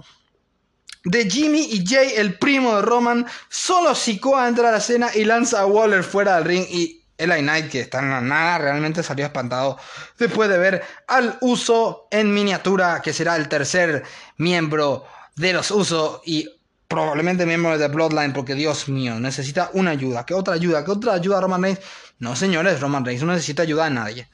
de 1.09 1.29
Jimmy 1.29 1.69
y 1.71 1.85
Jay, 1.85 2.13
el 2.15 2.37
primo 2.37 2.75
de 2.75 2.81
Roman, 2.81 3.25
solo 3.49 3.95
Sikoa 3.95 4.47
entra 4.47 4.69
a 4.69 4.71
la 4.73 4.77
escena 4.79 5.09
y 5.15 5.23
lanza 5.23 5.61
a 5.61 5.65
Waller 5.65 6.03
fuera 6.03 6.35
del 6.35 6.45
ring 6.45 6.65
y 6.69 7.03
Eli 7.17 7.39
Knight, 7.41 7.69
que 7.69 7.79
está 7.79 7.99
en 7.99 8.09
la 8.09 8.21
nada, 8.21 8.57
realmente 8.57 9.01
salió 9.01 9.25
espantado 9.25 9.77
después 10.19 10.49
de 10.49 10.57
ver 10.57 10.83
al 11.07 11.37
uso 11.41 12.07
en 12.11 12.33
miniatura, 12.33 13.01
que 13.01 13.13
será 13.13 13.37
el 13.37 13.47
tercer 13.47 14.03
miembro 14.37 15.05
de 15.35 15.53
los 15.53 15.71
usos 15.71 16.21
y 16.25 16.47
probablemente 16.87 17.45
miembro 17.45 17.77
de 17.77 17.87
Bloodline, 17.87 18.33
porque 18.33 18.53
Dios 18.53 18.89
mío, 18.89 19.19
necesita 19.19 19.69
una 19.73 19.91
ayuda. 19.91 20.25
¿Qué 20.25 20.33
otra 20.33 20.55
ayuda? 20.55 20.83
¿Qué 20.83 20.91
otra 20.91 21.13
ayuda 21.13 21.41
Roman 21.41 21.63
Reigns? 21.63 21.79
No, 22.19 22.35
señores, 22.35 22.81
Roman 22.81 23.05
Reigns 23.05 23.23
no 23.23 23.33
necesita 23.33 23.63
ayuda 23.63 23.85
de 23.85 23.91
nadie. 23.91 24.29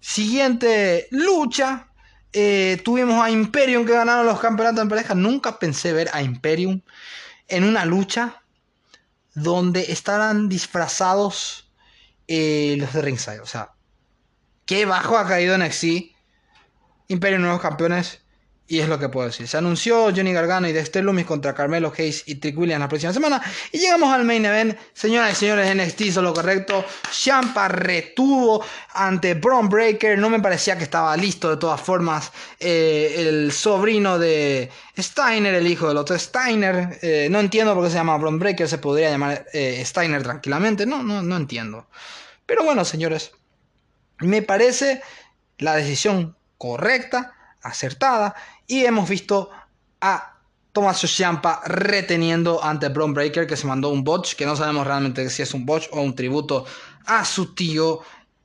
Siguiente 0.00 1.08
lucha. 1.10 1.88
Eh, 2.32 2.80
tuvimos 2.84 3.22
a 3.22 3.30
Imperium 3.30 3.86
que 3.86 3.92
ganaron 3.92 4.26
los 4.26 4.40
campeonatos 4.40 4.82
en 4.82 4.88
pareja. 4.88 5.14
Nunca 5.14 5.58
pensé 5.58 5.92
ver 5.92 6.10
a 6.12 6.22
Imperium 6.22 6.82
en 7.48 7.64
una 7.64 7.84
lucha 7.84 8.42
donde 9.34 9.92
estaban 9.92 10.48
disfrazados 10.48 11.70
eh, 12.26 12.76
los 12.78 12.92
de 12.92 13.02
Ringside. 13.02 13.40
O 13.40 13.46
sea, 13.46 13.72
qué 14.66 14.84
bajo 14.84 15.16
ha 15.16 15.26
caído 15.26 15.56
NXT. 15.56 15.84
Imperium 17.08 17.42
nuevos 17.42 17.62
campeones. 17.62 18.22
Y 18.70 18.80
es 18.80 18.88
lo 18.88 18.98
que 18.98 19.08
puedo 19.08 19.26
decir. 19.26 19.48
Se 19.48 19.56
anunció 19.56 20.12
Johnny 20.14 20.30
Gargano 20.34 20.68
y 20.68 20.72
Dexter 20.72 21.02
Lumis 21.02 21.24
contra 21.24 21.54
Carmelo 21.54 21.90
Hayes 21.96 22.24
y 22.26 22.34
Trick 22.34 22.58
Williams 22.58 22.80
la 22.80 22.88
próxima 22.88 23.14
semana. 23.14 23.42
Y 23.72 23.78
llegamos 23.78 24.12
al 24.12 24.26
main 24.26 24.44
event. 24.44 24.76
Señoras 24.92 25.32
y 25.32 25.36
señores, 25.36 25.74
NXT 25.74 26.00
hizo 26.02 26.20
lo 26.20 26.34
correcto. 26.34 26.84
Champa 27.10 27.68
retuvo 27.68 28.62
ante 28.92 29.32
Braun 29.32 29.70
Breaker. 29.70 30.18
No 30.18 30.28
me 30.28 30.40
parecía 30.40 30.76
que 30.76 30.84
estaba 30.84 31.16
listo 31.16 31.48
de 31.48 31.56
todas 31.56 31.80
formas. 31.80 32.30
Eh, 32.60 33.14
el 33.16 33.52
sobrino 33.52 34.18
de 34.18 34.70
Steiner, 34.98 35.54
el 35.54 35.66
hijo 35.66 35.88
del 35.88 35.96
otro 35.96 36.18
Steiner. 36.18 36.98
Eh, 37.00 37.28
no 37.30 37.40
entiendo 37.40 37.74
por 37.74 37.84
qué 37.84 37.90
se 37.90 37.96
llama 37.96 38.18
Braun 38.18 38.38
Breaker. 38.38 38.68
Se 38.68 38.76
podría 38.76 39.08
llamar 39.08 39.46
eh, 39.54 39.82
Steiner 39.82 40.22
tranquilamente. 40.22 40.84
No, 40.84 41.02
no, 41.02 41.22
no 41.22 41.36
entiendo. 41.38 41.86
Pero 42.44 42.64
bueno, 42.64 42.84
señores. 42.84 43.32
Me 44.20 44.42
parece 44.42 45.00
la 45.56 45.74
decisión 45.74 46.36
correcta, 46.58 47.32
acertada 47.62 48.34
y 48.68 48.84
hemos 48.84 49.08
visto 49.08 49.50
a 50.00 50.38
Tomás 50.72 51.00
Ciampa 51.00 51.60
reteniendo 51.66 52.62
ante 52.62 52.88
Braun 52.88 53.14
Breaker 53.14 53.46
que 53.46 53.56
se 53.56 53.66
mandó 53.66 53.88
un 53.88 54.04
botch, 54.04 54.34
que 54.34 54.46
no 54.46 54.54
sabemos 54.54 54.86
realmente 54.86 55.28
si 55.30 55.42
es 55.42 55.52
un 55.54 55.66
botch 55.66 55.88
o 55.90 56.00
un 56.00 56.14
tributo 56.14 56.64
a 57.06 57.24
su 57.24 57.54
tío 57.54 58.00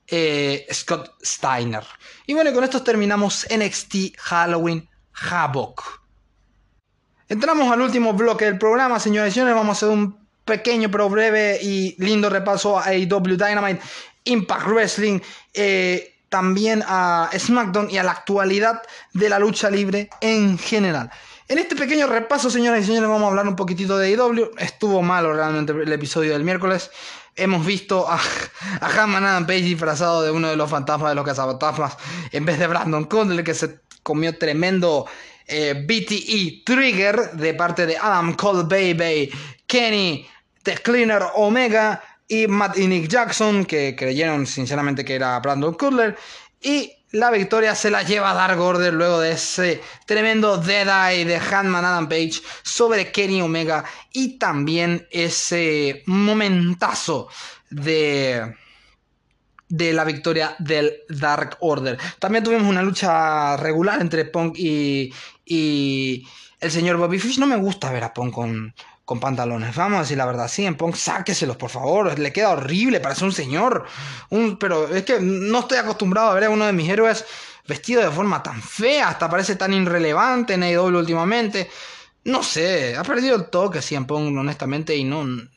eh, 0.08 0.66
Scott 0.72 1.14
Steiner. 1.22 1.84
Y 2.26 2.34
bueno, 2.34 2.52
con 2.52 2.64
esto 2.64 2.82
terminamos 2.82 3.46
NXT 3.54 4.16
Halloween 4.18 4.88
Havoc. 5.12 6.02
Entramos 7.28 7.70
al 7.70 7.80
último 7.80 8.12
bloque 8.14 8.46
del 8.46 8.58
programa, 8.58 8.98
señores 8.98 9.32
y 9.32 9.34
señores. 9.34 9.54
Vamos 9.54 9.76
a 9.76 9.86
hacer 9.86 9.96
un 9.96 10.18
pequeño 10.44 10.90
pero 10.90 11.08
breve 11.08 11.58
y 11.62 11.94
lindo 11.98 12.28
repaso 12.28 12.78
a 12.78 12.88
AEW 12.88 13.36
Dynamite, 13.36 13.80
Impact 14.24 14.66
Wrestling. 14.66 15.20
Eh, 15.52 16.13
también 16.34 16.82
a 16.88 17.30
SmackDown 17.38 17.88
y 17.92 17.98
a 17.98 18.02
la 18.02 18.10
actualidad 18.10 18.82
de 19.12 19.28
la 19.28 19.38
lucha 19.38 19.70
libre 19.70 20.10
en 20.20 20.58
general. 20.58 21.08
En 21.46 21.58
este 21.58 21.76
pequeño 21.76 22.08
repaso, 22.08 22.50
señoras 22.50 22.82
y 22.82 22.86
señores, 22.86 23.08
vamos 23.08 23.26
a 23.26 23.28
hablar 23.28 23.46
un 23.46 23.54
poquitito 23.54 23.96
de 23.96 24.08
AEW. 24.08 24.50
Estuvo 24.58 25.00
malo 25.00 25.32
realmente 25.32 25.70
el 25.70 25.92
episodio 25.92 26.32
del 26.32 26.42
miércoles. 26.42 26.90
Hemos 27.36 27.64
visto 27.64 28.10
a, 28.10 28.18
a 28.80 28.88
Hammond 28.88 29.24
Adam 29.24 29.46
Page 29.46 29.60
disfrazado 29.60 30.22
de 30.22 30.32
uno 30.32 30.48
de 30.48 30.56
los 30.56 30.68
fantasmas 30.68 31.10
de 31.10 31.14
los 31.14 31.24
cazafantasmas 31.24 31.96
en 32.32 32.44
vez 32.44 32.58
de 32.58 32.66
Brandon 32.66 33.04
Cole, 33.04 33.44
que 33.44 33.54
se 33.54 33.78
comió 34.02 34.36
tremendo 34.36 35.06
eh, 35.46 35.84
BTE 35.86 36.64
Trigger 36.64 37.30
de 37.34 37.54
parte 37.54 37.86
de 37.86 37.96
Adam 37.96 38.34
Cole 38.34 38.64
Baby, 38.64 39.30
Kenny, 39.68 40.26
The 40.64 40.78
Cleaner 40.78 41.22
Omega 41.36 42.02
y 42.28 42.46
Matt 42.46 42.78
y 42.78 42.86
Nick 42.86 43.08
Jackson, 43.08 43.64
que 43.64 43.94
creyeron 43.96 44.46
sinceramente 44.46 45.04
que 45.04 45.14
era 45.14 45.38
Brandon 45.40 45.74
Cutler. 45.74 46.16
Y 46.60 46.92
la 47.12 47.30
victoria 47.30 47.74
se 47.74 47.90
la 47.90 48.02
lleva 48.02 48.34
Dark 48.34 48.58
Order 48.58 48.92
luego 48.92 49.20
de 49.20 49.32
ese 49.32 49.80
tremendo 50.06 50.56
Dead 50.56 50.88
Eye 50.88 51.24
de 51.24 51.36
Handman 51.36 51.84
Adam 51.84 52.08
Page 52.08 52.40
sobre 52.62 53.12
Kenny 53.12 53.42
Omega. 53.42 53.84
Y 54.12 54.38
también 54.38 55.06
ese 55.10 56.02
momentazo 56.06 57.28
de 57.70 58.54
de 59.68 59.92
la 59.92 60.04
victoria 60.04 60.54
del 60.58 60.92
Dark 61.08 61.56
Order. 61.60 61.98
También 62.18 62.44
tuvimos 62.44 62.68
una 62.68 62.82
lucha 62.82 63.56
regular 63.56 64.00
entre 64.00 64.24
Punk 64.24 64.56
y, 64.58 65.12
y 65.44 66.26
el 66.60 66.70
señor 66.70 66.96
Bobby 66.96 67.18
Fish. 67.18 67.38
No 67.38 67.46
me 67.46 67.56
gusta 67.56 67.90
ver 67.90 68.04
a 68.04 68.14
Punk 68.14 68.34
con, 68.34 68.74
con 69.04 69.20
pantalones. 69.20 69.76
Vamos 69.76 69.98
a 69.98 70.02
decir 70.02 70.16
la 70.16 70.26
verdad, 70.26 70.50
en 70.56 70.76
Punk 70.76 70.96
sáqueselos, 70.96 71.56
por 71.56 71.70
favor. 71.70 72.18
Le 72.18 72.32
queda 72.32 72.50
horrible, 72.50 73.00
parece 73.00 73.24
un 73.24 73.32
señor. 73.32 73.84
Pero 74.58 74.88
es 74.88 75.04
que 75.04 75.20
no 75.20 75.60
estoy 75.60 75.78
acostumbrado 75.78 76.30
a 76.30 76.34
ver 76.34 76.44
a 76.44 76.50
uno 76.50 76.66
de 76.66 76.72
mis 76.72 76.88
héroes 76.88 77.24
vestido 77.66 78.02
de 78.02 78.10
forma 78.10 78.42
tan 78.42 78.62
fea, 78.62 79.08
hasta 79.08 79.28
parece 79.28 79.56
tan 79.56 79.72
irrelevante 79.72 80.54
en 80.54 80.62
AEW 80.62 80.98
últimamente. 80.98 81.70
No 82.24 82.42
sé, 82.42 82.96
ha 82.96 83.02
perdido 83.02 83.36
el 83.36 83.46
toque 83.46 83.80
en 83.90 84.06
Punk, 84.06 84.36
honestamente, 84.38 84.96
y 84.96 85.04
no. 85.04 85.22
En 85.22 85.50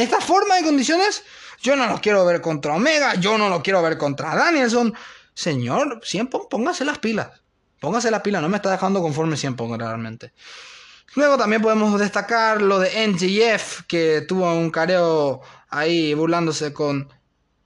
esta 0.00 0.20
forma 0.20 0.58
y 0.58 0.64
condiciones, 0.64 1.24
yo 1.60 1.76
no 1.76 1.86
lo 1.86 2.00
quiero 2.00 2.24
ver 2.24 2.40
contra 2.40 2.74
Omega, 2.74 3.14
yo 3.14 3.38
no 3.38 3.48
lo 3.48 3.62
quiero 3.62 3.82
ver 3.82 3.98
contra 3.98 4.34
Danielson. 4.34 4.94
Señor, 5.34 6.00
siempre 6.02 6.40
póngase 6.50 6.84
las 6.84 6.98
pilas. 6.98 7.30
Póngase 7.80 8.10
las 8.10 8.20
pilas, 8.20 8.42
no 8.42 8.48
me 8.48 8.56
está 8.56 8.70
dejando 8.70 9.00
conforme 9.00 9.36
siempre 9.36 9.66
realmente. 9.76 10.32
Luego 11.14 11.36
también 11.36 11.60
podemos 11.60 11.98
destacar 11.98 12.62
lo 12.62 12.78
de 12.78 13.06
NGF, 13.08 13.82
que 13.88 14.22
tuvo 14.22 14.52
un 14.54 14.70
careo 14.70 15.40
ahí 15.68 16.14
burlándose 16.14 16.72
con 16.72 17.08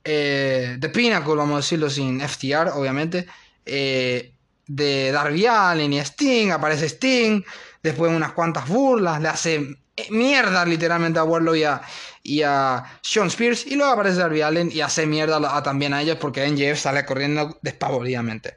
eh, 0.02 0.76
The 0.80 0.88
Pinnacle, 0.88 1.34
vamos 1.34 1.54
a 1.54 1.56
decirlo 1.56 1.90
sin 1.90 2.20
FTR, 2.20 2.70
obviamente. 2.74 3.26
Eh, 3.66 4.32
de 4.66 5.12
Darby 5.12 5.46
Allin 5.46 5.92
y 5.92 5.98
Sting, 5.98 6.50
aparece 6.50 6.86
Sting, 6.88 7.42
después 7.82 8.10
unas 8.10 8.32
cuantas 8.32 8.66
burlas, 8.66 9.20
le 9.20 9.28
hace 9.28 9.76
mierda 10.10 10.64
literalmente 10.64 11.18
a 11.18 11.24
Warlock 11.24 11.56
y 11.56 11.64
a, 11.64 11.82
y 12.22 12.42
a 12.42 12.82
Sean 13.02 13.28
Spears, 13.28 13.66
y 13.66 13.76
luego 13.76 13.92
aparece 13.92 14.18
Darby 14.18 14.40
Allin 14.40 14.70
y 14.72 14.80
hace 14.80 15.06
mierda 15.06 15.62
también 15.62 15.92
a 15.92 16.00
ellos 16.00 16.16
porque 16.18 16.48
NGF 16.48 16.80
sale 16.80 17.04
corriendo 17.04 17.58
despavoridamente. 17.60 18.56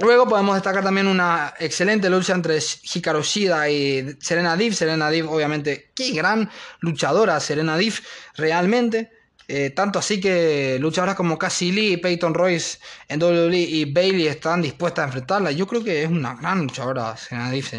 Luego 0.00 0.28
podemos 0.28 0.54
destacar 0.54 0.84
también 0.84 1.08
una 1.08 1.54
excelente 1.58 2.08
lucha 2.08 2.32
entre 2.32 2.58
Hikaru 2.58 3.22
Shida 3.22 3.68
y 3.68 4.16
Serena 4.20 4.56
Deep. 4.56 4.72
Serena 4.72 5.10
Deep, 5.10 5.28
obviamente, 5.28 5.90
qué 5.94 6.12
gran 6.12 6.48
luchadora 6.80 7.40
Serena 7.40 7.76
Deep, 7.76 7.94
realmente. 8.36 9.10
Eh, 9.50 9.70
tanto 9.70 9.98
así 9.98 10.20
que 10.20 10.76
luchadoras 10.78 11.14
como 11.14 11.38
Cassie 11.38 11.72
Lee, 11.72 11.96
Peyton 11.96 12.34
Royce 12.34 12.78
en 13.08 13.22
WWE 13.22 13.58
y 13.58 13.90
Bailey 13.90 14.26
están 14.26 14.60
dispuestas 14.60 15.04
a 15.04 15.06
enfrentarla. 15.06 15.50
Yo 15.52 15.66
creo 15.66 15.82
que 15.82 16.02
es 16.02 16.10
una 16.10 16.34
gran 16.34 16.60
luchadora, 16.64 17.16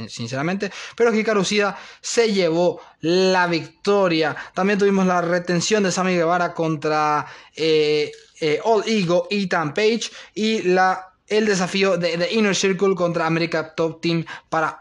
sinceramente. 0.07 0.71
Pero 0.95 1.13
Hikaru 1.13 1.43
Shida 1.43 1.77
se 2.01 2.33
llevó 2.33 2.81
la 3.01 3.45
victoria. 3.45 4.35
También 4.55 4.79
tuvimos 4.79 5.05
la 5.05 5.21
retención 5.21 5.83
de 5.83 5.91
Sammy 5.91 6.15
Guevara 6.15 6.55
contra 6.55 7.27
eh, 7.55 8.11
eh, 8.41 8.59
All 8.63 8.83
Ego, 8.87 9.27
Ethan 9.29 9.71
Page. 9.71 10.09
Y 10.33 10.63
la, 10.63 11.08
el 11.29 11.45
desafío 11.45 11.97
de, 11.97 12.17
de 12.17 12.33
Inner 12.33 12.55
Circle 12.55 12.95
contra 12.95 13.25
America 13.25 13.73
Top 13.75 14.01
Team 14.01 14.25
para 14.49 14.79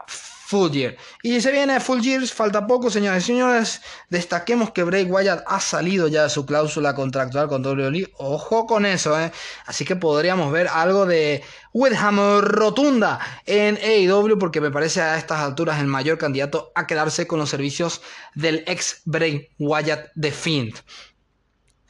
Full 0.49 0.71
Year. 0.71 0.97
Y 1.21 1.41
se 1.41 1.51
viene 1.51 1.79
Full 1.79 2.01
Year, 2.01 2.25
falta 2.25 2.65
poco, 2.65 2.89
señores 2.89 3.23
y 3.23 3.27
señores. 3.27 3.81
Destaquemos 4.09 4.71
que 4.71 4.83
Bray 4.83 5.03
Wyatt 5.03 5.43
ha 5.45 5.59
salido 5.59 6.07
ya 6.07 6.23
de 6.23 6.29
su 6.31 6.47
cláusula 6.47 6.95
contractual 6.95 7.47
con 7.47 7.63
WWE. 7.63 8.11
Ojo 8.17 8.65
con 8.65 8.87
eso, 8.87 9.19
¿eh? 9.19 9.31
Así 9.67 9.85
que 9.85 9.95
podríamos 9.95 10.51
ver 10.51 10.67
algo 10.67 11.05
de 11.05 11.43
Windham 11.71 12.41
rotunda 12.41 13.19
en 13.45 13.77
AEW, 13.77 14.39
porque 14.39 14.59
me 14.59 14.71
parece 14.71 15.01
a 15.01 15.19
estas 15.19 15.39
alturas 15.39 15.79
el 15.79 15.85
mayor 15.85 16.17
candidato 16.17 16.71
a 16.73 16.87
quedarse 16.87 17.27
con 17.27 17.37
los 17.37 17.51
servicios 17.51 18.01
del 18.33 18.63
ex 18.65 19.03
Bray 19.05 19.49
Wyatt 19.59 20.07
de 20.15 20.31
Fiend. 20.31 20.73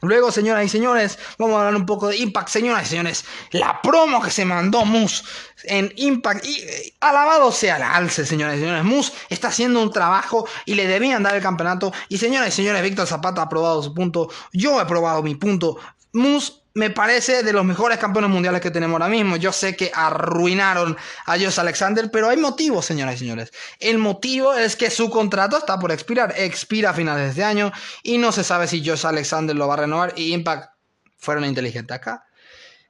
Luego, 0.02 0.32
señoras 0.32 0.64
y 0.64 0.68
señores, 0.68 1.18
vamos 1.38 1.56
a 1.56 1.60
hablar 1.60 1.76
un 1.76 1.86
poco 1.86 2.08
de 2.08 2.16
Impact. 2.16 2.48
Señoras 2.48 2.86
y 2.86 2.90
señores, 2.90 3.24
la 3.52 3.80
promo 3.82 4.22
que 4.22 4.30
se 4.30 4.44
mandó 4.44 4.84
Moose 4.84 5.22
en 5.64 5.92
Impact. 5.96 6.44
Y 6.44 6.60
eh, 6.60 6.94
alabado 7.00 7.52
sea 7.52 7.76
el 7.76 7.82
alce, 7.82 8.24
señoras 8.24 8.56
y 8.56 8.60
señores. 8.60 8.84
Moose 8.84 9.12
está 9.28 9.48
haciendo 9.48 9.82
un 9.82 9.92
trabajo 9.92 10.48
y 10.64 10.74
le 10.74 10.86
debían 10.86 11.22
dar 11.22 11.34
el 11.34 11.42
campeonato. 11.42 11.92
Y 12.08 12.18
señoras 12.18 12.48
y 12.48 12.52
señores, 12.52 12.82
Víctor 12.82 13.06
Zapata 13.06 13.42
ha 13.42 13.48
probado 13.48 13.82
su 13.82 13.92
punto. 13.94 14.30
Yo 14.52 14.80
he 14.80 14.86
probado 14.86 15.22
mi 15.22 15.34
punto. 15.34 15.76
Moose 16.12 16.59
me 16.74 16.90
parece 16.90 17.42
de 17.42 17.52
los 17.52 17.64
mejores 17.64 17.98
campeones 17.98 18.30
mundiales 18.30 18.60
que 18.60 18.70
tenemos 18.70 19.00
ahora 19.00 19.10
mismo. 19.10 19.36
Yo 19.36 19.52
sé 19.52 19.76
que 19.76 19.90
arruinaron 19.94 20.96
a 21.26 21.32
Josh 21.32 21.58
Alexander, 21.58 22.10
pero 22.10 22.28
hay 22.28 22.36
motivos, 22.36 22.86
señoras 22.86 23.16
y 23.16 23.18
señores. 23.18 23.52
El 23.80 23.98
motivo 23.98 24.54
es 24.54 24.76
que 24.76 24.90
su 24.90 25.10
contrato 25.10 25.58
está 25.58 25.78
por 25.78 25.90
expirar. 25.90 26.32
Expira 26.36 26.90
a 26.90 26.94
finales 26.94 27.24
de 27.24 27.30
este 27.30 27.44
año 27.44 27.72
y 28.02 28.18
no 28.18 28.30
se 28.32 28.44
sabe 28.44 28.68
si 28.68 28.86
Josh 28.86 29.06
Alexander 29.06 29.56
lo 29.56 29.66
va 29.66 29.74
a 29.74 29.78
renovar 29.78 30.12
y 30.16 30.32
Impact 30.32 30.72
fueron 31.18 31.44
inteligentes 31.44 31.96
acá. 31.96 32.24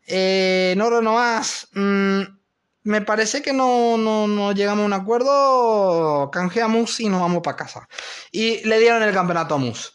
Eh, 0.06 0.74
no 0.76 0.90
renovás. 0.90 1.68
Mm, 1.72 2.22
me 2.82 3.02
parece 3.02 3.42
que 3.42 3.52
no, 3.52 3.96
no, 3.96 4.52
llegamos 4.52 4.82
a 4.82 4.86
un 4.86 4.92
acuerdo. 4.92 6.30
Canjea 6.30 6.66
a 6.66 6.68
Moose 6.68 7.04
y 7.04 7.08
nos 7.08 7.20
vamos 7.20 7.42
para 7.42 7.56
casa. 7.56 7.88
Y 8.30 8.66
le 8.66 8.78
dieron 8.78 9.02
el 9.02 9.14
campeonato 9.14 9.54
a 9.54 9.58
Moose. 9.58 9.90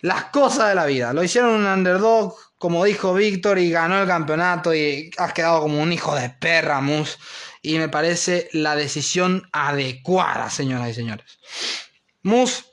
Las 0.00 0.24
cosas 0.24 0.68
de 0.68 0.74
la 0.74 0.86
vida. 0.86 1.12
Lo 1.12 1.22
hicieron 1.22 1.52
un 1.52 1.66
underdog 1.66 2.36
como 2.64 2.86
dijo 2.86 3.12
Víctor, 3.12 3.58
y 3.58 3.70
ganó 3.70 4.00
el 4.00 4.08
campeonato 4.08 4.74
y 4.74 5.10
has 5.18 5.34
quedado 5.34 5.60
como 5.60 5.82
un 5.82 5.92
hijo 5.92 6.14
de 6.14 6.30
perra, 6.30 6.80
Mus. 6.80 7.18
Y 7.60 7.76
me 7.76 7.90
parece 7.90 8.48
la 8.54 8.74
decisión 8.74 9.46
adecuada, 9.52 10.48
señoras 10.48 10.88
y 10.88 10.94
señores. 10.94 11.38
Mus, 12.22 12.64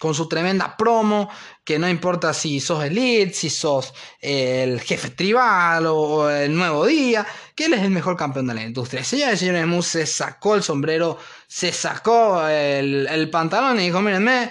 con 0.00 0.14
su 0.14 0.26
tremenda 0.26 0.74
promo, 0.78 1.28
que 1.64 1.78
no 1.78 1.86
importa 1.86 2.32
si 2.32 2.60
sos 2.60 2.82
elite, 2.82 3.34
si 3.34 3.50
sos 3.50 3.92
el 4.20 4.80
jefe 4.80 5.10
tribal 5.10 5.84
o 5.86 6.30
el 6.30 6.54
nuevo 6.54 6.86
día, 6.86 7.26
que 7.54 7.66
él 7.66 7.74
es 7.74 7.82
el 7.82 7.90
mejor 7.90 8.16
campeón 8.16 8.46
de 8.46 8.54
la 8.54 8.62
industria. 8.62 9.04
Señores 9.04 9.34
y 9.34 9.44
señores, 9.44 9.66
Mus 9.66 9.86
se 9.86 10.06
sacó 10.06 10.54
el 10.54 10.62
sombrero, 10.62 11.18
se 11.46 11.72
sacó 11.72 12.48
el, 12.48 13.06
el 13.06 13.28
pantalón 13.28 13.78
y 13.80 13.84
dijo, 13.84 14.00
mírenme, 14.00 14.50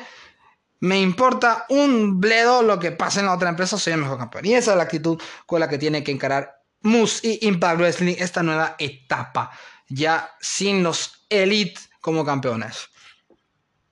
me 0.84 0.99
importa 0.99 1.65
un 1.69 2.19
bledo 2.19 2.61
lo 2.61 2.77
que 2.77 2.91
pase 2.91 3.21
en 3.21 3.27
la 3.27 3.34
otra 3.36 3.47
empresa, 3.47 3.77
soy 3.77 3.93
el 3.93 4.01
mejor 4.01 4.17
campeón. 4.17 4.45
Y 4.45 4.55
esa 4.55 4.71
es 4.71 4.77
la 4.77 4.84
actitud 4.84 5.17
con 5.45 5.61
la 5.61 5.69
que 5.69 5.77
tiene 5.77 6.03
que 6.03 6.11
encarar 6.11 6.61
Moose 6.81 7.25
y 7.25 7.47
Impact 7.47 7.79
Wrestling 7.79 8.15
esta 8.19 8.43
nueva 8.43 8.75
etapa, 8.77 9.49
ya 9.88 10.29
sin 10.41 10.84
los 10.84 11.25
Elite 11.29 11.79
como 12.01 12.25
campeones. 12.25 12.89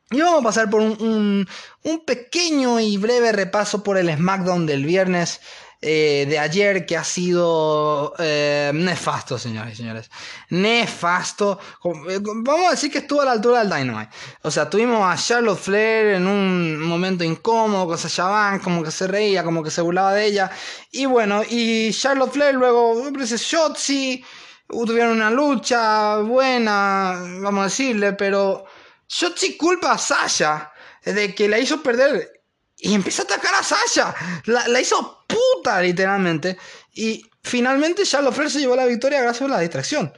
Y 0.09 0.19
vamos 0.19 0.41
a 0.41 0.43
pasar 0.43 0.69
por 0.69 0.81
un, 0.81 1.47
un 1.83 2.05
pequeño 2.05 2.81
y 2.81 2.97
breve 2.97 3.31
repaso 3.31 3.83
por 3.83 3.97
el 3.97 4.13
SmackDown 4.13 4.65
del 4.65 4.85
viernes. 4.85 5.39
Eh, 5.83 6.27
de 6.29 6.37
ayer 6.37 6.85
que 6.85 6.95
ha 6.95 7.03
sido 7.03 8.13
eh, 8.19 8.71
nefasto, 8.71 9.39
señores 9.39 9.73
y 9.73 9.77
señores. 9.77 10.11
Nefasto. 10.49 11.59
Eh, 12.07 12.19
vamos 12.21 12.67
a 12.67 12.71
decir 12.71 12.91
que 12.91 12.99
estuvo 12.99 13.21
a 13.21 13.25
la 13.25 13.31
altura 13.31 13.63
del 13.63 13.69
Dynamite. 13.69 14.11
O 14.43 14.51
sea, 14.51 14.69
tuvimos 14.69 15.01
a 15.03 15.17
Charlotte 15.17 15.57
Flair 15.57 16.15
en 16.17 16.27
un 16.27 16.79
momento 16.79 17.23
incómodo 17.23 17.87
con 17.87 17.97
Sasha 17.97 18.27
Banks, 18.27 18.63
como 18.63 18.83
que 18.83 18.91
se 18.91 19.07
reía, 19.07 19.43
como 19.43 19.63
que 19.63 19.71
se 19.71 19.81
burlaba 19.81 20.13
de 20.13 20.25
ella. 20.25 20.51
Y 20.91 21.07
bueno, 21.07 21.41
y 21.49 21.91
Charlotte 21.91 22.31
Flair 22.31 22.53
luego, 22.53 23.01
parece 23.11 23.37
Shotzi, 23.37 24.23
tuvieron 24.67 25.13
una 25.13 25.31
lucha 25.31 26.17
buena, 26.17 27.19
vamos 27.41 27.61
a 27.61 27.63
decirle, 27.63 28.13
pero 28.13 28.65
Shotzi 29.09 29.57
culpa 29.57 29.93
a 29.93 29.97
Sasha 29.97 30.71
de 31.03 31.33
que 31.33 31.49
la 31.49 31.57
hizo 31.57 31.81
perder 31.81 32.41
y 32.77 32.95
empieza 32.95 33.23
a 33.23 33.25
atacar 33.25 33.53
a 33.55 33.63
Sasha. 33.63 34.13
La 34.45 34.79
hizo 34.79 35.20
puta, 35.33 35.81
literalmente. 35.81 36.57
Y 36.93 37.25
finalmente 37.41 38.03
Charlotte 38.03 38.33
Flair 38.33 38.51
se 38.51 38.59
llevó 38.59 38.75
la 38.75 38.85
victoria 38.85 39.21
gracias 39.21 39.49
a 39.49 39.53
la 39.53 39.59
distracción. 39.59 40.13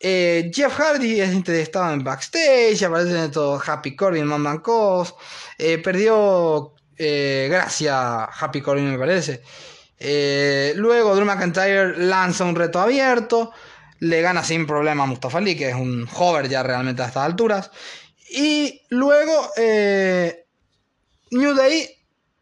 Eh, 0.00 0.50
Jeff 0.54 0.78
Hardy 0.78 1.20
estaba 1.20 1.92
en 1.92 2.04
backstage, 2.04 2.82
aparece 2.84 3.24
en 3.24 3.30
todo 3.30 3.60
Happy 3.64 3.96
Corbin, 3.96 4.26
Man 4.26 4.58
Cos. 4.58 5.14
Eh, 5.58 5.78
perdió 5.78 6.74
eh, 6.96 7.48
gracia 7.50 8.24
Happy 8.24 8.60
Corbin, 8.60 8.90
me 8.90 8.98
parece. 8.98 9.42
luego 10.76 11.16
Drew 11.16 11.26
McIntyre 11.26 11.98
lanza 11.98 12.44
un 12.44 12.54
reto 12.54 12.80
abierto. 12.80 13.52
Le 14.00 14.22
gana 14.22 14.44
sin 14.44 14.64
problema 14.64 15.02
a 15.02 15.06
Mustafa 15.06 15.38
Ali, 15.38 15.56
que 15.56 15.70
es 15.70 15.74
un 15.74 16.08
hover 16.14 16.48
ya 16.48 16.62
realmente 16.62 17.02
a 17.02 17.06
estas 17.06 17.24
alturas. 17.24 17.70
Y 18.30 18.82
luego 18.90 19.50
New 21.30 21.54
Day 21.54 21.98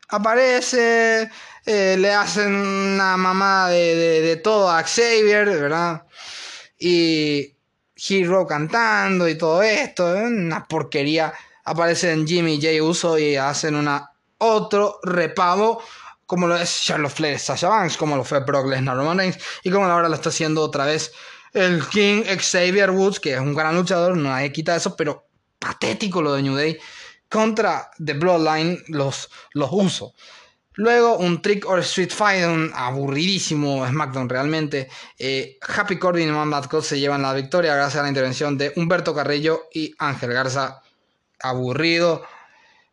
aparece, 0.09 1.31
eh, 1.67 1.97
le 1.99 2.13
hacen 2.13 2.55
una 2.55 3.17
mamada 3.17 3.71
de, 3.71 4.41
todo 4.43 4.71
a 4.71 4.83
Xavier, 4.83 5.47
¿verdad? 5.47 6.07
Y 6.79 7.55
Hero 7.97 8.47
cantando 8.47 9.29
y 9.29 9.37
todo 9.37 9.63
esto, 9.63 10.17
¿eh? 10.17 10.27
una 10.27 10.67
porquería. 10.67 11.33
Aparecen 11.65 12.27
Jimmy 12.27 12.61
J. 12.61 12.83
Uso 12.83 13.19
y 13.19 13.37
hacen 13.37 13.75
una 13.75 14.13
otro 14.39 15.01
repavo 15.03 15.83
como 16.27 16.49
lo 16.49 16.57
es 16.57 16.83
Charlotte 16.83 17.13
Flair, 17.13 17.39
Sasha 17.39 17.69
Banks, 17.69 17.97
como 17.97 18.17
lo 18.17 18.25
fue 18.25 18.41
Brock 18.41 18.67
Lesnar, 18.67 18.97
Roman 18.97 19.19
Reigns, 19.19 19.39
y 19.63 19.71
como 19.71 19.87
ahora 19.87 20.09
lo 20.09 20.15
está 20.15 20.31
haciendo 20.31 20.63
otra 20.63 20.85
vez 20.85 21.13
el 21.53 21.87
King 21.89 22.25
Xavier 22.25 22.91
Woods, 22.91 23.21
que 23.21 23.35
es 23.35 23.41
un 23.41 23.55
gran 23.55 23.77
luchador, 23.77 24.17
no 24.17 24.33
hay 24.35 24.49
que 24.49 24.55
quitar 24.55 24.77
eso, 24.77 24.97
pero 24.97 25.27
patético 25.59 26.21
lo 26.21 26.35
de 26.35 26.43
New 26.43 26.57
Day 26.57 26.79
contra 27.31 27.91
The 28.05 28.15
Bloodline 28.15 28.83
los, 28.89 29.31
los 29.53 29.71
uso. 29.73 30.15
Luego 30.77 31.17
un 31.17 31.41
Trick 31.41 31.67
or 31.67 31.81
Street 31.81 32.11
Fight, 32.11 32.45
un 32.45 32.71
aburridísimo 32.75 33.87
SmackDown 33.87 34.29
realmente. 34.29 34.89
Eh, 35.19 35.59
Happy 35.61 35.99
Corbin 35.99 36.29
y 36.29 36.33
Man 36.33 36.51
Bad 36.51 36.69
se 36.83 37.01
llevan 37.01 37.23
la 37.23 37.33
victoria 37.33 37.75
gracias 37.75 38.01
a 38.01 38.03
la 38.03 38.09
intervención 38.09 38.59
de 38.59 38.73
Humberto 38.77 39.15
Carrillo 39.15 39.69
y 39.73 39.95
Ángel 39.99 40.35
Garza. 40.35 40.83
Aburrido. 41.41 42.25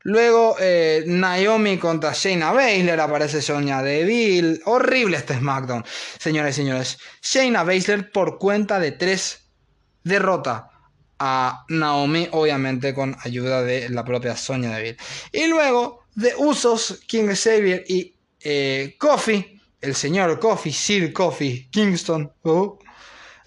Luego 0.03 0.55
eh, 0.59 1.03
Naomi 1.07 1.77
contra 1.77 2.13
Shayna 2.13 2.51
Baszler, 2.51 2.99
aparece 2.99 3.41
Sonya 3.41 3.81
Deville. 3.81 4.61
Horrible 4.65 5.17
este 5.17 5.38
SmackDown, 5.38 5.84
señores 6.19 6.57
y 6.57 6.61
señores. 6.61 6.97
Shayna 7.21 7.63
Baszler 7.63 8.11
por 8.11 8.38
cuenta 8.38 8.79
de 8.79 8.93
tres 8.93 9.43
derrota 10.03 10.72
a 11.26 11.63
Naomi, 11.69 12.28
obviamente 12.32 12.93
con 12.93 13.15
ayuda 13.24 13.61
de 13.63 13.88
la 13.88 14.03
propia 14.03 14.36
Sonya 14.36 14.76
Deville. 14.76 14.97
Y 15.32 15.47
luego 15.47 16.03
de 16.15 16.34
Usos, 16.36 16.99
King 17.07 17.34
Xavier 17.34 17.86
y 17.88 18.13
eh, 18.41 18.97
Kofi, 18.99 19.61
el 19.80 19.95
señor 19.95 20.38
Kofi, 20.38 20.74
Sir 20.74 21.13
Kofi 21.13 21.69
Kingston, 21.71 22.30
uh, 22.43 22.78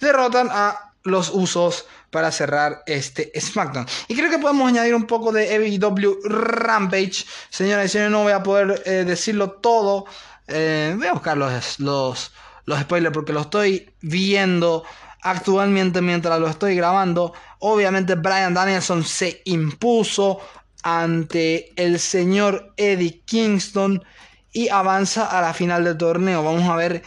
derrotan 0.01 0.49
a 0.51 0.95
los 1.03 1.29
Usos 1.29 1.85
para 2.11 2.33
cerrar 2.33 2.83
este 2.87 3.31
SmackDown. 3.39 3.87
Y 4.09 4.17
creo 4.17 4.31
que 4.31 4.39
podemos 4.39 4.67
añadir 4.69 4.95
un 4.95 5.07
poco 5.07 5.31
de 5.31 5.55
AEW 5.55 6.21
Rampage. 6.25 7.27
Señoras 7.51 7.85
y 7.85 7.89
señores, 7.91 8.11
no 8.11 8.23
voy 8.23 8.33
a 8.33 8.43
poder 8.43 8.83
eh, 8.87 9.05
decirlo 9.05 9.51
todo. 9.51 10.07
Eh, 10.49 10.95
voy 10.97 11.09
a 11.09 11.13
buscar 11.13 11.37
los, 11.37 11.79
los, 11.79 12.33
los 12.65 12.81
spoilers 12.81 13.13
porque 13.13 13.35
lo 13.35 13.43
estoy 13.43 13.91
viendo 14.01 14.83
actualmente 15.27 16.01
mientras 16.01 16.39
lo 16.39 16.49
estoy 16.49 16.77
grabando. 16.77 17.33
Obviamente 17.59 18.15
Brian 18.15 18.55
Danielson 18.55 19.05
se 19.05 19.43
impuso 19.45 20.39
ante 20.83 21.73
el 21.77 21.99
señor 21.99 22.73
Eddie 22.77 23.23
Kingston 23.25 24.05
y 24.53 24.69
avanza 24.69 25.27
a 25.27 25.41
la 25.41 25.53
final 25.53 25.85
del 25.85 25.99
torneo. 25.99 26.45
Vamos 26.45 26.69
a 26.69 26.77
ver 26.77 27.03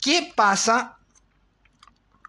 qué 0.00 0.32
pasa 0.34 0.96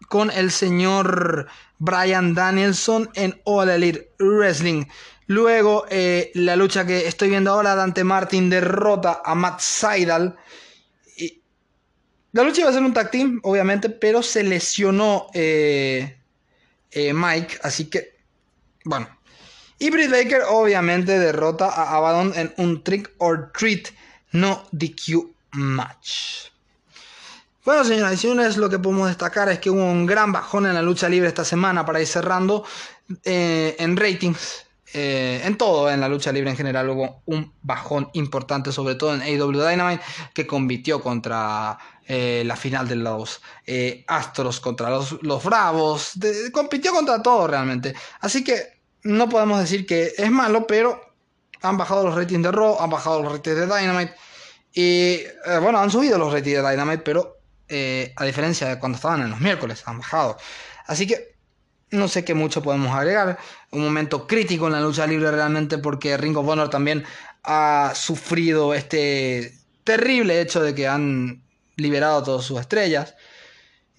con 0.08 0.30
el 0.30 0.50
señor 0.50 1.46
Brian 1.78 2.34
Danielson 2.34 3.08
en 3.14 3.40
All 3.44 3.70
Elite 3.70 4.12
Wrestling. 4.18 4.84
Luego, 5.26 5.86
eh, 5.88 6.30
la 6.34 6.56
lucha 6.56 6.84
que 6.84 7.06
estoy 7.06 7.30
viendo 7.30 7.52
ahora, 7.52 7.74
Dante 7.74 8.04
Martin 8.04 8.50
derrota 8.50 9.22
a 9.24 9.34
Matt 9.34 9.60
Seidel. 9.60 10.34
La 12.32 12.42
lucha 12.44 12.60
iba 12.60 12.70
a 12.70 12.72
ser 12.72 12.82
un 12.82 12.92
tag 12.92 13.10
team, 13.10 13.40
obviamente, 13.42 13.90
pero 13.90 14.22
se 14.22 14.42
lesionó 14.44 15.26
eh, 15.34 16.16
eh, 16.90 17.12
Mike, 17.12 17.58
así 17.62 17.86
que, 17.86 18.16
bueno. 18.84 19.08
Y 19.78 19.90
Britt 19.90 20.10
Baker, 20.10 20.42
obviamente, 20.48 21.18
derrota 21.18 21.66
a 21.66 21.96
Abaddon 21.96 22.32
en 22.36 22.52
un 22.58 22.84
trick 22.84 23.10
or 23.18 23.50
treat, 23.56 23.88
no 24.32 24.64
DQ 24.72 25.32
match. 25.52 26.50
Bueno, 27.64 27.84
señoras 27.84 28.14
y 28.14 28.16
señores, 28.16 28.56
lo 28.56 28.68
que 28.68 28.78
podemos 28.78 29.08
destacar 29.08 29.48
es 29.48 29.58
que 29.58 29.70
hubo 29.70 29.84
un 29.84 30.06
gran 30.06 30.32
bajón 30.32 30.66
en 30.66 30.74
la 30.74 30.82
lucha 30.82 31.08
libre 31.08 31.28
esta 31.28 31.44
semana 31.44 31.84
para 31.84 32.00
ir 32.00 32.06
cerrando 32.06 32.64
en 33.24 33.96
ratings. 33.96 34.66
Eh, 34.92 35.42
en 35.44 35.56
todo, 35.56 35.88
en 35.88 36.00
la 36.00 36.08
lucha 36.08 36.32
libre 36.32 36.50
en 36.50 36.56
general, 36.56 36.88
hubo 36.90 37.22
un 37.26 37.52
bajón 37.62 38.10
importante, 38.14 38.72
sobre 38.72 38.96
todo 38.96 39.14
en 39.14 39.22
AW 39.22 39.52
Dynamite, 39.52 40.02
que 40.34 40.46
compitió 40.46 41.00
contra 41.00 41.78
eh, 42.12 42.42
la 42.44 42.56
final 42.56 42.88
de 42.88 42.96
los 42.96 43.40
eh, 43.64 44.04
Astros, 44.08 44.58
contra 44.58 44.90
los, 44.90 45.44
Bravos, 45.44 46.14
compitió 46.52 46.92
contra 46.92 47.22
todo 47.22 47.46
realmente. 47.46 47.94
Así 48.18 48.42
que 48.42 48.80
no 49.04 49.28
podemos 49.28 49.60
decir 49.60 49.86
que 49.86 50.12
es 50.16 50.28
malo, 50.28 50.66
pero 50.66 51.00
han 51.62 51.76
bajado 51.76 52.02
los 52.02 52.16
ratings 52.16 52.42
de 52.42 52.50
Raw, 52.50 52.78
han 52.80 52.90
bajado 52.90 53.22
los 53.22 53.30
ratings 53.30 53.56
de 53.58 53.66
Dynamite. 53.66 54.14
Y 54.74 55.20
bueno, 55.62 55.78
han 55.78 55.88
subido 55.88 56.18
los 56.18 56.32
ratings 56.32 56.60
de 56.60 56.68
Dynamite, 56.68 57.04
pero 57.04 57.36
a 58.16 58.24
diferencia 58.24 58.66
de 58.66 58.80
cuando 58.80 58.96
estaban 58.96 59.22
en 59.22 59.30
los 59.30 59.38
miércoles, 59.38 59.84
han 59.86 59.98
bajado. 59.98 60.36
Así 60.88 61.06
que 61.06 61.36
no 61.92 62.08
sé 62.08 62.24
qué 62.24 62.34
mucho 62.34 62.60
podemos 62.60 62.92
agregar. 62.92 63.38
Un 63.70 63.84
momento 63.84 64.26
crítico 64.26 64.66
en 64.66 64.72
la 64.72 64.80
lucha 64.80 65.06
libre 65.06 65.30
realmente 65.30 65.78
porque 65.78 66.16
Ring 66.16 66.36
of 66.36 66.48
Honor 66.48 66.70
también 66.70 67.04
ha 67.44 67.92
sufrido 67.94 68.74
este 68.74 69.54
terrible 69.84 70.40
hecho 70.40 70.60
de 70.60 70.74
que 70.74 70.88
han 70.88 71.44
liberado 71.80 72.22
todas 72.22 72.44
sus 72.44 72.60
estrellas. 72.60 73.14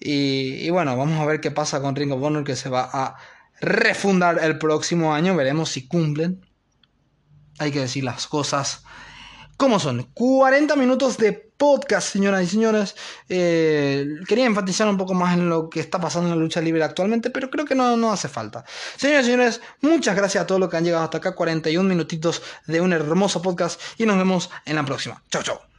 Y, 0.04 0.68
bueno, 0.70 0.96
vamos 0.96 1.20
a 1.20 1.26
ver 1.26 1.40
qué 1.40 1.50
pasa 1.50 1.80
con 1.80 1.94
Ring 1.94 2.12
of 2.12 2.22
Honor 2.22 2.44
que 2.44 2.56
se 2.56 2.68
va 2.68 2.88
a 2.92 3.16
refundar 3.60 4.42
el 4.42 4.58
próximo 4.58 5.14
año. 5.14 5.36
Veremos 5.36 5.70
si 5.70 5.86
cumplen. 5.86 6.44
Hay 7.58 7.70
que 7.70 7.80
decir 7.80 8.02
las 8.02 8.26
cosas 8.26 8.82
como 9.56 9.78
son. 9.78 10.02
40 10.14 10.74
minutos 10.74 11.18
de 11.18 11.52
podcast, 11.62 12.08
señoras 12.08 12.42
y 12.42 12.48
señores. 12.48 12.96
Eh, 13.28 14.04
quería 14.26 14.46
enfatizar 14.46 14.88
un 14.88 14.96
poco 14.96 15.14
más 15.14 15.34
en 15.34 15.48
lo 15.48 15.70
que 15.70 15.78
está 15.78 16.00
pasando 16.00 16.28
en 16.28 16.36
la 16.36 16.42
lucha 16.42 16.60
libre 16.60 16.82
actualmente, 16.82 17.30
pero 17.30 17.48
creo 17.48 17.64
que 17.64 17.76
no, 17.76 17.96
no 17.96 18.12
hace 18.12 18.28
falta. 18.28 18.64
Señoras 18.96 19.22
y 19.22 19.30
señores, 19.30 19.60
muchas 19.80 20.16
gracias 20.16 20.42
a 20.42 20.46
todos 20.48 20.60
los 20.60 20.68
que 20.68 20.78
han 20.78 20.84
llegado 20.84 21.04
hasta 21.04 21.18
acá. 21.18 21.36
41 21.36 21.88
minutitos 21.88 22.42
de 22.66 22.80
un 22.80 22.92
hermoso 22.92 23.40
podcast 23.40 23.80
y 23.98 24.06
nos 24.06 24.18
vemos 24.18 24.50
en 24.64 24.74
la 24.74 24.84
próxima. 24.84 25.22
Chao, 25.30 25.44
chao. 25.44 25.71